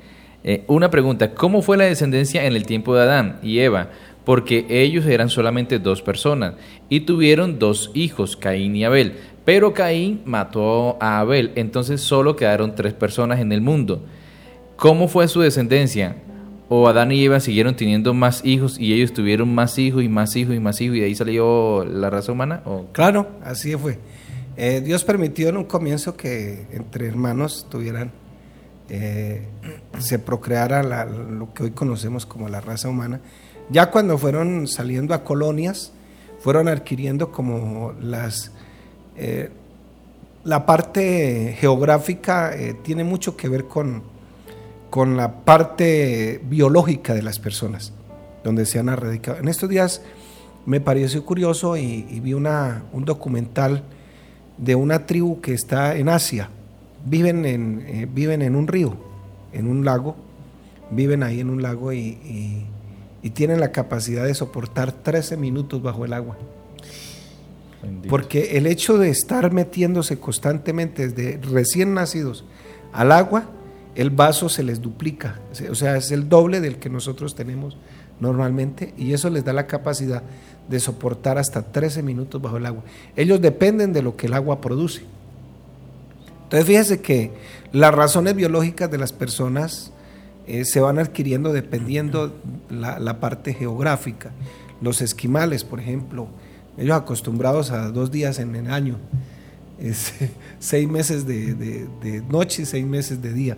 Eh, 0.48 0.62
una 0.68 0.90
pregunta, 0.90 1.34
¿cómo 1.34 1.60
fue 1.60 1.76
la 1.76 1.86
descendencia 1.86 2.44
en 2.46 2.54
el 2.54 2.66
tiempo 2.66 2.94
de 2.94 3.02
Adán 3.02 3.40
y 3.42 3.58
Eva? 3.58 3.90
Porque 4.24 4.64
ellos 4.68 5.04
eran 5.06 5.28
solamente 5.28 5.80
dos 5.80 6.02
personas 6.02 6.54
y 6.88 7.00
tuvieron 7.00 7.58
dos 7.58 7.90
hijos, 7.94 8.36
Caín 8.36 8.76
y 8.76 8.84
Abel. 8.84 9.14
Pero 9.44 9.74
Caín 9.74 10.22
mató 10.24 10.98
a 11.00 11.18
Abel, 11.18 11.50
entonces 11.56 12.00
solo 12.00 12.36
quedaron 12.36 12.76
tres 12.76 12.92
personas 12.92 13.40
en 13.40 13.50
el 13.50 13.60
mundo. 13.60 14.04
¿Cómo 14.76 15.08
fue 15.08 15.26
su 15.28 15.40
descendencia? 15.40 16.16
¿O 16.68 16.86
Adán 16.88 17.12
y 17.12 17.24
Eva 17.24 17.40
siguieron 17.40 17.76
teniendo 17.76 18.12
más 18.12 18.44
hijos 18.44 18.78
y 18.78 18.92
ellos 18.92 19.12
tuvieron 19.12 19.54
más 19.54 19.78
hijos 19.78 20.02
y 20.02 20.08
más 20.08 20.36
hijos 20.36 20.54
y 20.54 20.60
más 20.60 20.80
hijos 20.80 20.96
y 20.96 21.00
de 21.00 21.06
ahí 21.06 21.14
salió 21.14 21.84
la 21.84 22.10
raza 22.10 22.32
humana? 22.32 22.62
¿O? 22.66 22.86
Claro, 22.92 23.28
así 23.42 23.74
fue. 23.76 23.98
Eh, 24.56 24.82
Dios 24.84 25.04
permitió 25.04 25.48
en 25.48 25.56
un 25.56 25.64
comienzo 25.64 26.16
que 26.16 26.66
entre 26.72 27.06
hermanos 27.06 27.66
tuvieran, 27.70 28.10
eh, 28.88 29.46
se 29.98 30.18
procreara 30.18 30.82
lo 30.82 31.54
que 31.54 31.64
hoy 31.64 31.70
conocemos 31.70 32.26
como 32.26 32.48
la 32.48 32.60
raza 32.60 32.88
humana. 32.88 33.20
Ya 33.70 33.90
cuando 33.90 34.18
fueron 34.18 34.66
saliendo 34.66 35.14
a 35.14 35.24
colonias, 35.24 35.92
fueron 36.40 36.68
adquiriendo 36.68 37.32
como 37.32 37.94
las... 38.00 38.52
eh, 39.16 39.50
la 40.44 40.64
parte 40.64 41.56
geográfica 41.58 42.54
tiene 42.84 43.02
mucho 43.02 43.36
que 43.36 43.48
ver 43.48 43.64
con, 43.64 44.04
con 44.96 45.14
la 45.18 45.44
parte 45.44 46.40
biológica 46.48 47.12
de 47.12 47.20
las 47.20 47.38
personas, 47.38 47.92
donde 48.42 48.64
se 48.64 48.78
han 48.78 48.86
radicado. 48.86 49.36
En 49.36 49.46
estos 49.46 49.68
días 49.68 50.00
me 50.64 50.80
pareció 50.80 51.22
curioso 51.22 51.76
y, 51.76 52.06
y 52.08 52.20
vi 52.20 52.32
una, 52.32 52.84
un 52.94 53.04
documental 53.04 53.82
de 54.56 54.74
una 54.74 55.04
tribu 55.04 55.42
que 55.42 55.52
está 55.52 55.96
en 55.96 56.08
Asia. 56.08 56.48
Viven 57.04 57.44
en, 57.44 57.84
eh, 57.86 58.08
viven 58.10 58.40
en 58.40 58.56
un 58.56 58.68
río, 58.68 58.96
en 59.52 59.68
un 59.68 59.84
lago, 59.84 60.16
viven 60.90 61.22
ahí 61.22 61.40
en 61.40 61.50
un 61.50 61.60
lago 61.60 61.92
y, 61.92 61.98
y- 61.98 62.64
y 63.22 63.30
tienen 63.30 63.60
la 63.60 63.72
capacidad 63.72 64.24
de 64.24 64.32
soportar 64.34 64.92
13 64.92 65.36
minutos 65.36 65.82
bajo 65.82 66.06
el 66.06 66.14
agua. 66.14 66.38
Bendito. 67.82 68.08
Porque 68.08 68.56
el 68.56 68.66
hecho 68.66 68.96
de 68.96 69.10
estar 69.10 69.52
metiéndose 69.52 70.18
constantemente 70.18 71.08
desde 71.08 71.36
recién 71.46 71.92
nacidos 71.92 72.46
al 72.94 73.12
agua, 73.12 73.50
el 73.96 74.10
vaso 74.10 74.48
se 74.48 74.62
les 74.62 74.80
duplica. 74.80 75.40
O 75.70 75.74
sea, 75.74 75.96
es 75.96 76.10
el 76.12 76.28
doble 76.28 76.60
del 76.60 76.76
que 76.76 76.88
nosotros 76.90 77.34
tenemos 77.34 77.76
normalmente 78.20 78.94
y 78.96 79.12
eso 79.12 79.28
les 79.30 79.44
da 79.44 79.52
la 79.52 79.66
capacidad 79.66 80.22
de 80.68 80.80
soportar 80.80 81.38
hasta 81.38 81.62
13 81.62 82.02
minutos 82.02 82.40
bajo 82.40 82.56
el 82.56 82.66
agua. 82.66 82.82
Ellos 83.16 83.40
dependen 83.40 83.92
de 83.92 84.02
lo 84.02 84.16
que 84.16 84.26
el 84.26 84.34
agua 84.34 84.60
produce. 84.60 85.02
Entonces 86.44 86.66
fíjese 86.66 87.00
que 87.00 87.32
las 87.72 87.94
razones 87.94 88.34
biológicas 88.36 88.90
de 88.90 88.98
las 88.98 89.12
personas 89.12 89.92
eh, 90.46 90.64
se 90.64 90.80
van 90.80 90.98
adquiriendo 90.98 91.52
dependiendo 91.52 92.32
la, 92.70 92.98
la 92.98 93.18
parte 93.20 93.52
geográfica. 93.54 94.30
Los 94.80 95.00
esquimales, 95.02 95.64
por 95.64 95.80
ejemplo, 95.80 96.28
ellos 96.78 96.96
acostumbrados 96.96 97.70
a 97.70 97.88
dos 97.90 98.10
días 98.10 98.38
en 98.38 98.54
el 98.54 98.70
año, 98.70 98.96
seis 100.58 100.88
meses 100.88 101.26
de, 101.26 101.54
de- 101.54 101.88
de 102.02 102.20
noche 102.22 102.62
y 102.62 102.66
seis 102.66 102.86
meses 102.86 103.20
de 103.22 103.32
día. 103.32 103.56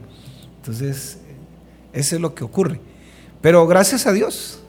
Entonces, 0.59 1.19
eso 1.93 2.17
es 2.17 2.21
lo 2.21 2.35
que 2.35 2.45
ocurre. 2.45 2.81
Pero 3.41 3.67
gracias 3.67 4.07
a 4.07 4.13
Dios 4.13 4.61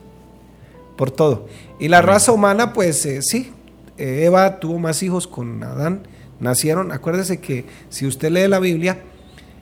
por 0.96 1.10
todo. 1.10 1.46
Y 1.78 1.88
la 1.88 2.02
raza 2.02 2.32
humana, 2.32 2.72
pues 2.72 3.04
eh, 3.06 3.22
sí, 3.22 3.52
eh, 3.98 4.24
Eva 4.24 4.60
tuvo 4.60 4.78
más 4.78 5.02
hijos 5.02 5.26
con 5.26 5.62
Adán, 5.62 6.02
nacieron, 6.40 6.90
acuérdese 6.90 7.40
que 7.40 7.66
si 7.90 8.06
usted 8.06 8.30
lee 8.30 8.48
la 8.48 8.58
Biblia, 8.58 9.02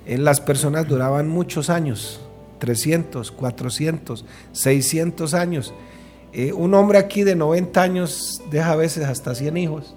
eh, 0.06 0.16
las 0.16 0.40
personas 0.40 0.88
duraban 0.88 1.28
muchos 1.28 1.70
años, 1.70 2.20
300, 2.60 3.30
400, 3.30 4.24
600 4.52 5.34
años. 5.34 5.74
Eh, 6.32 6.52
un 6.52 6.72
hombre 6.74 6.98
aquí 6.98 7.24
de 7.24 7.34
90 7.34 7.82
años 7.82 8.42
deja 8.50 8.72
a 8.72 8.76
veces 8.76 9.04
hasta 9.04 9.34
100 9.34 9.56
hijos. 9.56 9.94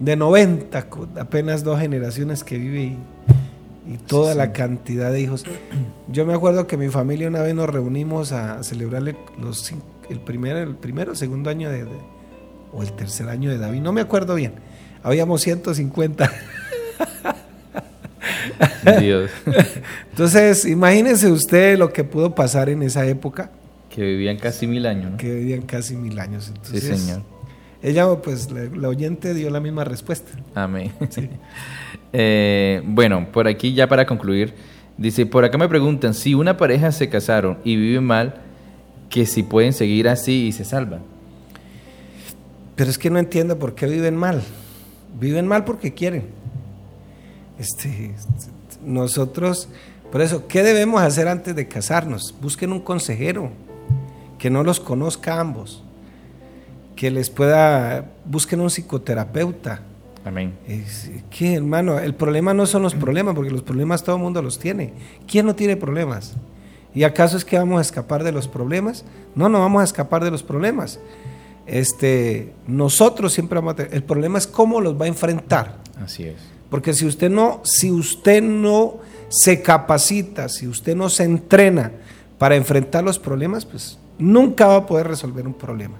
De 0.00 0.16
90, 0.16 0.88
con 0.88 1.18
apenas 1.18 1.62
dos 1.62 1.78
generaciones 1.78 2.42
que 2.42 2.58
vive 2.58 2.82
y, 2.82 2.98
y 3.86 3.96
toda 3.96 4.34
la 4.34 4.52
cantidad 4.52 5.10
de 5.12 5.20
hijos. 5.20 5.44
Yo 6.08 6.26
me 6.26 6.34
acuerdo 6.34 6.66
que 6.66 6.76
mi 6.76 6.88
familia 6.88 7.28
una 7.28 7.40
vez 7.42 7.54
nos 7.54 7.68
reunimos 7.68 8.32
a 8.32 8.62
celebrarle 8.62 9.16
los, 9.40 9.72
el, 10.08 10.20
primer, 10.20 10.56
el 10.56 10.74
primero, 10.76 11.14
segundo 11.14 11.50
año 11.50 11.70
de, 11.70 11.84
de- 11.84 12.20
o 12.72 12.82
el 12.82 12.92
tercer 12.92 13.28
año 13.28 13.50
de 13.50 13.58
David, 13.58 13.80
no 13.80 13.92
me 13.92 14.00
acuerdo 14.00 14.34
bien. 14.36 14.52
Habíamos 15.02 15.40
150. 15.40 16.30
Dios. 19.00 19.30
Entonces, 20.10 20.64
imagínense 20.64 21.30
usted 21.30 21.78
lo 21.78 21.92
que 21.92 22.04
pudo 22.04 22.34
pasar 22.34 22.68
en 22.68 22.82
esa 22.82 23.06
época, 23.06 23.50
que 23.88 24.02
vivían 24.02 24.36
casi 24.36 24.66
mil 24.66 24.86
años, 24.86 25.12
¿no? 25.12 25.16
que 25.16 25.34
vivían 25.34 25.62
casi 25.62 25.96
mil 25.96 26.18
años. 26.18 26.44
Sí, 26.44 26.52
Entonces, 26.76 27.00
señor. 27.00 27.22
Ella, 27.82 28.06
pues, 28.16 28.50
la, 28.50 28.64
la 28.64 28.88
oyente 28.88 29.32
dio 29.34 29.50
la 29.50 29.60
misma 29.60 29.84
respuesta. 29.84 30.32
Amén. 30.54 30.92
Eh, 32.12 32.82
bueno, 32.86 33.28
por 33.30 33.46
aquí 33.46 33.72
ya 33.72 33.86
para 33.86 34.04
concluir, 34.04 34.52
dice, 34.98 35.26
por 35.26 35.44
acá 35.44 35.56
me 35.58 35.68
preguntan, 35.68 36.12
si 36.12 36.34
una 36.34 36.56
pareja 36.56 36.90
se 36.90 37.08
casaron 37.08 37.58
y 37.62 37.76
viven 37.76 38.02
mal, 38.02 38.34
que 39.08 39.26
si 39.26 39.44
pueden 39.44 39.72
seguir 39.72 40.08
así 40.08 40.46
y 40.46 40.52
se 40.52 40.64
salvan. 40.64 41.02
Pero 42.74 42.90
es 42.90 42.98
que 42.98 43.10
no 43.10 43.18
entiendo 43.18 43.58
por 43.58 43.74
qué 43.74 43.86
viven 43.86 44.16
mal. 44.16 44.42
Viven 45.20 45.46
mal 45.46 45.64
porque 45.64 45.92
quieren. 45.92 46.24
Este, 47.58 48.14
nosotros, 48.84 49.68
por 50.10 50.22
eso, 50.22 50.48
¿qué 50.48 50.62
debemos 50.62 51.02
hacer 51.02 51.28
antes 51.28 51.54
de 51.54 51.68
casarnos? 51.68 52.34
Busquen 52.40 52.72
un 52.72 52.80
consejero 52.80 53.50
que 54.38 54.48
no 54.48 54.64
los 54.64 54.80
conozca 54.80 55.34
a 55.34 55.40
ambos, 55.40 55.84
que 57.00 57.10
les 57.10 57.30
pueda, 57.30 58.10
busquen 58.26 58.60
un 58.60 58.68
psicoterapeuta. 58.68 59.80
Amén. 60.22 60.52
Que 61.30 61.54
hermano, 61.54 61.98
el 61.98 62.14
problema 62.14 62.52
no 62.52 62.66
son 62.66 62.82
los 62.82 62.94
problemas, 62.94 63.34
porque 63.34 63.50
los 63.50 63.62
problemas 63.62 64.04
todo 64.04 64.16
el 64.16 64.22
mundo 64.22 64.42
los 64.42 64.58
tiene. 64.58 64.92
¿Quién 65.26 65.46
no 65.46 65.54
tiene 65.54 65.78
problemas? 65.78 66.34
¿Y 66.94 67.04
acaso 67.04 67.38
es 67.38 67.46
que 67.46 67.56
vamos 67.56 67.78
a 67.78 67.80
escapar 67.80 68.22
de 68.22 68.32
los 68.32 68.48
problemas? 68.48 69.06
No, 69.34 69.48
no 69.48 69.60
vamos 69.60 69.80
a 69.80 69.84
escapar 69.84 70.22
de 70.22 70.30
los 70.30 70.42
problemas. 70.42 71.00
Este, 71.66 72.52
nosotros 72.66 73.32
siempre 73.32 73.56
vamos 73.56 73.72
a 73.72 73.76
tener. 73.76 73.94
El 73.94 74.04
problema 74.04 74.36
es 74.36 74.46
cómo 74.46 74.82
los 74.82 75.00
va 75.00 75.06
a 75.06 75.08
enfrentar. 75.08 75.78
Así 76.04 76.24
es. 76.24 76.36
Porque 76.68 76.92
si 76.92 77.06
usted 77.06 77.30
no, 77.30 77.62
si 77.64 77.90
usted 77.90 78.42
no 78.42 78.98
se 79.30 79.62
capacita, 79.62 80.50
si 80.50 80.68
usted 80.68 80.94
no 80.94 81.08
se 81.08 81.24
entrena 81.24 81.92
para 82.36 82.56
enfrentar 82.56 83.02
los 83.02 83.18
problemas, 83.18 83.64
pues 83.64 83.98
nunca 84.18 84.66
va 84.66 84.76
a 84.76 84.86
poder 84.86 85.08
resolver 85.08 85.46
un 85.46 85.54
problema. 85.54 85.96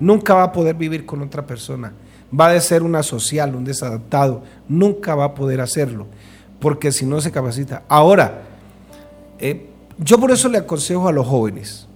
Nunca 0.00 0.34
va 0.34 0.44
a 0.44 0.52
poder 0.52 0.74
vivir 0.74 1.04
con 1.06 1.20
otra 1.22 1.46
persona. 1.46 1.92
Va 2.38 2.50
a 2.50 2.60
ser 2.60 2.82
un 2.82 2.96
asocial, 2.96 3.54
un 3.54 3.64
desadaptado. 3.64 4.42
Nunca 4.68 5.14
va 5.14 5.26
a 5.26 5.34
poder 5.34 5.60
hacerlo. 5.60 6.06
Porque 6.58 6.90
si 6.90 7.04
no 7.04 7.20
se 7.20 7.30
capacita. 7.30 7.82
Ahora, 7.88 8.42
eh, 9.38 9.68
yo 9.98 10.18
por 10.18 10.30
eso 10.30 10.48
le 10.48 10.58
aconsejo 10.58 11.06
a 11.06 11.12
los 11.12 11.26
jóvenes. 11.26 11.86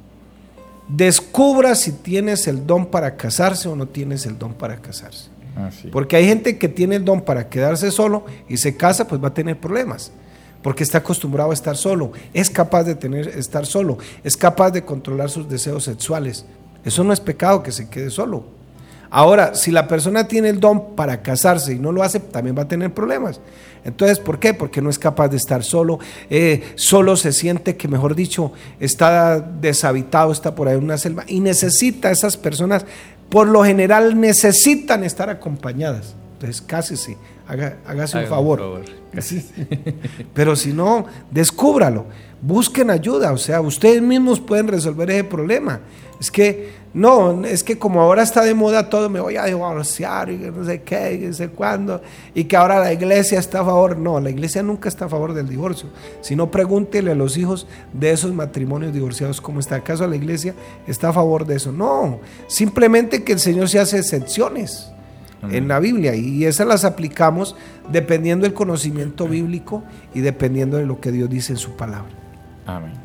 Descubra 0.89 1.75
si 1.75 1.93
tienes 1.93 2.47
el 2.47 2.67
don 2.67 2.87
para 2.87 3.17
casarse 3.17 3.69
o 3.69 3.77
no 3.77 3.87
tienes 3.87 4.27
el 4.27 4.39
don 4.39 4.53
para 4.53 4.77
casarse. 4.77 5.31
Así. 5.57 5.89
Porque 5.89 6.17
hay 6.17 6.27
gente 6.27 6.59
que 6.59 6.69
tiene 6.69 6.97
el 6.97 7.05
don 7.05 7.23
para 7.23 7.49
quedarse 7.49 7.91
solo 7.91 8.27
y 8.49 8.59
se 8.59 8.77
casa, 8.77 9.07
pues 9.07 9.23
va 9.23 9.29
a 9.29 9.35
tener 9.35 9.59
problemas. 9.59 10.13
Porque 10.63 10.83
está 10.83 10.99
acostumbrado 10.99 11.51
a 11.51 11.55
estar 11.55 11.77
solo, 11.77 12.13
es 12.33 12.51
capaz 12.51 12.85
de 12.85 12.95
tener, 12.95 13.29
estar 13.29 13.67
solo, 13.67 13.99
es 14.23 14.37
capaz 14.37 14.71
de 14.71 14.85
controlar 14.85 15.31
sus 15.31 15.49
deseos 15.49 15.85
sexuales. 15.85 16.45
Eso 16.85 17.05
no 17.05 17.13
es 17.13 17.21
pecado 17.21 17.63
que 17.63 17.73
se 17.73 17.89
quede 17.89 18.11
solo. 18.11 18.45
Ahora, 19.11 19.55
si 19.55 19.71
la 19.71 19.87
persona 19.87 20.27
tiene 20.27 20.49
el 20.49 20.59
don 20.59 20.97
para 20.97 21.23
casarse 21.23 21.73
y 21.73 21.79
no 21.79 21.93
lo 21.93 22.03
hace, 22.03 22.19
también 22.19 22.59
va 22.59 22.63
a 22.63 22.69
tener 22.69 22.93
problemas. 22.93 23.41
Entonces, 23.85 24.19
¿por 24.19 24.41
qué? 24.41 24.55
Porque 24.55 24.83
no 24.83 24.91
es 24.91 24.99
capaz 24.99 25.29
de 25.29 25.37
estar 25.37 25.63
solo, 25.63 26.01
eh, 26.31 26.73
solo 26.75 27.17
se 27.17 27.33
siente 27.33 27.77
que, 27.77 27.87
mejor 27.87 28.17
dicho, 28.17 28.53
está 28.81 29.39
deshabitado, 29.39 30.33
está 30.33 30.57
por 30.57 30.67
ahí 30.67 30.77
en 30.77 30.83
una 30.83 30.99
selva 30.99 31.25
y 31.29 31.39
necesita, 31.39 32.11
esas 32.11 32.37
personas, 32.37 32.87
por 33.29 33.47
lo 33.47 33.63
general, 33.63 34.21
necesitan 34.21 35.05
estar 35.05 35.31
acompañadas. 35.31 36.17
Entonces, 36.33 36.61
cásese, 36.61 37.17
haga, 37.47 37.77
hágase 37.87 38.19
un 38.19 38.27
favor. 38.27 38.83
Sí. 39.21 39.49
Pero 40.35 40.57
si 40.57 40.73
no, 40.73 41.07
descúbralo, 41.31 42.07
busquen 42.47 42.91
ayuda, 42.91 43.33
o 43.33 43.39
sea, 43.39 43.61
ustedes 43.63 44.03
mismos 44.03 44.39
pueden 44.39 44.69
resolver 44.69 45.11
ese 45.11 45.25
problema. 45.25 45.81
Es 46.21 46.31
que, 46.31 46.73
no, 46.93 47.45
es 47.45 47.65
que 47.65 47.79
como 47.79 48.03
ahora 48.03 48.23
está 48.23 48.43
de 48.43 48.55
moda 48.55 48.89
todo, 48.89 49.09
me 49.09 49.19
voy 49.19 49.37
a 49.37 49.47
divorciar 49.47 50.31
y 50.31 50.37
no 50.37 50.65
sé 50.65 50.83
qué, 50.83 51.15
y 51.15 51.27
no 51.27 51.33
sé 51.33 51.49
cuándo, 51.49 52.03
y 52.35 52.45
que 52.45 52.57
ahora 52.57 52.79
la 52.81 52.93
iglesia 52.93 53.39
está 53.39 53.61
a 53.61 53.65
favor. 53.65 53.97
No, 53.97 54.21
la 54.21 54.31
iglesia 54.31 54.63
nunca 54.63 54.91
está 54.91 55.07
a 55.07 55.09
favor 55.09 55.33
del 55.33 55.49
divorcio. 55.49 55.89
Si 56.21 56.37
no, 56.37 56.51
pregúntele 56.51 57.13
a 57.13 57.15
los 57.15 57.37
hijos 57.39 57.67
de 57.95 58.11
esos 58.11 58.33
matrimonios 58.33 58.93
divorciados 58.93 59.41
cómo 59.41 59.59
está. 59.59 59.77
¿Acaso 59.77 60.07
la 60.07 60.17
iglesia 60.17 60.55
está 60.87 61.09
a 61.09 61.13
favor 61.15 61.47
de 61.47 61.57
eso? 61.57 61.73
No, 61.73 62.21
simplemente 62.47 63.25
que 63.25 63.33
el 63.33 63.41
Señor 63.41 63.71
se 63.71 63.81
hace 63.81 63.99
excepciones 63.99 64.91
en 65.51 65.69
la 65.69 65.79
Biblia 65.79 66.15
y 66.15 66.45
esas 66.45 66.67
las 66.67 66.85
aplicamos 66.85 67.55
dependiendo 67.91 68.45
del 68.45 68.55
conocimiento 68.55 69.29
bíblico 69.29 69.83
y 70.15 70.21
dependiendo 70.21 70.79
de 70.79 70.87
lo 70.87 71.01
que 71.01 71.11
Dios 71.11 71.29
dice 71.29 71.53
en 71.53 71.59
su 71.59 71.77
palabra. 71.77 72.24
Amén. 72.67 73.04